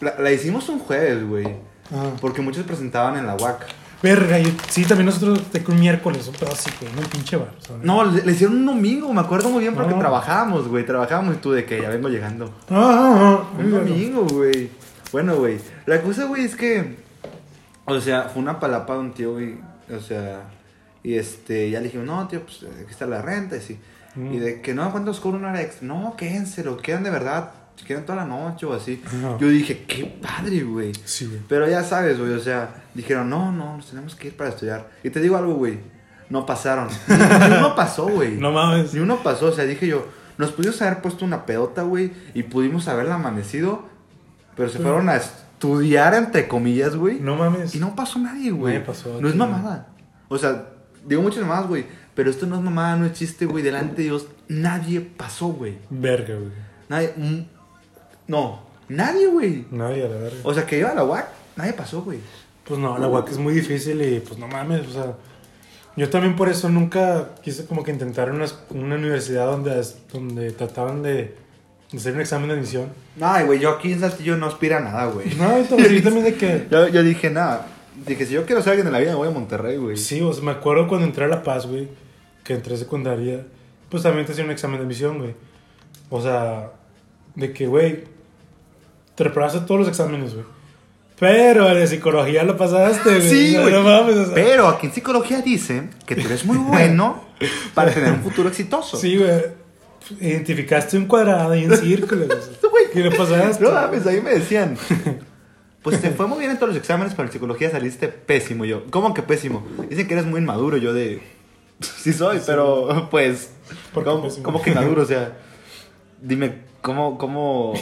la, 0.00 0.18
la 0.18 0.32
hicimos 0.32 0.68
un 0.68 0.78
jueves, 0.80 1.26
güey. 1.26 1.46
Ah. 1.94 2.10
Porque 2.20 2.42
muchos 2.42 2.64
presentaban 2.64 3.16
en 3.16 3.26
la 3.26 3.36
UAC. 3.36 3.66
Verga, 4.02 4.38
y- 4.38 4.56
sí, 4.68 4.84
también 4.84 5.06
nosotros 5.06 5.40
un 5.66 5.80
miércoles, 5.80 6.28
un 6.28 6.34
pedazo 6.34 6.54
así, 6.68 6.70
güey, 6.80 6.92
un 7.04 7.10
pinche 7.10 7.36
bar. 7.36 7.52
No, 7.82 8.04
le, 8.04 8.22
le 8.24 8.32
hicieron 8.32 8.56
un 8.58 8.66
domingo, 8.66 9.12
me 9.12 9.20
acuerdo 9.20 9.48
muy 9.50 9.60
bien 9.62 9.74
porque 9.74 9.92
No. 9.94 9.98
trabajábamos, 9.98 10.68
güey. 10.68 10.84
Trabajábamos 10.86 11.34
y 11.36 11.38
tú 11.38 11.50
de 11.52 11.64
que 11.64 11.80
ya 11.82 11.88
vengo 11.88 12.08
llegando. 12.08 12.46
Ah, 12.68 12.74
ah, 12.76 13.44
ah, 13.54 13.58
Un 13.58 13.70
domingo, 13.70 14.24
güey. 14.24 14.70
Bueno, 15.10 15.36
güey. 15.36 15.58
La 15.86 16.00
cosa, 16.02 16.24
güey, 16.26 16.44
es 16.44 16.54
que. 16.54 16.96
O 17.86 18.00
sea, 18.00 18.24
fue 18.24 18.42
una 18.42 18.60
palapa 18.60 18.92
de 18.94 18.98
un 19.00 19.12
tío, 19.14 19.32
güey. 19.32 19.56
O 19.96 20.00
sea. 20.00 20.42
Y 21.02 21.14
este, 21.14 21.70
ya 21.70 21.78
le 21.80 21.86
dijimos, 21.86 22.06
no, 22.06 22.28
tío, 22.28 22.42
pues 22.42 22.64
aquí 22.80 22.90
está 22.90 23.06
la 23.06 23.22
renta. 23.22 23.56
Y 23.56 23.60
sí. 23.62 23.78
Mm. 24.18 24.34
Y 24.34 24.38
de 24.38 24.60
que 24.60 24.74
no, 24.74 24.90
¿cuántos 24.90 25.20
cobra 25.20 25.38
una 25.38 25.50
hora 25.50 25.62
extra? 25.62 25.86
No, 25.86 26.16
quédense, 26.16 26.64
lo 26.64 26.76
quedan 26.76 27.04
de 27.04 27.10
verdad. 27.10 27.52
Si 27.76 27.84
quieren 27.84 28.04
toda 28.04 28.16
la 28.16 28.24
noche 28.24 28.66
o 28.66 28.72
así. 28.72 29.00
Ajá. 29.06 29.36
Yo 29.38 29.48
dije, 29.48 29.84
qué 29.86 30.04
padre, 30.20 30.62
güey. 30.64 30.92
Sí, 31.04 31.26
güey. 31.26 31.40
Pero 31.48 31.68
ya 31.68 31.84
sabes, 31.84 32.18
güey, 32.18 32.32
o 32.32 32.40
sea, 32.40 32.82
dijeron, 32.94 33.30
no, 33.30 33.52
no, 33.52 33.76
nos 33.76 33.86
tenemos 33.86 34.16
que 34.16 34.28
ir 34.28 34.36
para 34.36 34.50
estudiar. 34.50 34.90
Y 35.04 35.10
te 35.10 35.20
digo 35.20 35.36
algo, 35.36 35.54
güey, 35.54 35.78
no 36.28 36.44
pasaron. 36.44 36.88
Ni, 37.08 37.56
uno 37.56 37.76
pasó, 37.76 38.08
güey. 38.08 38.36
No 38.36 38.50
mames. 38.50 38.92
Ni 38.92 39.00
uno 39.00 39.22
pasó, 39.22 39.46
o 39.46 39.52
sea, 39.52 39.64
dije 39.64 39.86
yo, 39.86 40.08
nos 40.38 40.50
pudimos 40.50 40.82
haber 40.82 41.00
puesto 41.00 41.24
una 41.24 41.46
pedota, 41.46 41.82
güey, 41.82 42.10
y 42.34 42.42
pudimos 42.42 42.88
haberla 42.88 43.14
amanecido, 43.14 43.84
pero 44.56 44.68
se 44.68 44.80
fueron 44.80 45.08
a 45.08 45.14
estudiar, 45.14 46.14
entre 46.14 46.48
comillas, 46.48 46.96
güey. 46.96 47.20
No 47.20 47.36
mames. 47.36 47.76
Y 47.76 47.78
no 47.78 47.94
pasó 47.94 48.18
nadie, 48.18 48.50
güey. 48.50 48.74
Nadie 48.74 48.86
pasó, 48.86 49.20
No 49.20 49.28
es 49.28 49.36
mamada. 49.36 49.86
O 50.26 50.36
sea, 50.36 50.66
digo 51.06 51.22
muchas 51.22 51.42
mamadas, 51.42 51.68
güey, 51.68 51.86
pero 52.18 52.30
esto 52.30 52.46
no 52.46 52.56
es 52.56 52.62
mamada, 52.62 52.96
no 52.96 53.06
es 53.06 53.12
chiste, 53.12 53.46
güey, 53.46 53.62
delante 53.62 53.98
de 53.98 54.08
Dios, 54.08 54.26
nadie 54.48 55.00
pasó, 55.00 55.50
güey. 55.50 55.78
Verga, 55.88 56.34
güey. 56.34 56.50
Nadie, 56.88 57.12
mm, 57.16 57.42
no, 58.26 58.60
nadie, 58.88 59.28
güey. 59.28 59.66
Nadie, 59.70 60.04
a 60.04 60.08
la 60.08 60.16
verga. 60.16 60.38
O 60.42 60.52
sea, 60.52 60.66
que 60.66 60.80
iba 60.80 60.90
a 60.90 60.96
la 60.96 61.04
UAC, 61.04 61.28
nadie 61.54 61.74
pasó, 61.74 62.02
güey. 62.02 62.18
Pues 62.64 62.80
no, 62.80 62.98
la 62.98 63.06
UAC 63.06 63.28
es 63.28 63.38
muy 63.38 63.54
difícil 63.54 64.02
y 64.02 64.18
pues 64.18 64.36
no 64.36 64.48
mames, 64.48 64.88
o 64.88 64.90
sea. 64.90 65.14
Yo 65.94 66.10
también 66.10 66.34
por 66.34 66.48
eso 66.48 66.68
nunca 66.68 67.36
quise 67.40 67.66
como 67.66 67.84
que 67.84 67.92
intentar 67.92 68.32
una, 68.32 68.46
una 68.70 68.96
universidad 68.96 69.46
donde, 69.46 69.80
donde 70.12 70.50
trataban 70.50 71.04
de, 71.04 71.36
hacer 71.94 72.14
un 72.14 72.20
examen 72.20 72.48
de 72.48 72.54
admisión. 72.56 72.88
Ay, 73.20 73.46
güey, 73.46 73.60
yo 73.60 73.70
aquí 73.70 73.92
en 73.92 74.00
Saltillo 74.00 74.36
no 74.36 74.46
aspira 74.46 74.78
a 74.78 74.80
nada, 74.80 75.06
güey. 75.06 75.32
No, 75.36 75.50
también, 75.68 75.92
yo 75.92 76.02
también 76.02 76.24
de 76.24 76.34
que... 76.34 76.66
Yo, 76.72 76.88
yo 76.88 77.04
dije, 77.04 77.30
nada. 77.30 77.68
Dije, 78.04 78.26
si 78.26 78.34
yo 78.34 78.44
quiero 78.44 78.60
ser 78.60 78.72
alguien 78.72 78.88
en 78.88 78.92
la 78.92 78.98
vida, 78.98 79.12
me 79.12 79.18
voy 79.18 79.28
a 79.28 79.30
Monterrey, 79.30 79.76
güey. 79.76 79.96
Sí, 79.96 80.20
o 80.20 80.32
sea, 80.32 80.42
me 80.42 80.50
acuerdo 80.50 80.88
cuando 80.88 81.06
entré 81.06 81.24
a 81.24 81.28
La 81.28 81.44
Paz, 81.44 81.66
güey, 81.66 81.88
que 82.48 82.54
entré 82.54 82.74
a 82.74 82.78
secundaria, 82.78 83.46
pues 83.90 84.02
también 84.02 84.24
te 84.24 84.32
hacían 84.32 84.46
un 84.46 84.52
examen 84.52 84.78
de 84.78 84.84
admisión, 84.84 85.18
güey. 85.18 85.34
O 86.08 86.22
sea, 86.22 86.72
de 87.34 87.52
que, 87.52 87.66
güey, 87.66 88.04
te 89.14 89.24
reprobaste 89.24 89.60
todos 89.60 89.80
los 89.80 89.88
exámenes, 89.88 90.32
güey. 90.32 90.46
Pero 91.18 91.68
el 91.68 91.76
de 91.76 91.86
psicología 91.86 92.44
lo 92.44 92.56
pasaste, 92.56 93.16
güey. 93.16 93.28
Sí, 93.28 93.52
No, 93.54 93.62
güey. 93.62 93.74
No 93.74 93.82
mames, 93.82 94.16
o 94.16 94.24
sea. 94.24 94.34
Pero 94.34 94.66
aquí 94.66 94.86
en 94.86 94.94
psicología 94.94 95.42
dicen 95.42 95.90
que 96.06 96.14
tú 96.14 96.22
eres 96.26 96.46
muy 96.46 96.56
bueno 96.56 97.22
para 97.74 97.92
tener 97.92 98.14
un 98.14 98.22
futuro 98.22 98.48
exitoso. 98.48 98.96
Sí, 98.96 99.18
güey. 99.18 99.42
Identificaste 100.18 100.96
un 100.96 101.04
cuadrado 101.04 101.54
y 101.54 101.66
un 101.66 101.76
círculo. 101.76 102.28
Güey. 102.28 102.84
¿Qué 102.94 103.00
le 103.00 103.10
pasaste? 103.10 103.62
No 103.62 103.72
mames, 103.72 104.06
ahí 104.06 104.22
me 104.22 104.30
decían. 104.30 104.78
Pues 105.82 106.00
te 106.00 106.10
fue 106.12 106.26
muy 106.26 106.38
bien 106.38 106.52
en 106.52 106.56
todos 106.56 106.70
los 106.70 106.78
exámenes, 106.78 107.12
pero 107.12 107.28
en 107.28 107.32
psicología 107.32 107.70
saliste 107.70 108.08
pésimo. 108.08 108.64
Yo, 108.64 108.86
¿cómo 108.90 109.12
que 109.12 109.22
pésimo? 109.22 109.66
Dicen 109.90 110.08
que 110.08 110.14
eres 110.14 110.24
muy 110.24 110.40
inmaduro. 110.40 110.78
Yo 110.78 110.94
de. 110.94 111.20
Sí 111.98 112.12
soy, 112.12 112.40
pero 112.46 113.08
pues. 113.10 113.50
¿Por 113.92 114.04
qué 114.04 114.10
¿Cómo, 114.10 114.22
pésimo? 114.22 114.44
cómo 114.44 114.62
que 114.62 114.70
inmaduro? 114.70 115.02
O 115.02 115.06
sea, 115.06 115.36
dime, 116.22 116.62
¿cómo, 116.80 117.18
cómo, 117.18 117.74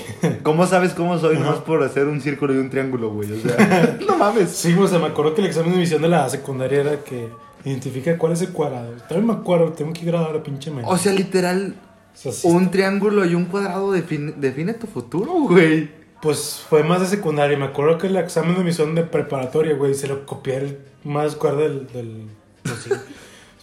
cómo 0.43 0.67
sabes 0.67 0.93
cómo 0.93 1.19
soy 1.19 1.39
nomás 1.39 1.59
por 1.59 1.83
hacer 1.83 2.07
un 2.07 2.21
círculo 2.21 2.55
y 2.55 2.59
un 2.59 2.71
triángulo, 2.71 3.11
güey? 3.11 3.33
O 3.33 3.41
sea, 3.41 3.99
no 4.07 4.17
mames. 4.17 4.51
Sí, 4.51 4.75
o 4.75 4.87
sea, 4.87 4.99
me 4.99 5.07
acuerdo 5.07 5.35
que 5.35 5.41
el 5.43 5.47
examen 5.47 5.71
de 5.71 5.77
admisión 5.77 6.03
de 6.03 6.09
la 6.09 6.29
secundaria 6.29 6.81
era 6.81 7.05
que 7.05 7.29
identifica 7.65 8.17
cuál 8.19 8.33
es 8.33 8.43
el 8.43 8.51
cuadrado. 8.51 8.93
También 9.09 9.27
me 9.27 9.33
acuerdo, 9.33 9.73
tengo 9.73 9.93
que 9.93 10.05
grabar 10.05 10.35
la 10.35 10.43
pinche 10.43 10.71
mente. 10.71 10.91
O 10.91 10.97
sea, 10.97 11.13
literal, 11.13 11.75
O 12.15 12.17
sea, 12.19 12.33
sí, 12.33 12.49
un 12.49 12.71
triángulo 12.71 13.25
y 13.25 13.35
un 13.35 13.47
cuadrado 13.47 13.93
define, 13.93 14.33
define 14.37 14.75
tu 14.75 14.87
futuro, 14.87 15.33
güey. 15.33 15.91
Pues 16.23 16.65
fue 16.69 16.83
más 16.83 17.01
de 17.01 17.07
secundaria. 17.07 17.59
Me 17.59 17.67
acuerdo 17.67 17.99
que 17.99 18.07
el 18.07 18.17
examen 18.17 18.55
de 18.55 18.61
admisión 18.63 18.95
de 18.95 19.03
preparatoria, 19.03 19.75
güey, 19.75 19.95
se 19.95 20.09
lo 20.09 20.25
copié 20.27 20.57
el 20.57 20.79
más 21.05 21.37
cuadrado 21.37 21.65
del. 21.65 21.87
del 21.89 22.23
pues. 22.63 22.89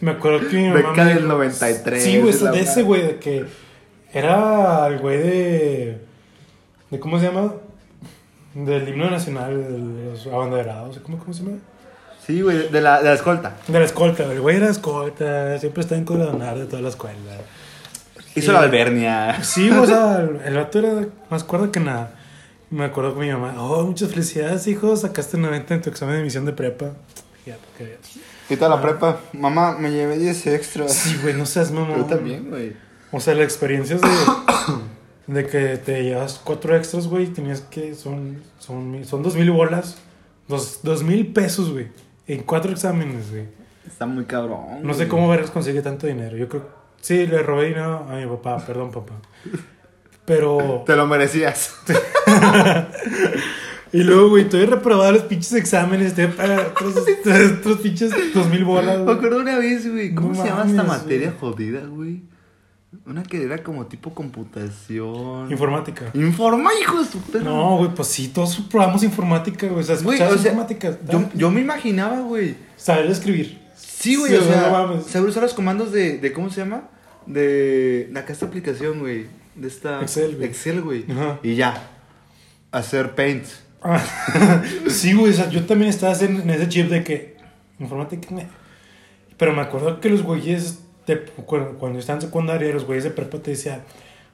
Me 0.04 0.12
acuerdo 0.12 0.48
que 0.50 0.58
mi 0.58 0.68
mamá. 0.68 0.76
Beca 0.90 1.04
me 1.06 1.10
del 1.14 1.24
dijo- 1.24 1.34
93, 1.34 2.04
Sí, 2.04 2.20
güey, 2.20 2.34
de 2.34 2.60
ese 2.60 2.82
güey, 2.84 3.02
de 3.04 3.16
que 3.20 3.46
era 4.12 4.86
el 4.88 5.00
güey 5.00 5.18
de. 5.18 5.98
de 6.92 7.00
¿Cómo 7.00 7.20
se 7.20 7.26
llama? 7.28 7.54
Del 8.54 8.88
himno 8.90 9.10
nacional, 9.10 9.64
de 9.64 10.12
los 10.12 10.28
abanderados. 10.28 11.00
¿Cómo, 11.00 11.18
cómo 11.18 11.34
se 11.34 11.44
llama? 11.44 11.58
Sí, 12.26 12.42
güey, 12.42 12.70
de 12.70 12.82
la, 12.82 13.00
de 13.02 13.06
la 13.10 13.14
escolta. 13.16 13.56
De 13.68 13.80
la 13.80 13.86
escolta, 13.86 14.24
el 14.32 14.42
güey 14.42 14.58
era 14.58 14.70
escolta, 14.70 15.58
siempre 15.60 15.82
está 15.82 15.96
en 15.96 16.06
coronar 16.06 16.58
de 16.60 16.66
toda 16.66 16.82
la 16.82 16.90
escuela. 16.90 17.18
Hizo 18.36 18.48
Sí. 18.48 18.52
la 18.52 18.60
albernia. 18.62 19.44
Sí, 19.44 19.70
o 19.70 19.86
sea, 19.86 20.20
el, 20.46 20.54
vato 20.56 20.80
era 20.80 21.08
más 21.30 21.44
cuerdo 21.44 21.72
que 21.72 21.80
nada. 21.80 22.14
Me 22.70 22.86
acuerdo 22.86 23.14
con 23.14 23.24
mi 23.26 23.32
mamá, 23.32 23.56
oh, 23.58 23.84
muchas 23.86 24.10
felicidades, 24.10 24.68
hijo, 24.68 24.96
sacaste 24.98 25.38
90 25.38 25.76
en 25.76 25.82
tu 25.82 25.90
examen 25.90 26.16
de 26.16 26.22
admisión 26.22 26.46
de 26.46 26.54
prepa. 26.54 26.92
Ya, 27.46 27.56
porque... 27.58 27.98
¿Qué 28.54 28.58
tal 28.58 28.70
la 28.70 28.80
prepa? 28.84 29.20
Mamá, 29.34 29.76
me 29.80 29.90
llevé 29.90 30.20
10 30.20 30.46
extras. 30.46 30.94
Sí, 30.94 31.18
güey, 31.24 31.34
no 31.34 31.44
seas 31.48 31.72
mamón. 31.72 31.98
Yo 31.98 32.06
también, 32.06 32.52
güey. 32.52 32.74
O 33.12 33.20
sea, 33.20 33.34
la 33.34 33.42
experiencia 33.44 33.96
es 33.96 34.02
de, 34.04 34.08
de 35.42 35.48
que 35.48 35.78
te 35.78 36.04
llevas 36.04 36.40
cuatro 36.44 36.76
extras, 36.78 37.08
güey, 37.08 37.26
tenías 37.26 37.62
que, 37.62 37.96
son, 37.96 38.44
son, 38.60 38.92
mil- 38.92 39.06
son 39.08 39.24
dos 39.24 39.34
mil 39.36 39.50
bolas, 39.50 39.98
dos, 40.48 40.82
dos 40.84 41.02
mil 41.02 41.34
pesos, 41.34 41.72
güey, 41.72 41.88
en 42.28 42.44
cuatro 42.44 42.72
exámenes, 42.72 43.32
güey. 43.32 43.46
Está 43.88 44.06
muy 44.06 44.26
cabrón. 44.26 44.84
No 44.84 44.94
sé 44.94 44.98
güey. 45.06 45.08
cómo 45.10 45.28
vergas 45.30 45.50
consigue 45.50 45.82
tanto 45.82 46.06
dinero. 46.06 46.38
Yo 46.38 46.48
creo, 46.48 46.70
sí, 47.02 47.26
le 47.26 47.42
robé 47.42 47.70
dinero 47.70 48.06
a 48.08 48.14
mi 48.18 48.28
papá, 48.28 48.64
perdón, 48.64 48.92
papá. 48.92 49.16
Pero... 50.26 50.84
Te 50.86 50.96
lo 50.96 51.08
merecías. 51.08 51.74
Y 53.94 54.04
luego, 54.04 54.30
güey, 54.30 54.44
estoy 54.44 54.66
reprobado 54.66 55.12
los 55.12 55.22
pinches 55.24 55.54
exámenes, 55.54 56.16
te 56.16 56.28
para 56.28 56.68
otros, 56.68 56.96
otros 57.60 57.78
pinches 57.80 58.12
dos 58.34 58.50
mil 58.50 58.66
bolas, 58.66 58.98
Me 58.98 59.04
güey. 59.06 59.16
acuerdo 59.18 59.40
una 59.40 59.58
vez, 59.60 59.90
güey. 59.90 60.14
¿Cómo 60.16 60.30
No 60.30 60.36
se 60.36 60.50
llama 60.50 60.66
esta 60.68 60.84
materia 60.84 61.28
güey. 61.30 61.40
jodida, 61.40 61.80
güey? 61.86 62.24
Una 63.06 63.24
que 63.24 63.44
era 63.44 63.62
como 63.64 63.86
tipo 63.88 64.14
computación. 64.14 65.52
Informática. 65.52 66.12
Informa, 66.14 66.72
hijo 66.82 67.00
de 67.04 67.06
su. 67.06 67.20
No, 67.44 67.78
güey, 67.78 67.94
pues 67.94 68.08
sí, 68.08 68.30
todos 68.30 68.56
probamos 68.70 69.04
informática, 69.04 69.68
güey. 69.68 69.82
O 69.82 69.84
sea, 69.84 69.96
Güey, 69.98 70.18
escuchabas 70.18 70.40
o 70.40 70.44
sea, 70.44 70.52
informática. 70.52 70.98
yo, 71.12 71.30
yo 71.34 71.52
me 71.52 71.62
imaginaba, 71.62 72.20
güey. 72.22 72.56
Saber 72.78 73.08
escribir. 73.12 73.60
Sí, 73.76 74.16
güey, 74.16 74.32
Sí, 74.32 74.38
o 74.38 74.42
o 74.42 74.44
sea, 74.44 74.70
no 74.88 75.02
saber 75.02 75.30
usar 75.30 75.44
los 75.44 75.54
comandos 75.54 75.92
de, 75.92 76.18
de, 76.18 76.34
¿cómo 76.34 76.50
se 76.50 76.62
llama? 76.62 76.90
De, 77.26 78.10
de 78.12 78.20
acá 78.20 78.34
esta 78.34 78.46
aplicación, 78.46 79.00
güey. 79.00 79.26
De 79.56 79.68
esta... 79.68 80.02
Excel, 80.02 80.36
güey. 80.36 80.48
Excel, 80.48 80.82
güey. 80.82 81.06
Ajá. 81.12 81.40
Y 81.44 81.56
ya. 81.56 81.90
Hacer 82.72 83.16
paint. 83.16 83.46
Sí, 84.90 85.14
güey, 85.14 85.32
o 85.32 85.36
sea, 85.36 85.50
yo 85.50 85.66
también 85.66 85.90
estaba 85.90 86.18
en, 86.20 86.50
ese 86.50 86.70
chip 86.70 86.90
de 86.90 87.04
que 87.04 87.38
informática. 87.80 88.30
meh. 88.32 88.48
Pero 89.38 89.54
me 89.54 89.62
acuerdo 89.62 90.00
que 90.00 90.10
los 90.10 90.24
güeyes, 90.24 90.84
de, 91.08 91.22
cuando, 91.46 91.78
cuando 91.78 92.00
estaba 92.00 92.18
en 92.18 92.22
secundaria, 92.22 92.72
los 92.74 92.86
güeyes 92.86 93.04
de 93.04 93.10
prepa 93.10 93.40
te 93.40 93.52
decían, 93.52 93.82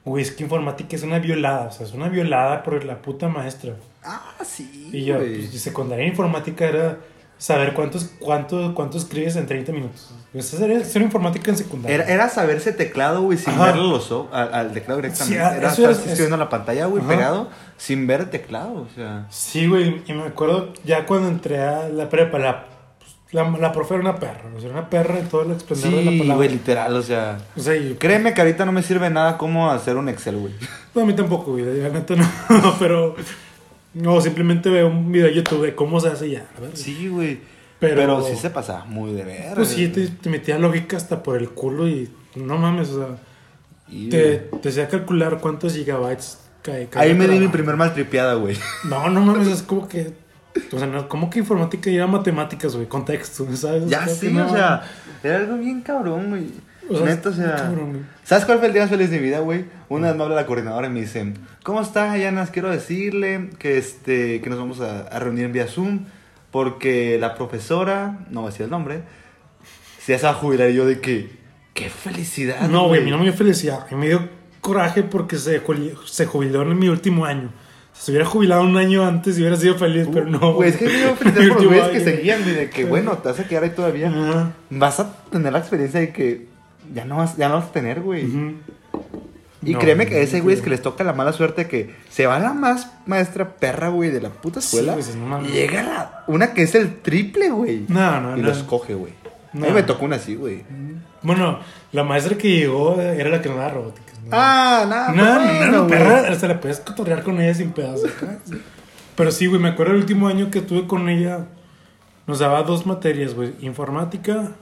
güey, 0.04 0.22
es 0.22 0.30
que 0.30 0.44
informática 0.44 0.96
es 0.96 1.02
una 1.02 1.18
violada, 1.18 1.68
o 1.68 1.72
sea, 1.72 1.86
es 1.86 1.92
una 1.92 2.08
violada 2.08 2.62
por 2.62 2.84
la 2.84 3.00
puta 3.02 3.28
maestra. 3.28 3.74
Ah, 4.02 4.36
sí, 4.44 4.90
Y 4.92 5.04
yo, 5.04 5.18
pues, 5.18 5.50
secundaria 5.60 6.04
en 6.04 6.10
informática 6.10 6.66
era 6.66 6.98
saber 7.40 7.74
cuántos, 7.74 8.10
cuánto, 8.20 8.74
cuánto 8.74 8.98
escribes 8.98 9.34
en 9.34 9.46
30 9.46 9.72
minutos. 9.72 10.10
Esa 10.32 10.64
era 10.64 10.84
ser 10.84 11.02
informática 11.02 11.50
en 11.50 11.56
secundaria. 11.56 11.96
Era, 11.96 12.04
era 12.06 12.28
saberse 12.28 12.72
teclado, 12.72 13.22
güey, 13.22 13.36
sin 13.38 13.54
Ajá. 13.54 13.64
verle 13.66 13.88
los 13.88 14.12
ojos, 14.12 14.28
al, 14.32 14.54
al 14.54 14.72
teclado 14.72 15.00
directamente. 15.00 15.38
Sí, 15.40 15.42
ah, 15.44 15.56
era 15.56 15.70
estar 15.70 15.90
escribiendo 15.90 16.36
la 16.36 16.48
pantalla, 16.48 16.86
güey, 16.86 17.02
pegado, 17.02 17.48
sin 17.76 18.06
ver 18.06 18.20
el 18.20 18.30
teclado, 18.30 18.74
o 18.82 18.86
sea. 18.94 19.26
Sí, 19.30 19.66
güey, 19.66 20.02
y 20.06 20.12
me 20.12 20.22
acuerdo 20.24 20.72
ya 20.84 21.04
cuando 21.06 21.26
entré 21.28 21.58
a 21.60 21.88
la 21.88 22.08
prepa, 22.08 22.38
la 22.38 22.66
La, 23.32 23.48
la 23.48 23.70
profe 23.72 23.94
era 23.94 24.02
una 24.02 24.16
perra, 24.20 24.42
o 24.56 24.60
sea, 24.60 24.70
una 24.70 24.90
perra 24.90 25.18
en 25.18 25.28
todo 25.28 25.42
el 25.42 25.52
esplendor 25.52 25.90
de 25.90 26.04
la 26.04 26.10
Sí, 26.10 26.18
palabra. 26.18 26.34
güey, 26.36 26.48
literal, 26.48 26.94
o 26.96 27.02
sea. 27.02 27.38
O 27.56 27.60
sea, 27.60 27.74
y- 27.76 27.94
Créeme 27.94 28.34
que 28.34 28.40
ahorita 28.40 28.64
no 28.66 28.72
me 28.72 28.82
sirve 28.82 29.08
nada 29.10 29.38
cómo 29.38 29.70
hacer 29.70 29.96
un 29.96 30.08
Excel, 30.08 30.36
güey. 30.36 30.52
no, 30.94 31.02
a 31.02 31.04
mí 31.06 31.12
tampoco, 31.14 31.52
güey, 31.52 31.64
neta 31.64 32.14
no, 32.16 32.26
pero... 32.78 33.16
No, 33.94 34.20
simplemente 34.20 34.70
veo 34.70 34.88
un 34.88 35.10
video 35.10 35.26
de 35.28 35.34
YouTube 35.34 35.62
de 35.62 35.74
cómo 35.74 36.00
se 36.00 36.08
hace 36.08 36.30
ya, 36.30 36.46
verdad. 36.58 36.74
Sí, 36.74 37.08
güey. 37.08 37.40
Pero- 37.80 37.96
Pero, 37.96 38.22
sí 38.24 38.36
se 38.36 38.50
pasaba 38.50 38.84
muy 38.84 39.12
de 39.12 39.24
ver. 39.24 39.54
Pues 39.54 39.68
sí, 39.68 39.88
te, 39.88 40.06
te 40.08 40.28
metía 40.30 40.58
lógica 40.58 40.96
hasta 40.96 41.22
por 41.22 41.36
el 41.38 41.48
culo 41.50 41.88
y 41.88 42.10
no 42.36 42.58
mames, 42.58 42.90
o 42.90 42.98
sea, 43.06 43.16
Y, 43.88 44.08
te, 44.10 44.36
te 44.62 44.68
hacía 44.68 44.86
calcular 44.86 45.38
cuántos 45.40 45.74
gigabytes 45.74 46.38
cae. 46.62 46.86
cada 46.88 47.04
Ahí 47.04 47.14
me 47.14 47.26
di 47.26 47.38
mi 47.38 47.48
primer 47.48 47.76
maltripeada, 47.76 48.34
güey. 48.34 48.56
No, 48.84 49.08
no 49.08 49.20
mames, 49.22 49.48
es 49.48 49.62
como 49.62 49.88
que. 49.88 50.12
O 50.72 50.78
sea, 50.78 50.86
no, 50.86 51.08
como 51.08 51.30
que 51.30 51.38
informática 51.38 51.88
y 51.90 51.96
era 51.96 52.06
matemáticas, 52.06 52.74
güey, 52.76 52.86
contexto, 52.86 53.46
¿sabes? 53.56 53.88
Ya 53.88 54.06
sí, 54.06 54.28
no- 54.32 54.46
o 54.46 54.50
sea, 54.50 54.82
era 55.24 55.38
algo 55.38 55.56
bien 55.56 55.80
cabrón, 55.80 56.28
güey. 56.30 56.46
O 56.90 56.96
sea, 56.96 57.06
Neta, 57.06 57.28
o 57.28 57.32
sea. 57.32 57.56
cabrón, 57.56 57.90
güey. 57.90 58.02
¿Sabes 58.24 58.44
cuál 58.44 58.58
fue 58.58 58.66
el 58.66 58.72
día 58.72 58.82
más 58.82 58.90
feliz 58.90 59.10
de 59.10 59.18
mi 59.18 59.24
vida, 59.24 59.40
güey? 59.40 59.64
Una 59.88 60.08
vez 60.08 60.16
me 60.16 60.22
habla 60.24 60.36
la 60.36 60.46
coordinadora 60.46 60.88
y 60.88 60.90
me 60.90 61.00
dice, 61.00 61.34
¿cómo 61.62 61.80
está, 61.80 62.16
Yanas? 62.18 62.50
Quiero 62.50 62.70
decirle 62.70 63.50
que 63.58 63.78
este 63.78 64.40
que 64.40 64.50
nos 64.50 64.58
vamos 64.58 64.80
a, 64.80 65.02
a 65.02 65.18
reunir 65.18 65.44
en 65.46 65.52
vía 65.52 65.66
Zoom 65.66 66.06
porque 66.50 67.18
la 67.18 67.34
profesora, 67.34 68.18
no 68.30 68.40
voy 68.40 68.48
a 68.48 68.50
decir 68.50 68.64
el 68.64 68.70
nombre, 68.70 69.02
se 70.00 70.16
va 70.18 70.30
a 70.30 70.34
jubilar 70.34 70.70
y 70.70 70.74
yo 70.74 70.86
de 70.86 71.00
que, 71.00 71.30
qué 71.74 71.88
felicidad. 71.88 72.68
No, 72.68 72.88
güey, 72.88 73.00
a 73.00 73.04
mí 73.04 73.10
no 73.10 73.18
me 73.18 73.24
dio 73.24 73.32
felicidad. 73.32 73.86
A 73.88 73.94
mí 73.94 74.00
me 74.00 74.08
dio 74.08 74.28
coraje 74.60 75.02
porque 75.02 75.36
se, 75.36 75.62
se 76.06 76.26
jubiló 76.26 76.62
en 76.62 76.78
mi 76.78 76.88
último 76.88 77.24
año. 77.24 77.52
Si 77.92 78.06
se 78.06 78.12
hubiera 78.12 78.26
jubilado 78.26 78.62
un 78.62 78.76
año 78.76 79.06
antes, 79.06 79.36
hubiera 79.36 79.56
sido 79.56 79.76
feliz, 79.76 80.08
pero 80.12 80.26
no. 80.26 80.54
Güey, 80.54 80.70
es 80.70 80.76
que 80.76 80.86
por 81.18 81.62
los 81.62 81.88
que 81.88 82.00
seguían, 82.00 82.44
de 82.44 82.70
que, 82.70 82.84
bueno, 82.84 83.18
te 83.18 83.28
vas 83.28 83.40
a 83.40 83.44
quedar 83.44 83.64
ahí 83.64 83.70
todavía. 83.70 84.52
Vas 84.70 85.00
a 85.00 85.12
tener 85.30 85.52
la 85.52 85.58
experiencia 85.58 86.00
de 86.00 86.12
que 86.12 86.46
ya 86.92 87.04
no 87.04 87.16
vas, 87.16 87.36
ya 87.36 87.48
no 87.48 87.56
vas 87.56 87.66
a 87.66 87.72
tener, 87.72 88.00
güey. 88.00 88.24
Y 89.62 89.74
No, 89.74 89.78
créeme 89.78 90.06
que 90.06 90.22
ese 90.22 90.40
güey 90.40 90.56
es 90.56 90.62
que 90.62 90.70
les 90.70 90.80
toca 90.80 91.04
la 91.04 91.12
mala 91.12 91.32
suerte 91.32 91.68
que 91.68 91.94
se 92.08 92.26
va 92.26 92.38
la 92.38 92.54
más 92.54 92.90
maestra 93.06 93.56
perra, 93.56 93.88
güey, 93.88 94.10
de 94.10 94.20
la 94.20 94.30
puta 94.30 94.60
escuela. 94.60 94.96
sí, 95.02 95.12
y 95.44 95.52
llega 95.52 95.82
la, 95.82 96.24
una 96.26 96.54
que 96.54 96.62
es 96.62 96.74
el 96.74 96.96
triple, 97.00 97.50
güey. 97.50 97.84
No, 97.88 98.20
no, 98.20 98.38
y 98.38 98.40
no. 98.40 98.48
los 98.48 98.62
coge, 98.62 98.94
güey. 98.94 99.12
No. 99.52 99.66
A 99.66 99.68
mí 99.68 99.74
me 99.74 99.82
tocó 99.82 100.04
una 100.04 100.16
así, 100.16 100.34
güey. 100.36 100.64
Bueno, 101.22 101.58
la 101.92 102.04
maestra 102.04 102.38
que 102.38 102.48
llegó 102.56 103.00
era 103.00 103.28
la 103.28 103.42
que 103.42 103.48
no 103.48 103.56
daba 103.56 103.70
robótica. 103.70 104.12
¿no? 104.24 104.28
Ah, 104.32 104.86
nada. 104.88 105.12
No, 105.12 105.24
no, 105.24 105.58
bueno, 105.58 105.72
no, 105.72 105.86
perra, 105.88 106.28
hasta 106.28 106.48
la 106.48 106.60
puedes 106.60 106.80
cotorrear 106.80 107.22
con 107.22 107.40
ella 107.40 107.52
sin 107.52 107.72
pedazos. 107.72 108.10
Pero 109.16 109.30
sí, 109.30 109.46
güey, 109.46 109.60
me 109.60 109.68
acuerdo 109.68 109.92
el 109.92 109.98
último 109.98 110.28
año 110.28 110.50
que 110.50 110.60
estuve 110.60 110.86
con 110.86 111.08
ella, 111.08 111.46
nos 112.26 112.38
daba 112.38 112.62
dos 112.62 112.86
materias, 112.86 113.34
güey. 113.34 113.52
Informática, 113.60 114.52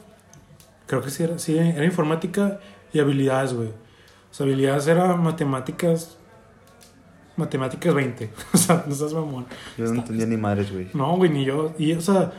creo 0.88 1.02
que 1.02 1.10
sí 1.10 1.22
era, 1.22 1.38
sí, 1.38 1.56
era 1.56 1.84
informática 1.84 2.58
y 2.92 2.98
habilidades, 2.98 3.52
güey. 3.52 3.68
O 3.68 4.34
sea, 4.34 4.44
habilidades 4.46 4.88
era 4.88 5.14
matemáticas, 5.14 6.18
matemáticas 7.36 7.94
20. 7.94 8.30
O 8.52 8.58
sea, 8.58 8.84
no 8.88 8.94
seas 8.94 9.12
mamón. 9.12 9.46
Yo 9.76 9.84
no 9.84 10.00
entendía 10.00 10.26
ni 10.26 10.36
madres, 10.36 10.72
güey. 10.72 10.88
No, 10.94 11.16
güey, 11.16 11.30
ni 11.30 11.44
yo. 11.44 11.74
Y, 11.78 11.92
o 11.92 12.00
sea, 12.00 12.32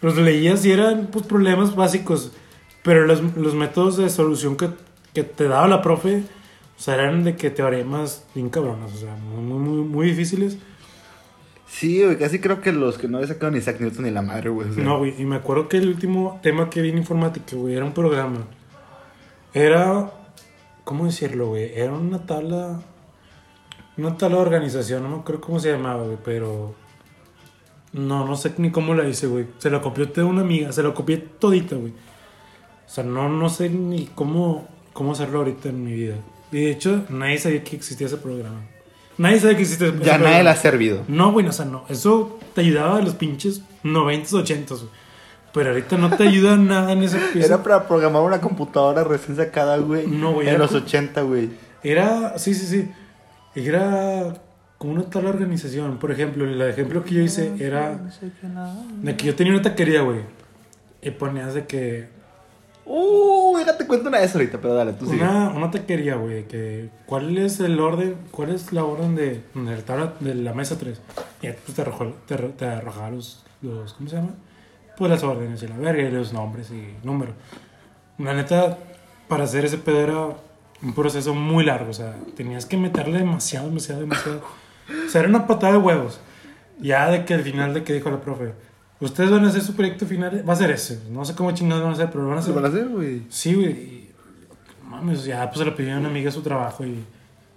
los 0.00 0.16
leías 0.16 0.64
y 0.64 0.72
eran 0.72 1.06
pues, 1.06 1.26
problemas 1.26 1.76
básicos. 1.76 2.32
Pero 2.82 3.06
los, 3.06 3.22
los 3.36 3.54
métodos 3.54 3.98
de 3.98 4.08
solución 4.08 4.56
que, 4.56 4.70
que 5.14 5.22
te 5.22 5.46
daba 5.46 5.68
la 5.68 5.82
profe, 5.82 6.24
o 6.76 6.82
sea, 6.82 6.94
eran 6.94 7.22
de 7.22 7.36
que 7.36 7.50
teoremas 7.50 8.24
bien 8.34 8.48
cabronas, 8.48 8.92
o 8.92 8.96
sea, 8.96 9.14
muy, 9.14 9.58
muy, 9.58 9.84
muy 9.84 10.06
difíciles. 10.06 10.58
Sí, 11.72 12.04
güey, 12.04 12.18
casi 12.18 12.38
creo 12.38 12.60
que 12.60 12.70
los 12.70 12.98
que 12.98 13.08
no 13.08 13.16
había 13.16 13.28
sacado 13.28 13.50
ni 13.50 13.58
Isaac 13.58 13.80
Newton 13.80 14.04
ni 14.04 14.10
la 14.10 14.20
madre, 14.20 14.50
güey. 14.50 14.68
No, 14.76 14.98
güey, 14.98 15.14
y 15.18 15.24
me 15.24 15.36
acuerdo 15.36 15.68
que 15.68 15.78
el 15.78 15.88
último 15.88 16.38
tema 16.42 16.68
que 16.68 16.82
vi 16.82 16.90
en 16.90 16.98
informática, 16.98 17.56
güey, 17.56 17.74
era 17.74 17.84
un 17.84 17.94
programa. 17.94 18.46
Era, 19.54 20.12
¿cómo 20.84 21.06
decirlo, 21.06 21.48
güey? 21.48 21.72
Era 21.74 21.94
una 21.94 22.26
tabla, 22.26 22.82
una 23.96 24.16
tabla 24.18 24.36
de 24.36 24.42
organización, 24.42 25.02
no 25.02 25.08
me 25.08 25.16
acuerdo 25.16 25.40
cómo 25.40 25.58
se 25.58 25.72
llamaba, 25.72 26.04
güey, 26.04 26.18
pero... 26.22 26.74
No, 27.94 28.26
no 28.26 28.36
sé 28.36 28.52
ni 28.58 28.70
cómo 28.70 28.94
la 28.94 29.08
hice, 29.08 29.26
güey. 29.26 29.46
Se 29.56 29.70
la 29.70 29.80
copió 29.80 30.04
de 30.04 30.22
una 30.22 30.42
amiga, 30.42 30.72
se 30.72 30.82
la 30.82 30.92
copié 30.92 31.16
todita, 31.16 31.76
güey. 31.76 31.92
O 32.86 32.88
sea, 32.88 33.02
no, 33.02 33.30
no 33.30 33.48
sé 33.48 33.70
ni 33.70 34.06
cómo, 34.14 34.68
cómo 34.92 35.12
hacerlo 35.12 35.38
ahorita 35.38 35.70
en 35.70 35.84
mi 35.84 35.94
vida. 35.94 36.16
Y 36.52 36.56
de 36.58 36.70
hecho, 36.70 37.06
nadie 37.08 37.38
sabía 37.38 37.64
que 37.64 37.76
existía 37.76 38.06
ese 38.06 38.18
programa. 38.18 38.60
Nadie 39.18 39.40
sabía 39.40 39.56
que 39.56 39.62
existía 39.62 39.88
ese 39.88 39.98
Ya 40.04 40.18
nadie 40.18 40.42
le 40.42 40.50
ha 40.50 40.56
servido. 40.56 41.02
No, 41.08 41.32
güey, 41.32 41.46
o 41.46 41.52
sea, 41.52 41.64
no. 41.66 41.84
Eso 41.88 42.38
te 42.54 42.62
ayudaba 42.62 42.98
a 42.98 43.02
los 43.02 43.14
pinches 43.14 43.62
90s, 43.84 44.30
80s, 44.30 44.68
güey. 44.68 44.88
Pero 45.52 45.70
ahorita 45.70 45.98
no 45.98 46.10
te 46.16 46.26
ayuda 46.26 46.56
nada 46.56 46.92
en 46.92 47.02
ese 47.02 47.18
piso. 47.32 47.44
Era 47.46 47.62
para 47.62 47.86
programar 47.86 48.22
una 48.22 48.40
computadora 48.40 49.04
recién 49.04 49.36
sacada, 49.36 49.76
güey. 49.78 50.06
No, 50.06 50.32
güey, 50.32 50.48
En 50.48 50.58
los 50.58 50.70
como- 50.70 50.82
80, 50.84 51.22
güey. 51.22 51.50
Era, 51.82 52.38
sí, 52.38 52.54
sí, 52.54 52.66
sí. 52.66 52.90
Era 53.54 54.34
como 54.78 54.94
una 54.94 55.02
tal 55.04 55.26
organización. 55.26 55.98
Por 55.98 56.10
ejemplo, 56.10 56.44
el 56.44 56.60
ejemplo 56.62 57.04
que 57.04 57.14
yo 57.14 57.22
hice 57.22 57.52
era 57.58 58.00
de 59.02 59.16
que 59.16 59.26
yo 59.26 59.34
tenía 59.34 59.52
una 59.52 59.62
taquería, 59.62 60.00
güey. 60.02 60.20
Y 61.02 61.10
ponías 61.10 61.52
de 61.54 61.66
que 61.66 62.08
Uh, 62.84 63.56
déjate 63.58 63.86
cuento 63.86 64.08
una 64.08 64.18
de 64.18 64.24
esas 64.24 64.36
ahorita, 64.36 64.58
pero 64.60 64.74
dale, 64.74 64.92
tú 64.94 65.06
sigue. 65.06 65.22
una, 65.22 65.50
una 65.50 65.70
taquería, 65.70 66.16
güey, 66.16 66.46
que 66.48 66.90
cuál 67.06 67.38
es 67.38 67.60
el 67.60 67.78
orden, 67.78 68.16
cuál 68.32 68.50
es 68.50 68.72
la 68.72 68.84
orden 68.84 69.14
de, 69.14 69.42
de, 69.54 69.76
la, 69.76 69.82
tabla- 69.84 70.14
de 70.20 70.34
la 70.34 70.52
mesa 70.52 70.76
3. 70.78 71.00
Y 71.42 71.46
pues 71.48 71.74
te 71.76 71.82
arrojó, 71.82 72.06
te, 72.26 72.36
te 72.36 72.66
arrojaba 72.66 73.10
los, 73.10 73.44
los, 73.62 73.92
¿cómo 73.94 74.08
se 74.08 74.16
llama? 74.16 74.30
Pues 74.96 75.10
las 75.10 75.22
órdenes 75.22 75.62
y 75.62 75.68
la 75.68 75.76
verga 75.76 76.02
y 76.02 76.10
los 76.10 76.32
nombres 76.32 76.70
y 76.70 76.94
números. 77.06 77.34
La 78.18 78.34
neta, 78.34 78.78
para 79.28 79.44
hacer 79.44 79.64
ese 79.64 79.78
pedo 79.78 80.00
era 80.00 80.26
un 80.82 80.92
proceso 80.94 81.34
muy 81.34 81.64
largo, 81.64 81.90
o 81.90 81.94
sea, 81.94 82.16
tenías 82.36 82.66
que 82.66 82.76
meterle 82.76 83.18
demasiado, 83.18 83.68
demasiado, 83.68 84.00
demasiado. 84.02 84.42
O 85.06 85.08
sea, 85.08 85.20
era 85.20 85.30
una 85.30 85.46
patada 85.46 85.74
de 85.74 85.78
huevos. 85.78 86.20
Ya 86.80 87.08
de 87.10 87.24
que 87.24 87.34
al 87.34 87.42
final 87.42 87.72
de 87.74 87.84
que 87.84 87.92
dijo 87.92 88.10
la 88.10 88.20
profe, 88.20 88.52
ustedes 89.04 89.30
van 89.30 89.44
a 89.44 89.48
hacer 89.48 89.62
su 89.62 89.74
proyecto 89.74 90.06
final, 90.06 90.44
va 90.48 90.52
a 90.52 90.56
ser 90.56 90.70
ese. 90.70 91.00
No 91.10 91.24
sé 91.24 91.34
cómo 91.34 91.52
chingados 91.52 91.82
van 91.82 91.92
a 91.92 91.94
hacer, 91.94 92.10
pero 92.10 92.28
van 92.28 92.38
a 92.38 92.42
¿Se 92.42 92.50
hacer 92.50 92.54
van 92.62 92.64
a 92.64 92.74
hacer, 92.74 92.88
güey? 92.88 93.22
Sí, 93.28 93.54
güey. 93.54 94.02
Mames, 94.88 95.24
ya 95.24 95.46
pues 95.48 95.58
se 95.58 95.64
lo 95.64 95.74
pidió 95.74 95.94
a 95.94 95.98
una 95.98 96.08
amiga 96.08 96.30
su 96.30 96.42
trabajo 96.42 96.84
y 96.84 97.02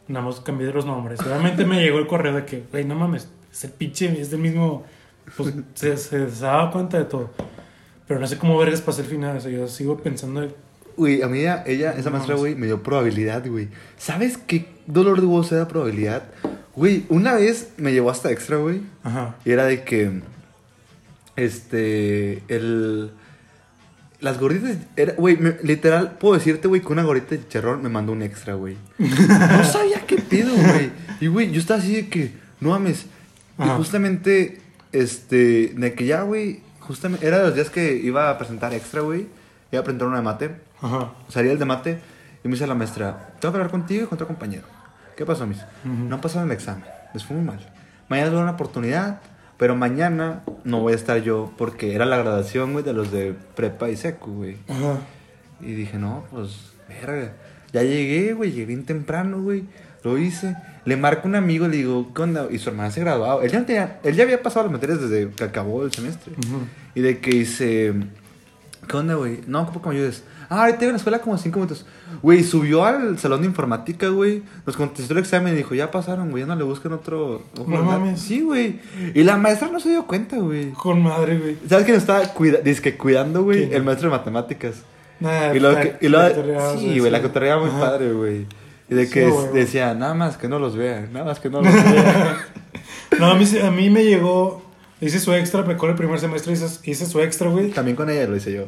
nada 0.07 0.25
más 0.25 0.39
cambié 0.39 0.71
los 0.71 0.85
nombres. 0.85 1.19
Realmente 1.23 1.65
me 1.65 1.81
llegó 1.81 1.99
el 1.99 2.07
correo 2.07 2.33
de 2.35 2.45
que, 2.45 2.63
güey, 2.71 2.85
no 2.85 2.95
mames, 2.95 3.27
es 3.51 3.63
el 3.65 3.71
pinche, 3.71 4.19
es 4.19 4.31
del 4.31 4.39
mismo. 4.39 4.83
Pues 5.35 5.53
se, 5.73 5.97
se, 5.97 6.29
se 6.29 6.43
daba 6.43 6.71
cuenta 6.71 6.97
de 6.97 7.05
todo. 7.05 7.31
Pero 8.07 8.19
no 8.19 8.27
sé 8.27 8.37
cómo 8.37 8.57
vergas 8.57 8.81
pasé 8.81 9.01
el 9.01 9.07
final. 9.07 9.37
O 9.37 9.41
sea, 9.41 9.51
yo 9.51 9.67
sigo 9.67 9.97
pensando. 9.97 10.41
de- 10.41 10.55
Güey, 10.97 11.21
a 11.23 11.27
mí 11.27 11.39
ella, 11.39 11.63
ella, 11.67 11.91
esa 11.91 12.09
No 12.09 12.15
maestra, 12.17 12.35
güey, 12.35 12.55
me 12.55 12.67
dio 12.67 12.81
probabilidad, 12.81 13.45
güey. 13.49 13.67
¿Sabes 13.97 14.37
qué 14.37 14.65
dolor 14.87 15.19
de 15.19 15.27
huevos 15.27 15.51
era 15.51 15.67
probabilidad? 15.67 16.23
Güey, 16.73 17.05
una 17.09 17.33
vez 17.33 17.73
me 17.75 17.91
llevó 17.91 18.11
hasta 18.11 18.31
extra, 18.31 18.57
güey. 18.57 18.81
Ajá. 19.03 19.35
Y 19.43 19.51
era 19.51 19.65
de 19.65 19.83
que. 19.83 20.21
Este. 21.35 22.43
El. 22.47 23.11
Las 24.21 24.39
gorditas. 24.39 24.77
Güey, 25.17 25.37
literal, 25.63 26.13
puedo 26.17 26.35
decirte, 26.35 26.67
güey, 26.67 26.81
que 26.81 26.87
una 26.87 27.03
gordita 27.03 27.31
de 27.31 27.41
chicharrón 27.41 27.83
me 27.83 27.89
mandó 27.89 28.13
un 28.13 28.21
extra, 28.21 28.53
güey. 28.55 28.77
No 28.97 29.63
sabía 29.63 29.99
qué 30.07 30.17
pedo, 30.17 30.53
güey. 30.55 30.89
Y, 31.19 31.27
güey, 31.27 31.51
yo 31.51 31.59
estaba 31.59 31.79
así 31.79 31.95
de 31.95 32.09
que. 32.09 32.33
No 32.59 32.69
mames. 32.69 33.05
Y 33.59 33.63
Ajá. 33.63 33.75
justamente. 33.75 34.61
Este. 34.91 35.73
De 35.75 35.93
que 35.93 36.05
ya, 36.05 36.21
güey. 36.21 36.61
Justamente. 36.79 37.27
Era 37.27 37.39
de 37.39 37.43
los 37.45 37.55
días 37.55 37.69
que 37.69 37.95
iba 37.97 38.29
a 38.29 38.37
presentar 38.37 38.73
extra, 38.73 39.01
güey. 39.01 39.27
Iba 39.71 39.81
a 39.81 39.83
presentar 39.83 40.07
una 40.07 40.17
de 40.17 40.23
mate. 40.23 40.55
Ajá. 40.81 41.11
Salía 41.29 41.51
el 41.51 41.59
de 41.59 41.65
mate. 41.65 41.99
Y 42.43 42.47
me 42.47 42.53
dice 42.53 42.65
la 42.67 42.75
maestra: 42.75 43.33
Tengo 43.39 43.51
que 43.53 43.57
hablar 43.57 43.71
contigo 43.71 44.03
y 44.03 44.07
con 44.07 44.15
otro 44.15 44.27
compañero. 44.27 44.63
¿Qué 45.17 45.25
pasó, 45.25 45.45
mis? 45.45 45.57
No 45.83 46.15
han 46.15 46.21
pasado 46.21 46.45
el 46.45 46.51
examen. 46.51 46.83
Les 47.13 47.23
fue 47.23 47.35
muy 47.37 47.45
mal. 47.45 47.59
Mañana 48.09 48.27
es 48.29 48.33
una 48.33 48.51
oportunidad. 48.51 49.21
Pero 49.57 49.75
mañana 49.75 50.43
no 50.63 50.81
voy 50.81 50.93
a 50.93 50.95
estar 50.95 51.21
yo 51.21 51.51
porque 51.57 51.95
era 51.95 52.05
la 52.05 52.17
graduación, 52.17 52.73
güey, 52.73 52.83
de 52.83 52.93
los 52.93 53.11
de 53.11 53.33
prepa 53.55 53.89
y 53.89 53.95
secu, 53.95 54.31
güey. 54.31 54.57
Ajá. 54.67 54.97
Y 55.61 55.73
dije, 55.73 55.97
no, 55.97 56.25
pues, 56.31 56.73
verga. 56.89 57.33
Ya 57.71 57.83
llegué, 57.83 58.33
güey, 58.33 58.51
llegué 58.51 58.65
bien 58.65 58.85
temprano, 58.85 59.41
güey. 59.41 59.63
Lo 60.03 60.17
hice. 60.17 60.55
Le 60.83 60.97
marco 60.97 61.27
a 61.27 61.29
un 61.29 61.35
amigo, 61.35 61.67
le 61.67 61.77
digo, 61.77 62.13
¿qué 62.13 62.21
onda? 62.21 62.47
Y 62.51 62.59
su 62.59 62.69
hermana 62.69 62.91
se 62.91 62.99
graduaba. 62.99 63.43
Él 63.43 63.49
ya, 63.51 63.65
tenía- 63.65 63.99
él 64.03 64.15
ya 64.15 64.23
había 64.23 64.43
pasado 64.43 64.65
las 64.65 64.73
materias 64.73 65.01
desde 65.01 65.29
que 65.31 65.43
acabó 65.45 65.83
el 65.83 65.91
semestre. 65.91 66.33
Ujú. 66.33 66.59
Y 66.93 67.01
de 67.01 67.19
que 67.19 67.31
dice, 67.31 67.93
¿qué 68.87 68.97
onda, 68.97 69.15
güey? 69.15 69.39
No, 69.47 69.61
ocupo 69.63 69.81
que 69.81 69.89
me 69.89 69.95
ayudes. 69.95 70.23
Ah, 70.49 70.61
ahorita 70.65 70.79
iba 70.83 70.89
a 70.89 70.91
la 70.93 70.97
escuela 70.97 71.19
como 71.19 71.37
cinco 71.37 71.59
minutos. 71.59 71.85
Güey, 72.21 72.43
subió 72.43 72.85
al 72.85 73.17
salón 73.19 73.41
de 73.41 73.47
informática, 73.47 74.07
güey. 74.09 74.43
Nos 74.65 74.75
contestó 74.77 75.13
el 75.13 75.19
examen 75.19 75.53
y 75.53 75.57
dijo, 75.57 75.75
ya 75.75 75.91
pasaron, 75.91 76.31
güey, 76.31 76.43
ya 76.43 76.47
no 76.47 76.55
le 76.55 76.63
busquen 76.63 76.93
otro. 76.93 77.43
No 77.57 77.63
al 77.63 77.71
gato". 77.71 77.83
mames. 77.83 78.21
Sí, 78.21 78.41
güey. 78.41 78.79
Y 79.13 79.23
la 79.23 79.37
maestra 79.37 79.69
no 79.69 79.79
se 79.79 79.89
dio 79.89 80.05
cuenta, 80.05 80.37
güey. 80.37 80.71
Con 80.71 81.01
madre, 81.01 81.37
güey. 81.39 81.57
¿Sabes 81.67 81.85
quién 81.85 81.97
estaba 81.97 82.21
cuida 82.33 82.59
cuidando, 82.97 83.43
güey? 83.43 83.73
El 83.73 83.83
maestro 83.83 84.09
de 84.09 84.17
matemáticas. 84.17 84.75
Nah, 85.19 85.53
Y 85.53 85.59
la- 85.59 85.79
que- 85.81 85.91
cotorreaba, 85.93 86.77
sí, 86.77 86.99
güey, 86.99 87.11
la 87.11 87.21
cotorreaba 87.21 87.61
muy 87.61 87.69
Ajá. 87.69 87.79
padre, 87.79 88.11
güey. 88.11 88.45
Y 88.89 88.93
de 88.95 89.05
Sí, 89.07 89.13
que 89.13 89.27
güey. 89.29 89.53
decía, 89.53 89.93
nada 89.95 90.13
más 90.13 90.37
que 90.37 90.47
no 90.47 90.59
los 90.59 90.75
vean, 90.75 91.11
nada 91.13 91.25
más 91.25 91.39
que 91.39 91.49
no 91.49 91.61
los 91.61 91.73
vean. 91.73 92.37
No, 93.19 93.27
a 93.31 93.35
mí, 93.35 93.45
a 93.63 93.71
mí 93.71 93.89
me 93.89 94.03
llegó 94.03 94.63
Hice 95.01 95.19
su 95.19 95.33
extra, 95.33 95.61
me 95.63 95.73
acuerdo 95.73 95.91
el 95.91 95.97
primer 95.97 96.19
semestre 96.19 96.53
hice, 96.53 96.67
hice 96.89 97.05
su 97.05 97.19
extra, 97.19 97.49
güey. 97.49 97.69
También 97.71 97.97
con 97.97 98.09
ella 98.09 98.25
lo 98.27 98.35
hice 98.37 98.53
yo. 98.53 98.67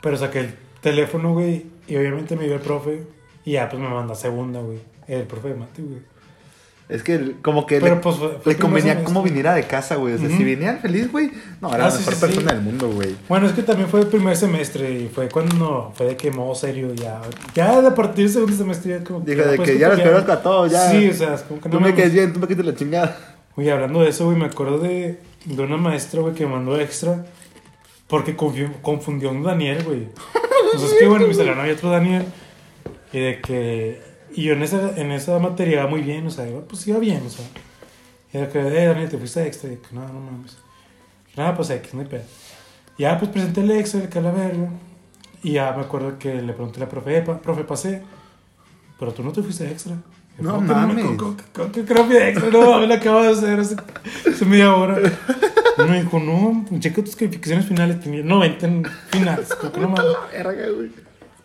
Pero 0.00 0.16
saqué 0.16 0.54
teléfono, 0.82 1.32
güey, 1.32 1.64
y 1.88 1.96
obviamente 1.96 2.36
me 2.36 2.44
vio 2.44 2.56
el 2.56 2.60
profe. 2.60 3.04
Y 3.44 3.52
ya, 3.52 3.68
pues 3.68 3.80
me 3.82 3.88
mandó 3.88 4.12
a 4.12 4.16
segunda, 4.16 4.60
güey. 4.60 4.78
El 5.08 5.22
profe 5.24 5.48
de 5.48 5.54
mate, 5.54 5.82
güey. 5.82 6.00
Es 6.88 7.02
que 7.02 7.36
como 7.40 7.64
que 7.64 7.80
Pero, 7.80 7.94
le, 7.94 8.00
pues, 8.02 8.16
fue- 8.16 8.38
fue 8.42 8.52
le 8.52 8.58
convenía 8.58 9.02
como 9.02 9.22
viniera 9.22 9.54
de 9.54 9.62
casa, 9.66 9.96
güey. 9.96 10.14
O 10.14 10.18
sea, 10.18 10.28
si 10.28 10.44
venía 10.44 10.76
feliz, 10.76 11.10
güey, 11.10 11.30
no, 11.60 11.68
era 11.74 11.84
Ah, 11.84 11.88
la 11.88 11.90
sí, 11.90 11.98
mejor 12.00 12.14
sí, 12.14 12.20
persona 12.20 12.50
sí. 12.50 12.54
del 12.56 12.64
mundo, 12.64 12.90
güey. 12.90 13.16
Bueno, 13.28 13.46
es 13.46 13.52
que 13.52 13.62
también 13.62 13.88
fue 13.88 14.00
el 14.00 14.08
primer 14.08 14.36
semestre 14.36 14.92
y 14.92 15.08
fue 15.08 15.28
cuando 15.30 15.92
fue 15.96 16.06
de 16.06 16.16
que 16.16 16.30
modo 16.30 16.54
serio 16.54 16.92
ya. 16.92 17.22
Ya 17.54 17.80
de 17.80 17.90
partir 17.92 18.24
del 18.26 18.34
segundo 18.34 18.54
semestre 18.56 18.98
ya 18.98 19.04
como 19.04 19.20
Dijo 19.20 19.40
de 19.42 19.56
puedes 19.56 19.72
que 19.72 19.78
ya 19.78 19.88
los 19.88 19.96
copiar. 19.96 20.12
conozco 20.12 20.32
a 20.32 20.42
todos, 20.42 20.72
ya. 20.72 20.90
Sí, 20.90 21.08
o 21.08 21.14
sea, 21.14 21.34
es 21.34 21.42
como 21.42 21.60
que 21.62 21.68
Tú 21.70 21.76
no 21.76 21.80
me 21.80 21.90
mames. 21.90 21.94
quedes 21.96 22.12
bien, 22.12 22.32
tú 22.32 22.40
me 22.40 22.46
quites 22.48 22.66
la 22.66 22.74
chingada. 22.74 23.36
Oye, 23.56 23.72
hablando 23.72 24.02
de 24.02 24.10
eso, 24.10 24.26
güey, 24.26 24.36
me 24.36 24.46
acuerdo 24.46 24.78
de, 24.78 25.18
de 25.46 25.62
una 25.62 25.76
maestra, 25.78 26.20
güey, 26.20 26.34
que 26.34 26.44
me 26.46 26.52
mandó 26.52 26.78
extra 26.78 27.24
porque 28.06 28.36
confió- 28.36 28.70
confundió 28.82 29.30
a 29.30 29.32
un 29.32 29.42
Daniel, 29.44 29.82
güey. 29.84 30.08
Sea, 30.78 30.86
es 30.88 30.94
que, 30.98 31.06
bueno, 31.06 31.24
en 31.24 31.30
mi 31.30 31.34
salón 31.36 31.58
había 31.58 31.72
otro 31.74 31.90
Daniel 31.90 32.24
y 33.12 33.18
de 33.20 33.40
que... 33.40 34.02
Y 34.34 34.44
yo 34.44 34.54
en 34.54 34.62
esa, 34.62 34.96
en 34.98 35.12
esa 35.12 35.38
materia 35.38 35.80
iba 35.80 35.86
muy 35.86 36.00
bien, 36.00 36.26
o 36.26 36.30
sea, 36.30 36.48
iba, 36.48 36.60
pues 36.62 36.86
iba 36.88 36.98
bien, 36.98 37.22
o 37.26 37.30
sea. 37.30 37.44
Y 38.32 38.38
de 38.38 38.48
que, 38.48 38.60
eh, 38.60 38.86
Daniel, 38.86 39.08
te 39.10 39.18
fuiste 39.18 39.46
extra. 39.46 39.68
Y 39.70 39.76
de 39.76 39.80
que, 39.82 39.88
no, 39.94 40.06
no 40.08 40.20
mames. 40.20 40.56
Nada, 41.36 41.54
pues 41.54 41.68
X, 41.70 41.92
no 41.94 42.00
hay 42.00 42.06
pedo. 42.06 42.22
Ya, 42.98 43.18
pues 43.18 43.30
presenté 43.30 43.60
el 43.60 43.70
extra, 43.72 44.00
el 44.02 44.08
que 44.08 44.18
a 44.18 44.22
la 44.22 44.30
verga. 44.30 44.68
Y 45.42 45.52
ya 45.52 45.72
me 45.72 45.82
acuerdo 45.82 46.18
que 46.18 46.34
le 46.40 46.52
pregunté 46.52 46.78
a 46.78 46.84
la 46.84 46.88
profe, 46.88 47.18
"Epa, 47.18 47.38
profe, 47.40 47.64
pasé. 47.64 48.02
Pero 48.98 49.12
tú 49.12 49.22
no 49.22 49.32
te 49.32 49.42
fuiste 49.42 49.68
extra. 49.70 49.94
Y 50.38 50.42
yo, 50.42 50.44
No 50.44 50.54
"¿Cómo 50.54 50.66
que 50.68 50.72
mames. 50.74 51.04
¿Cómo, 51.04 51.16
cómo, 51.18 51.36
cómo 51.52 51.72
que 51.72 51.84
creo 51.84 52.08
que 52.08 52.28
extra? 52.30 52.50
No, 52.50 52.70
mames, 52.70 52.88
lo 52.88 52.94
acabo 52.94 53.22
de 53.22 53.28
hacer 53.32 53.60
hace, 53.60 53.76
hace 54.30 54.44
media 54.46 54.74
hora. 54.74 54.98
Y 55.78 55.82
me 55.82 56.02
dijo, 56.02 56.18
no, 56.18 56.64
checa 56.78 57.02
tus 57.02 57.16
calificaciones 57.16 57.66
finales. 57.66 58.00
Tenía 58.00 58.22
90 58.22 58.66
en 58.66 58.84
finales. 59.10 59.54
Como 59.54 59.72
que 59.72 59.80
no 59.80 59.88
mames. 59.88 60.16
Verga, 60.32 60.68
güey. 60.68 60.90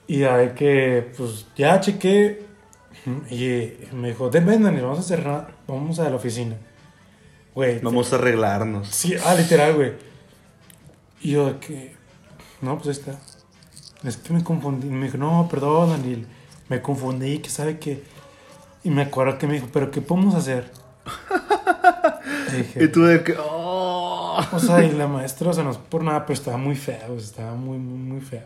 Y 0.07 0.19
de 0.19 0.53
que, 0.55 1.11
pues, 1.17 1.45
ya 1.55 1.79
chequé. 1.79 2.45
Y 3.29 3.73
me 3.93 4.09
dijo, 4.09 4.29
ven, 4.29 4.45
ven, 4.45 4.63
Daniel, 4.63 4.83
vamos 4.83 4.99
a 4.99 5.03
cerrar, 5.03 5.55
vamos 5.65 5.99
a 5.99 6.09
la 6.09 6.15
oficina. 6.15 6.57
Güey, 7.55 7.79
Vamos 7.79 8.11
a 8.11 8.17
arreglarnos. 8.17 8.87
Sí, 8.89 9.15
ah, 9.25 9.33
literal, 9.33 9.75
güey. 9.75 9.93
Y 11.21 11.31
yo 11.31 11.47
de 11.47 11.59
que, 11.59 11.95
no, 12.61 12.77
pues 12.77 12.87
ahí 12.87 13.01
está. 13.01 13.19
Es 14.03 14.17
que 14.17 14.33
me 14.33 14.43
confundí. 14.43 14.87
Me 14.87 15.05
dijo, 15.05 15.17
no, 15.17 15.47
perdón, 15.49 15.89
Daniel. 15.89 16.27
Me 16.69 16.81
confundí, 16.81 17.39
que 17.39 17.49
sabe 17.49 17.79
que... 17.79 18.03
Y 18.83 18.89
me 18.89 19.03
acuerdo 19.03 19.37
que 19.37 19.47
me 19.47 19.53
dijo, 19.53 19.67
¿pero 19.73 19.89
qué 19.89 20.01
podemos 20.01 20.35
hacer? 20.35 20.71
Y 22.49 22.55
dije, 22.57 22.83
Y 22.85 22.87
tú 22.87 23.03
de 23.03 23.23
que, 23.23 23.35
oh. 23.37 24.16
O 24.51 24.59
sea, 24.59 24.83
y 24.83 24.91
la 24.91 25.07
maestra, 25.07 25.49
o 25.49 25.53
sea, 25.53 25.63
no 25.63 25.71
es 25.71 25.77
por 25.77 26.03
nada, 26.03 26.25
pero 26.25 26.33
estaba 26.33 26.57
muy 26.57 26.75
fea, 26.75 27.05
o 27.09 27.19
sea, 27.19 27.25
estaba 27.25 27.55
muy, 27.55 27.77
muy, 27.77 27.97
muy 27.97 28.21
fea. 28.21 28.45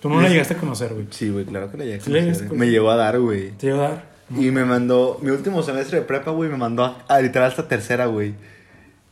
Tú 0.00 0.08
no 0.08 0.20
la 0.20 0.28
llegaste 0.28 0.54
a 0.54 0.58
conocer, 0.58 0.94
güey. 0.94 1.08
Sí, 1.10 1.28
güey, 1.28 1.44
claro 1.44 1.70
que 1.70 1.76
le 1.76 1.84
llegué 1.84 1.96
a 1.96 2.00
Sí 2.00 2.12
conocer, 2.12 2.48
a 2.48 2.54
Me 2.54 2.70
llegó 2.70 2.90
a 2.90 2.96
dar, 2.96 3.18
güey. 3.18 3.50
Te 3.52 3.66
iba 3.68 3.78
a 3.78 3.90
dar. 3.90 4.04
Y 4.30 4.50
me 4.50 4.64
mandó, 4.64 5.18
mi 5.22 5.30
último 5.30 5.62
semestre 5.62 6.00
de 6.00 6.04
prepa, 6.04 6.30
güey, 6.30 6.50
me 6.50 6.56
mandó 6.56 6.84
a, 6.84 7.04
a 7.08 7.20
literal 7.20 7.48
hasta 7.48 7.66
tercera, 7.66 8.06
güey. 8.06 8.34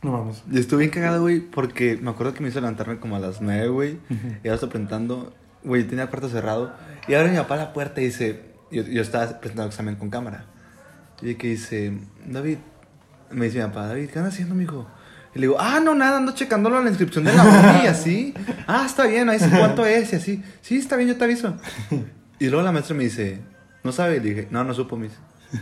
No 0.01 0.11
mames. 0.11 0.43
Y 0.51 0.59
estuve 0.59 0.79
bien 0.79 0.91
cagado, 0.91 1.21
güey, 1.21 1.39
porque 1.39 1.97
me 2.01 2.11
acuerdo 2.11 2.33
que 2.33 2.41
me 2.41 2.49
hizo 2.49 2.61
levantarme 2.61 2.99
como 2.99 3.15
a 3.15 3.19
las 3.19 3.41
nueve, 3.41 3.67
güey. 3.67 3.97
Y 4.43 4.47
ahora 4.47 4.55
estoy 4.55 4.69
presentando, 4.69 5.33
güey, 5.63 5.83
tenía 5.85 6.03
el 6.03 6.09
cuarto 6.09 6.29
cerrado. 6.29 6.71
Y 7.07 7.15
abre 7.15 7.31
mi 7.31 7.37
papá 7.37 7.57
la 7.57 7.73
puerta 7.73 7.99
y 7.99 8.05
dice, 8.05 8.43
yo, 8.71 8.83
yo 8.83 9.01
estaba 9.01 9.25
presentando 9.39 9.69
examen 9.69 9.95
con 9.95 10.09
cámara. 10.09 10.45
Y 11.21 11.35
que 11.35 11.47
dice, 11.47 11.97
David, 12.25 12.59
me 13.31 13.45
dice 13.45 13.57
mi 13.57 13.65
papá, 13.65 13.87
David, 13.87 14.09
¿qué 14.09 14.19
andas 14.19 14.35
haciendo, 14.35 14.53
mijo? 14.53 14.87
Y 15.37 15.41
le 15.41 15.47
digo, 15.47 15.57
ah, 15.59 15.79
no, 15.79 15.93
nada, 15.93 16.17
ando 16.17 16.33
checándolo 16.33 16.77
en 16.79 16.85
la 16.85 16.89
inscripción 16.89 17.23
de 17.23 17.33
la 17.33 17.43
uni 17.43 17.83
y 17.85 17.87
así. 17.87 18.33
Ah, 18.65 18.83
está 18.85 19.05
bien, 19.05 19.29
ahí 19.29 19.37
sé 19.39 19.49
cuánto 19.49 19.85
es 19.85 20.11
y 20.13 20.15
así. 20.15 20.43
Sí, 20.61 20.77
está 20.77 20.95
bien, 20.95 21.09
yo 21.09 21.15
te 21.15 21.23
aviso. 21.25 21.55
Y 22.39 22.47
luego 22.47 22.63
la 22.65 22.71
maestra 22.71 22.95
me 22.95 23.03
dice, 23.03 23.39
¿no 23.83 23.91
sabe? 23.91 24.17
Y 24.17 24.19
le 24.19 24.29
dije, 24.29 24.47
no, 24.49 24.63
no 24.63 24.73
supo, 24.73 24.97
mis. 24.97 25.11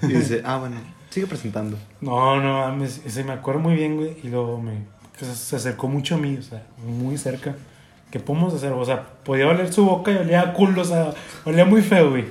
Y 0.03 0.07
dice, 0.07 0.41
ah, 0.45 0.57
bueno, 0.57 0.77
sigue 1.09 1.27
presentando. 1.27 1.77
No, 2.01 2.41
no 2.41 2.59
mames. 2.61 3.01
Ese 3.05 3.23
me 3.25 3.33
acuerdo 3.33 3.59
muy 3.59 3.75
bien, 3.75 3.97
güey. 3.97 4.15
Y 4.23 4.29
luego 4.29 4.61
me... 4.61 4.85
se- 5.19 5.35
se 5.35 5.55
acercó 5.57 5.87
mucho 5.89 6.15
a 6.15 6.17
mí, 6.19 6.37
o 6.39 6.41
sea, 6.41 6.63
muy 6.77 7.17
cerca. 7.17 7.55
¿Qué 8.11 8.19
podemos 8.21 8.53
hacer? 8.53 8.71
O 8.71 8.85
sea, 8.85 9.03
podía 9.25 9.47
oler 9.47 9.73
su 9.73 9.83
boca 9.85 10.11
y 10.11 10.15
olía 10.17 10.41
a 10.41 10.53
culo, 10.53 10.83
o 10.83 10.85
sea, 10.85 11.13
olía 11.43 11.65
muy 11.65 11.81
feo, 11.81 12.11
güey. 12.11 12.25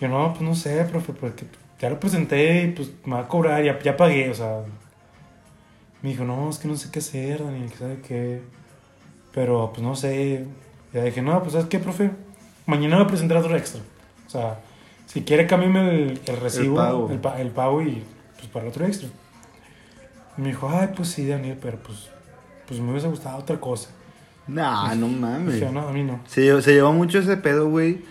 Yo, 0.00 0.08
no, 0.08 0.30
pues 0.32 0.42
no 0.42 0.54
sé, 0.56 0.82
profe, 0.84 1.12
porque 1.12 1.44
ya 1.80 1.90
lo 1.90 2.00
presenté 2.00 2.64
y 2.64 2.68
pues 2.72 2.90
me 3.04 3.14
va 3.14 3.20
a 3.20 3.28
cobrar, 3.28 3.62
ya, 3.62 3.78
ya 3.78 3.96
pagué, 3.96 4.30
o 4.30 4.34
sea. 4.34 4.62
Me 6.02 6.10
dijo, 6.10 6.24
no, 6.24 6.48
es 6.48 6.58
que 6.58 6.68
no 6.68 6.76
sé 6.76 6.90
qué 6.90 7.00
hacer, 7.00 7.44
Daniel, 7.44 7.70
que 7.70 7.76
sabe 7.76 7.98
qué. 8.06 8.42
Pero, 9.32 9.70
pues 9.72 9.82
no 9.82 9.94
sé. 9.94 10.46
Ya 10.92 11.04
dije, 11.04 11.22
no, 11.22 11.38
pues 11.40 11.52
¿sabes 11.52 11.68
qué, 11.68 11.78
profe? 11.78 12.10
Mañana 12.66 12.96
voy 12.96 13.04
a 13.04 13.08
presentar 13.08 13.36
otro 13.36 13.56
extra. 13.56 13.80
O 14.26 14.30
sea, 14.30 14.60
si 15.06 15.22
quiere, 15.22 15.46
cámbiame 15.46 15.90
el, 15.90 16.20
el 16.26 16.36
recibo, 16.36 16.76
pago. 16.76 17.08
el, 17.10 17.18
pa- 17.18 17.40
el 17.40 17.50
pago 17.50 17.82
y 17.82 18.02
pues 18.36 18.48
para 18.48 18.68
otro 18.68 18.84
extra. 18.86 19.08
Y 20.38 20.40
me 20.42 20.48
dijo, 20.48 20.68
ay, 20.70 20.90
pues 20.96 21.08
sí, 21.10 21.26
Daniel, 21.26 21.58
pero 21.60 21.78
pues, 21.78 22.08
pues 22.66 22.80
me 22.80 22.90
hubiese 22.90 23.08
gustado 23.08 23.38
otra 23.38 23.60
cosa. 23.60 23.90
Nah, 24.46 24.94
no 24.94 25.06
mames. 25.08 25.54
Dije, 25.54 25.70
no, 25.70 25.86
a 25.88 25.92
mí 25.92 26.02
no. 26.02 26.20
Se, 26.26 26.42
llevó- 26.42 26.60
se 26.62 26.72
llevó 26.72 26.92
mucho 26.92 27.18
ese 27.18 27.36
pedo, 27.36 27.68
güey. 27.68 28.02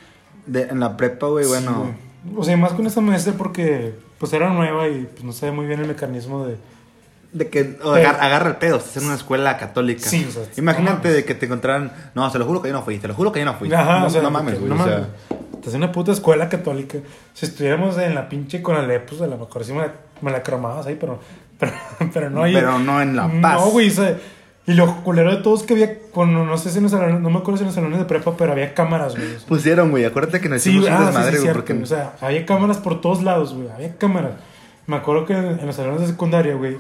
de- 0.46 0.64
En 0.70 0.80
la 0.80 0.96
prepa, 0.96 1.28
güey, 1.28 1.46
Sí, 1.46 1.50
bueno. 1.52 1.94
o 2.38 2.44
sea, 2.44 2.56
más 2.58 2.74
con 2.74 2.86
esta 2.88 3.02
maestra 3.02 3.34
porque 3.34 3.94
pues 4.20 4.32
era 4.34 4.50
nueva 4.54 4.88
y 4.88 5.06
pues 5.12 5.24
no 5.24 5.32
sabía 5.34 5.54
muy 5.56 5.66
bien 5.66 5.80
el 5.82 5.88
mecanismo 5.88 6.46
de... 6.46 6.58
De 7.32 7.48
que 7.50 7.78
o 7.84 7.92
agar- 7.94 8.18
agarra 8.22 8.50
el 8.50 8.56
pedo, 8.56 8.78
estás 8.78 8.98
en 8.98 9.06
una 9.06 9.16
escuela 9.16 9.58
católica. 9.58 10.02
Sí, 10.08 10.26
o 10.28 10.32
sea, 10.32 10.44
Imagínate 10.58 11.10
no 11.10 11.14
de 11.14 11.26
que 11.26 11.36
te 11.36 11.46
encontraran. 11.46 11.92
No, 12.16 12.28
se 12.32 12.40
lo 12.40 12.46
juro 12.46 12.62
que 12.62 12.70
yo 12.70 12.74
no 12.74 12.82
fui, 12.82 12.98
te 12.98 13.08
lo 13.08 13.14
juro 13.14 13.32
que 13.32 13.40
yo 13.40 13.46
no 13.46 13.54
fui. 13.54 13.72
Ajá, 13.72 14.00
no, 14.00 14.08
o 14.08 14.10
sea, 14.10 14.22
no 14.24 14.32
mames, 14.32 14.58
güey. 14.60 14.70
no 14.70 14.76
mames. 14.76 15.00
Estás 15.54 15.74
en 15.76 15.84
una 15.84 15.92
puta 15.92 16.12
escuela 16.12 16.50
católica. 16.50 16.98
Si 17.34 17.46
estuviéramos 17.46 17.98
en 18.00 18.16
la 18.16 18.28
pinche 18.30 18.62
con 18.64 18.76
Alep, 18.78 19.08
pues 19.10 19.22
a 19.22 19.28
lo 19.28 19.38
mejor 19.38 19.64
sí 19.64 19.74
me 19.74 19.80
la, 19.82 19.94
me 20.22 20.32
la 20.32 20.42
cromabas 20.42 20.88
ahí, 20.88 20.98
pero, 21.00 21.20
pero, 21.60 21.74
pero 22.14 22.30
no. 22.32 22.48
y- 22.48 22.54
Pero 22.54 22.80
no 22.80 23.00
en 23.02 23.16
La 23.16 23.24
Paz. 23.42 23.60
No, 23.62 23.70
güey. 23.70 23.90
o 23.90 23.92
sea, 23.92 24.18
y 24.66 24.74
lo 24.74 25.04
culero 25.04 25.36
de 25.36 25.42
todos 25.44 25.64
que 25.64 25.74
había, 25.74 26.00
cuando, 26.12 26.46
no 26.46 26.58
sé 26.58 26.70
si 26.72 26.78
en 26.78 26.84
los 26.84 26.92
salones, 26.92 27.20
no 27.22 27.30
me 27.30 27.40
acuerdo 27.40 27.58
si 27.58 27.62
en 27.64 27.68
los 27.68 27.76
salones 27.76 28.00
de 28.00 28.06
prepa, 28.06 28.36
pero 28.38 28.54
había 28.54 28.74
cámaras, 28.74 29.16
güey. 29.16 29.36
o 29.36 29.40
sea. 29.40 29.48
pusieron, 29.48 29.92
güey. 29.92 30.06
Acuérdate 30.06 30.40
que 30.42 30.50
nos 30.50 30.62
Sí, 30.62 30.70
hicimos 30.72 30.90
ah, 30.90 30.94
un 30.94 31.00
sí, 31.02 31.06
desmadre, 31.08 31.36
sí, 31.38 31.42
güey. 31.44 31.54
porque 31.54 31.74
O 31.74 31.86
sea, 31.86 32.14
había 32.22 32.46
cámaras 32.46 32.78
por 32.78 33.02
todos 33.02 33.22
lados, 33.22 33.54
güey. 33.54 33.70
Había 33.70 33.96
cámaras. 33.98 34.32
Me 34.88 34.96
acuerdo 34.96 35.26
que 35.26 35.34
en, 35.34 35.60
en 35.60 35.66
los 35.68 35.76
salones 35.76 36.02
de 36.02 36.08
secundaria, 36.08 36.56
güey, 36.56 36.78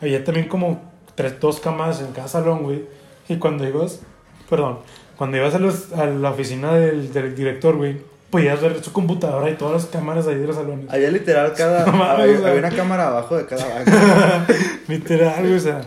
había 0.00 0.24
también 0.24 0.48
como 0.48 0.80
tres, 1.14 1.38
dos 1.40 1.60
cámaras 1.60 2.00
en 2.00 2.12
cada 2.12 2.28
salón, 2.28 2.62
güey. 2.62 2.84
Y 3.28 3.36
cuando 3.36 3.66
ibas, 3.66 4.00
perdón, 4.48 4.78
cuando 5.16 5.36
ibas 5.36 5.54
a, 5.54 5.58
los- 5.58 5.92
a 5.92 6.06
la 6.06 6.30
oficina 6.30 6.72
del, 6.74 7.12
del 7.12 7.34
director, 7.34 7.76
güey, 7.76 7.98
podías 8.30 8.60
ver 8.60 8.82
su 8.82 8.92
computadora 8.92 9.50
y 9.50 9.54
todas 9.54 9.82
las 9.82 9.86
cámaras 9.92 10.26
ahí 10.26 10.36
de 10.36 10.46
los 10.46 10.56
salones. 10.56 10.86
había 10.90 11.10
literal 11.10 11.52
cada. 11.56 11.84
No 11.92 12.02
había, 12.04 12.36
había 12.38 12.54
una 12.54 12.70
cámara 12.70 13.08
abajo 13.08 13.36
de 13.36 13.46
cada 13.46 13.66
banco. 13.66 13.90
Literal, 14.88 15.40
güey, 15.42 15.54
o 15.54 15.60
sea, 15.60 15.80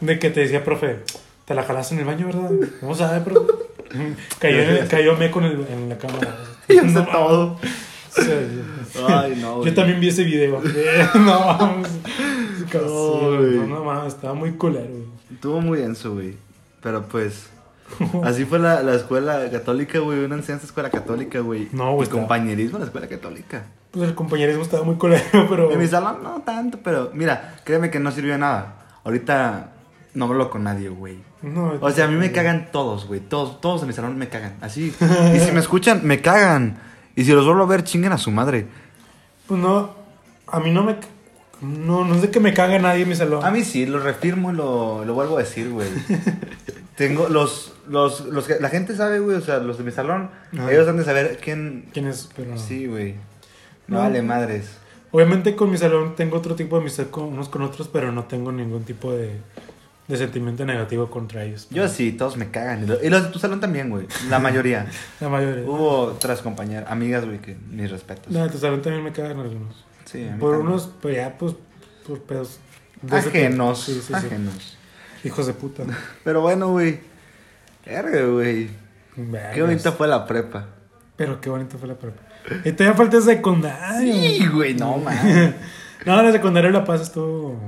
de 0.00 0.18
que 0.18 0.30
te 0.30 0.40
decía, 0.40 0.62
profe, 0.64 0.96
te 1.44 1.54
la 1.54 1.62
jalaste 1.62 1.94
en 1.94 2.00
el 2.00 2.06
baño, 2.06 2.26
¿verdad? 2.26 2.50
A 3.08 3.12
ver, 3.12 3.22
pero. 3.24 3.46
cayó, 4.38 4.58
en 4.62 4.68
el- 4.70 4.88
cayó 4.88 5.16
me 5.16 5.30
con 5.30 5.44
el, 5.44 5.66
en 5.70 5.88
la 5.88 5.98
cámara. 5.98 6.36
Yo 6.68 6.82
sé 6.82 6.86
No, 6.88 7.06
todo. 7.06 7.58
sí, 8.10 8.22
sí. 8.22 8.62
Ay, 9.08 9.38
no, 9.40 9.56
güey. 9.56 9.68
Yo 9.70 9.74
también 9.74 10.00
vi 10.00 10.08
ese 10.08 10.24
video. 10.24 10.60
no 11.14 11.40
mames. 11.46 11.90
No. 12.74 13.30
No, 13.40 13.66
no 13.66 13.84
mames, 13.84 14.14
estaba 14.14 14.34
muy 14.34 14.52
culero, 14.52 14.86
güey. 14.88 15.04
Estuvo 15.32 15.60
muy 15.60 15.78
denso, 15.78 16.14
güey. 16.14 16.34
Pero 16.82 17.02
pues. 17.06 17.50
Así 18.24 18.44
fue 18.44 18.58
la, 18.58 18.82
la 18.82 18.94
escuela 18.94 19.50
católica, 19.50 19.98
güey. 20.00 20.24
Una 20.24 20.36
enseñanza 20.36 20.66
escuela 20.66 20.90
católica, 20.90 21.40
güey. 21.40 21.68
No, 21.72 21.92
güey, 21.94 22.04
está- 22.04 22.16
compañerismo 22.18 22.76
en 22.76 22.80
la 22.82 22.86
escuela 22.86 23.08
católica. 23.08 23.64
Pues 23.90 24.08
el 24.10 24.14
compañerismo 24.14 24.62
estaba 24.62 24.84
muy 24.84 24.96
culero, 24.96 25.22
pero. 25.48 25.72
En 25.72 25.78
mi 25.78 25.86
salón 25.86 26.22
no 26.22 26.42
tanto, 26.44 26.78
pero 26.84 27.10
mira, 27.14 27.56
créeme 27.64 27.90
que 27.90 27.98
no 27.98 28.10
sirvió 28.10 28.32
de 28.32 28.38
nada. 28.38 28.74
Ahorita 29.04 29.72
no 30.14 30.26
hablo 30.26 30.50
con 30.50 30.64
nadie, 30.64 30.90
güey. 30.90 31.16
No, 31.40 31.74
O 31.80 31.90
sea, 31.92 32.04
a 32.06 32.08
mí 32.08 32.16
me 32.16 32.32
cagan 32.32 32.68
todos, 32.72 33.06
güey. 33.06 33.20
Todos, 33.20 33.60
todos 33.60 33.80
en 33.82 33.88
mi 33.88 33.94
salón 33.94 34.18
me 34.18 34.28
cagan. 34.28 34.56
Así. 34.60 34.92
Y 35.34 35.38
si 35.40 35.52
me 35.52 35.60
escuchan, 35.60 36.00
me 36.04 36.20
cagan. 36.20 36.76
Y 37.18 37.24
si 37.24 37.32
los 37.32 37.44
vuelvo 37.44 37.64
a 37.64 37.66
ver, 37.66 37.82
chinguen 37.82 38.12
a 38.12 38.18
su 38.18 38.30
madre. 38.30 38.66
Pues 39.48 39.60
no, 39.60 39.92
a 40.46 40.60
mí 40.60 40.70
no 40.70 40.84
me. 40.84 40.96
No, 41.60 42.04
no 42.04 42.14
es 42.14 42.22
de 42.22 42.30
que 42.30 42.38
me 42.38 42.54
cague 42.54 42.78
nadie 42.78 43.02
en 43.02 43.08
mi 43.08 43.16
salón. 43.16 43.44
A 43.44 43.50
mí 43.50 43.64
sí, 43.64 43.86
lo 43.86 43.98
refirmo 43.98 44.52
y 44.52 44.54
lo, 44.54 45.04
lo 45.04 45.14
vuelvo 45.14 45.36
a 45.36 45.40
decir, 45.40 45.68
güey. 45.70 45.88
Tengo 46.96 47.28
los, 47.28 47.72
los, 47.88 48.20
los 48.26 48.46
que 48.46 48.60
la 48.60 48.68
gente 48.68 48.94
sabe, 48.94 49.18
güey, 49.18 49.36
o 49.36 49.40
sea, 49.40 49.58
los 49.58 49.78
de 49.78 49.84
mi 49.84 49.90
salón, 49.90 50.30
Ajá. 50.56 50.70
ellos 50.70 50.86
han 50.86 50.96
de 50.96 51.04
saber 51.04 51.38
quién. 51.42 51.86
¿Quién 51.92 52.06
es? 52.06 52.28
Pero. 52.36 52.56
Sí, 52.56 52.86
güey. 52.86 53.14
No, 53.88 53.96
No. 53.96 53.98
vale 54.02 54.22
madres. 54.22 54.76
Obviamente 55.10 55.56
con 55.56 55.70
mi 55.72 55.78
salón 55.78 56.14
tengo 56.14 56.36
otro 56.36 56.54
tipo 56.54 56.76
de 56.76 56.82
amistad 56.82 57.06
con 57.10 57.24
unos 57.24 57.48
con 57.48 57.62
otros, 57.62 57.88
pero 57.88 58.12
no 58.12 58.24
tengo 58.26 58.52
ningún 58.52 58.84
tipo 58.84 59.10
de, 59.10 59.38
de 60.08 60.16
sentimiento 60.16 60.64
negativo 60.64 61.10
contra 61.10 61.44
ellos. 61.44 61.68
Yo 61.70 61.86
sí, 61.88 62.12
todos 62.12 62.36
me 62.36 62.50
cagan. 62.50 62.82
Y 62.84 62.86
lo- 62.86 63.02
y 63.04 63.08
los 63.10 63.24
de 63.24 63.28
tu 63.30 63.38
salón 63.38 63.60
también, 63.60 63.90
güey. 63.90 64.06
La 64.30 64.38
mayoría. 64.38 64.86
La 65.20 65.28
mayoría. 65.28 65.64
Hubo 65.64 66.00
otras 66.02 66.40
compañeras, 66.40 66.90
amigas, 66.90 67.24
güey, 67.26 67.38
que 67.40 67.56
mis 67.70 67.90
respetos. 67.90 68.32
No, 68.32 68.42
de 68.42 68.48
tu 68.50 68.58
salón 68.58 68.80
también 68.82 69.04
me 69.04 69.12
cagan 69.12 69.38
algunos. 69.38 69.84
Sí, 70.06 70.26
a 70.26 70.32
mí 70.32 70.38
Por 70.40 70.52
también. 70.54 70.68
unos, 70.72 70.90
pues 71.00 71.16
ya, 71.16 71.36
pues, 71.36 71.54
por 72.06 72.20
pedos. 72.22 72.58
Ajenos. 73.10 73.84
Sí, 73.84 73.92
sí, 73.94 74.00
sí. 74.08 74.14
ajenos. 74.14 74.76
Hijos 75.24 75.46
de 75.46 75.52
puta. 75.52 75.84
Pero 76.24 76.40
bueno, 76.40 76.68
güey. 76.70 77.00
Verga, 77.84 78.22
güey. 78.24 78.70
Qué 79.54 79.62
bonita 79.62 79.92
fue 79.92 80.08
la 80.08 80.26
prepa. 80.26 80.66
Pero 81.16 81.40
qué 81.40 81.50
bonito 81.50 81.76
fue 81.78 81.88
la 81.88 81.94
prepa. 81.94 82.22
Y 82.64 82.72
todavía 82.72 82.96
falta 82.96 83.20
secundaria. 83.20 83.98
Sí, 84.00 84.46
güey, 84.46 84.74
no, 84.74 84.96
man. 85.04 85.54
No, 86.06 86.22
la 86.22 86.32
secundaria 86.32 86.70
La 86.70 86.84
Paz 86.84 87.02
estuvo. 87.02 87.60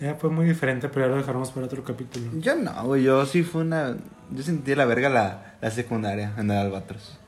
Ya 0.00 0.14
fue 0.14 0.30
muy 0.30 0.46
diferente, 0.46 0.88
pero 0.88 1.06
ya 1.06 1.10
lo 1.10 1.16
dejaremos 1.18 1.50
para 1.50 1.66
otro 1.66 1.82
capítulo. 1.82 2.26
Yo 2.38 2.54
no, 2.56 2.84
güey. 2.84 3.02
Yo 3.02 3.26
sí 3.26 3.42
fue 3.42 3.62
una. 3.62 3.96
Yo 4.30 4.42
sentí 4.42 4.74
la 4.74 4.84
verga 4.84 5.08
la, 5.08 5.56
la 5.60 5.70
secundaria 5.70 6.32
en 6.38 6.50
el 6.50 6.56
Albatros. 6.56 7.18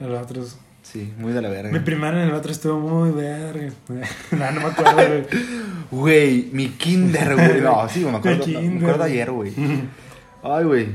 Los 0.00 0.22
otros. 0.22 0.58
Sí, 0.82 1.12
muy 1.16 1.32
de 1.32 1.40
la 1.40 1.48
Mi 1.48 1.54
verga. 1.54 1.84
primaria 1.84 2.22
en 2.24 2.30
el 2.30 2.34
otro 2.34 2.50
estuvo 2.50 2.80
muy 2.80 3.10
verga. 3.12 3.70
no, 4.32 4.50
no 4.50 4.60
me 4.60 4.66
acuerdo, 4.66 4.94
güey. 4.96 5.26
Güey, 5.92 6.48
mi 6.52 6.68
kinder, 6.70 7.34
güey. 7.36 7.60
No, 7.60 7.86
sí, 7.88 8.02
me 8.04 8.16
acuerdo. 8.16 8.46
Mi 8.46 8.52
Me 8.54 8.60
kinder. 8.62 8.82
acuerdo 8.82 9.04
ayer, 9.04 9.30
güey. 9.30 9.52
Ay, 10.42 10.64
güey. 10.64 10.88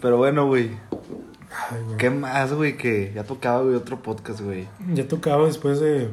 Pero 0.00 0.16
bueno, 0.16 0.46
güey. 0.46 0.70
Ay, 1.70 1.82
güey. 1.84 1.96
¿Qué 1.98 2.08
más, 2.08 2.52
güey? 2.52 2.76
Que 2.76 3.12
ya 3.14 3.24
tocaba, 3.24 3.62
güey, 3.62 3.74
otro 3.74 4.00
podcast, 4.00 4.40
güey. 4.40 4.66
Ya 4.94 5.06
tocaba 5.08 5.44
después 5.46 5.80
de 5.80 6.08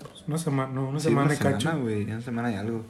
pues, 0.00 0.24
una 0.26 0.36
semana, 0.38 0.72
no, 0.72 0.88
una 0.88 0.98
Sí, 0.98 1.08
semana 1.08 1.26
una 1.28 1.34
de 1.34 1.38
cacho. 1.40 1.78
güey. 1.80 2.04
Una 2.04 2.20
semana 2.20 2.50
y 2.52 2.56
algo. 2.56 2.82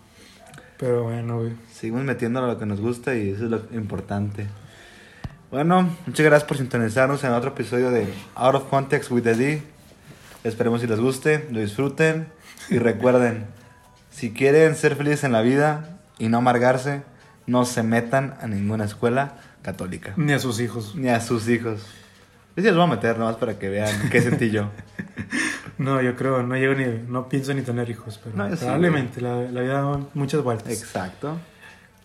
Pero 0.81 1.05
bueno, 1.05 1.41
güey. 1.41 1.53
Seguimos 1.71 2.05
metiendo 2.05 2.41
lo 2.45 2.59
que 2.59 2.65
nos 2.65 2.81
gusta 2.81 3.15
y 3.15 3.31
eso 3.31 3.45
es 3.45 3.51
lo 3.51 3.63
importante. 3.73 4.47
Bueno, 5.51 5.95
muchas 6.07 6.25
gracias 6.25 6.49
por 6.49 6.57
sintonizarnos 6.57 7.23
en 7.23 7.33
otro 7.33 7.51
episodio 7.51 7.91
de 7.91 8.07
Out 8.35 8.55
of 8.55 8.65
Context 8.71 9.11
with 9.11 9.25
the 9.25 9.35
D. 9.35 9.63
Esperemos 10.43 10.81
si 10.81 10.87
les 10.87 10.99
guste, 10.99 11.47
lo 11.51 11.61
disfruten 11.61 12.29
y 12.71 12.79
recuerden, 12.79 13.45
si 14.11 14.31
quieren 14.33 14.75
ser 14.75 14.97
felices 14.97 15.25
en 15.25 15.33
la 15.33 15.43
vida 15.43 15.99
y 16.19 16.29
no 16.29 16.39
amargarse, 16.39 17.03
no 17.47 17.67
se 17.67 17.83
metan 17.83 18.39
a 18.41 18.47
ninguna 18.47 18.85
escuela 18.85 19.37
católica. 19.61 20.15
Ni 20.17 20.33
a 20.33 20.39
sus 20.39 20.61
hijos. 20.61 20.95
Ni 20.97 21.09
a 21.09 21.21
sus 21.21 21.47
hijos. 21.49 21.85
Yo 22.57 22.63
sí 22.63 22.69
los 22.69 22.77
voy 22.77 22.85
a 22.85 22.89
meter 22.89 23.19
nomás 23.19 23.37
para 23.37 23.59
que 23.59 23.69
vean 23.69 24.11
qué 24.11 24.21
sentí 24.21 24.51
yo. 24.51 24.71
No, 25.79 26.03
yo 26.03 26.15
creo, 26.15 26.43
no 26.43 26.57
llego 26.57 26.75
ni, 26.75 26.85
no 27.09 27.27
pienso 27.31 27.55
ni 27.55 27.63
tener 27.63 27.89
hijos, 27.89 28.21
pero 28.23 28.37
No, 28.37 28.51
sí, 28.51 28.57
probablemente 28.63 29.23
la, 29.23 29.41
la 29.51 29.63
vida 29.63 29.81
da 29.81 29.99
muchas 30.13 30.43
vueltas. 30.43 30.71
Exacto. 30.71 31.39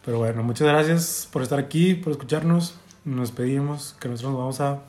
Pero 0.06 0.20
bueno, 0.20 0.44
muchas 0.44 0.66
gracias 0.66 1.28
por 1.30 1.42
estar 1.42 1.60
aquí, 1.60 1.94
por 1.94 2.12
escucharnos. 2.12 2.80
Nos 3.04 3.34
pedimos 3.34 3.98
que 4.00 4.08
nosotros 4.08 4.32
nos 4.32 4.40
vamos 4.40 4.62
a 4.62 4.82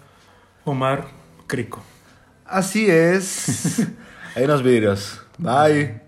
Omar 0.64 1.08
Crico. 1.48 1.82
Así 2.44 2.88
es. 2.88 3.88
Hay 4.36 4.44
unos 4.44 4.62
vidrios. 4.62 5.20
Bye. 5.38 6.05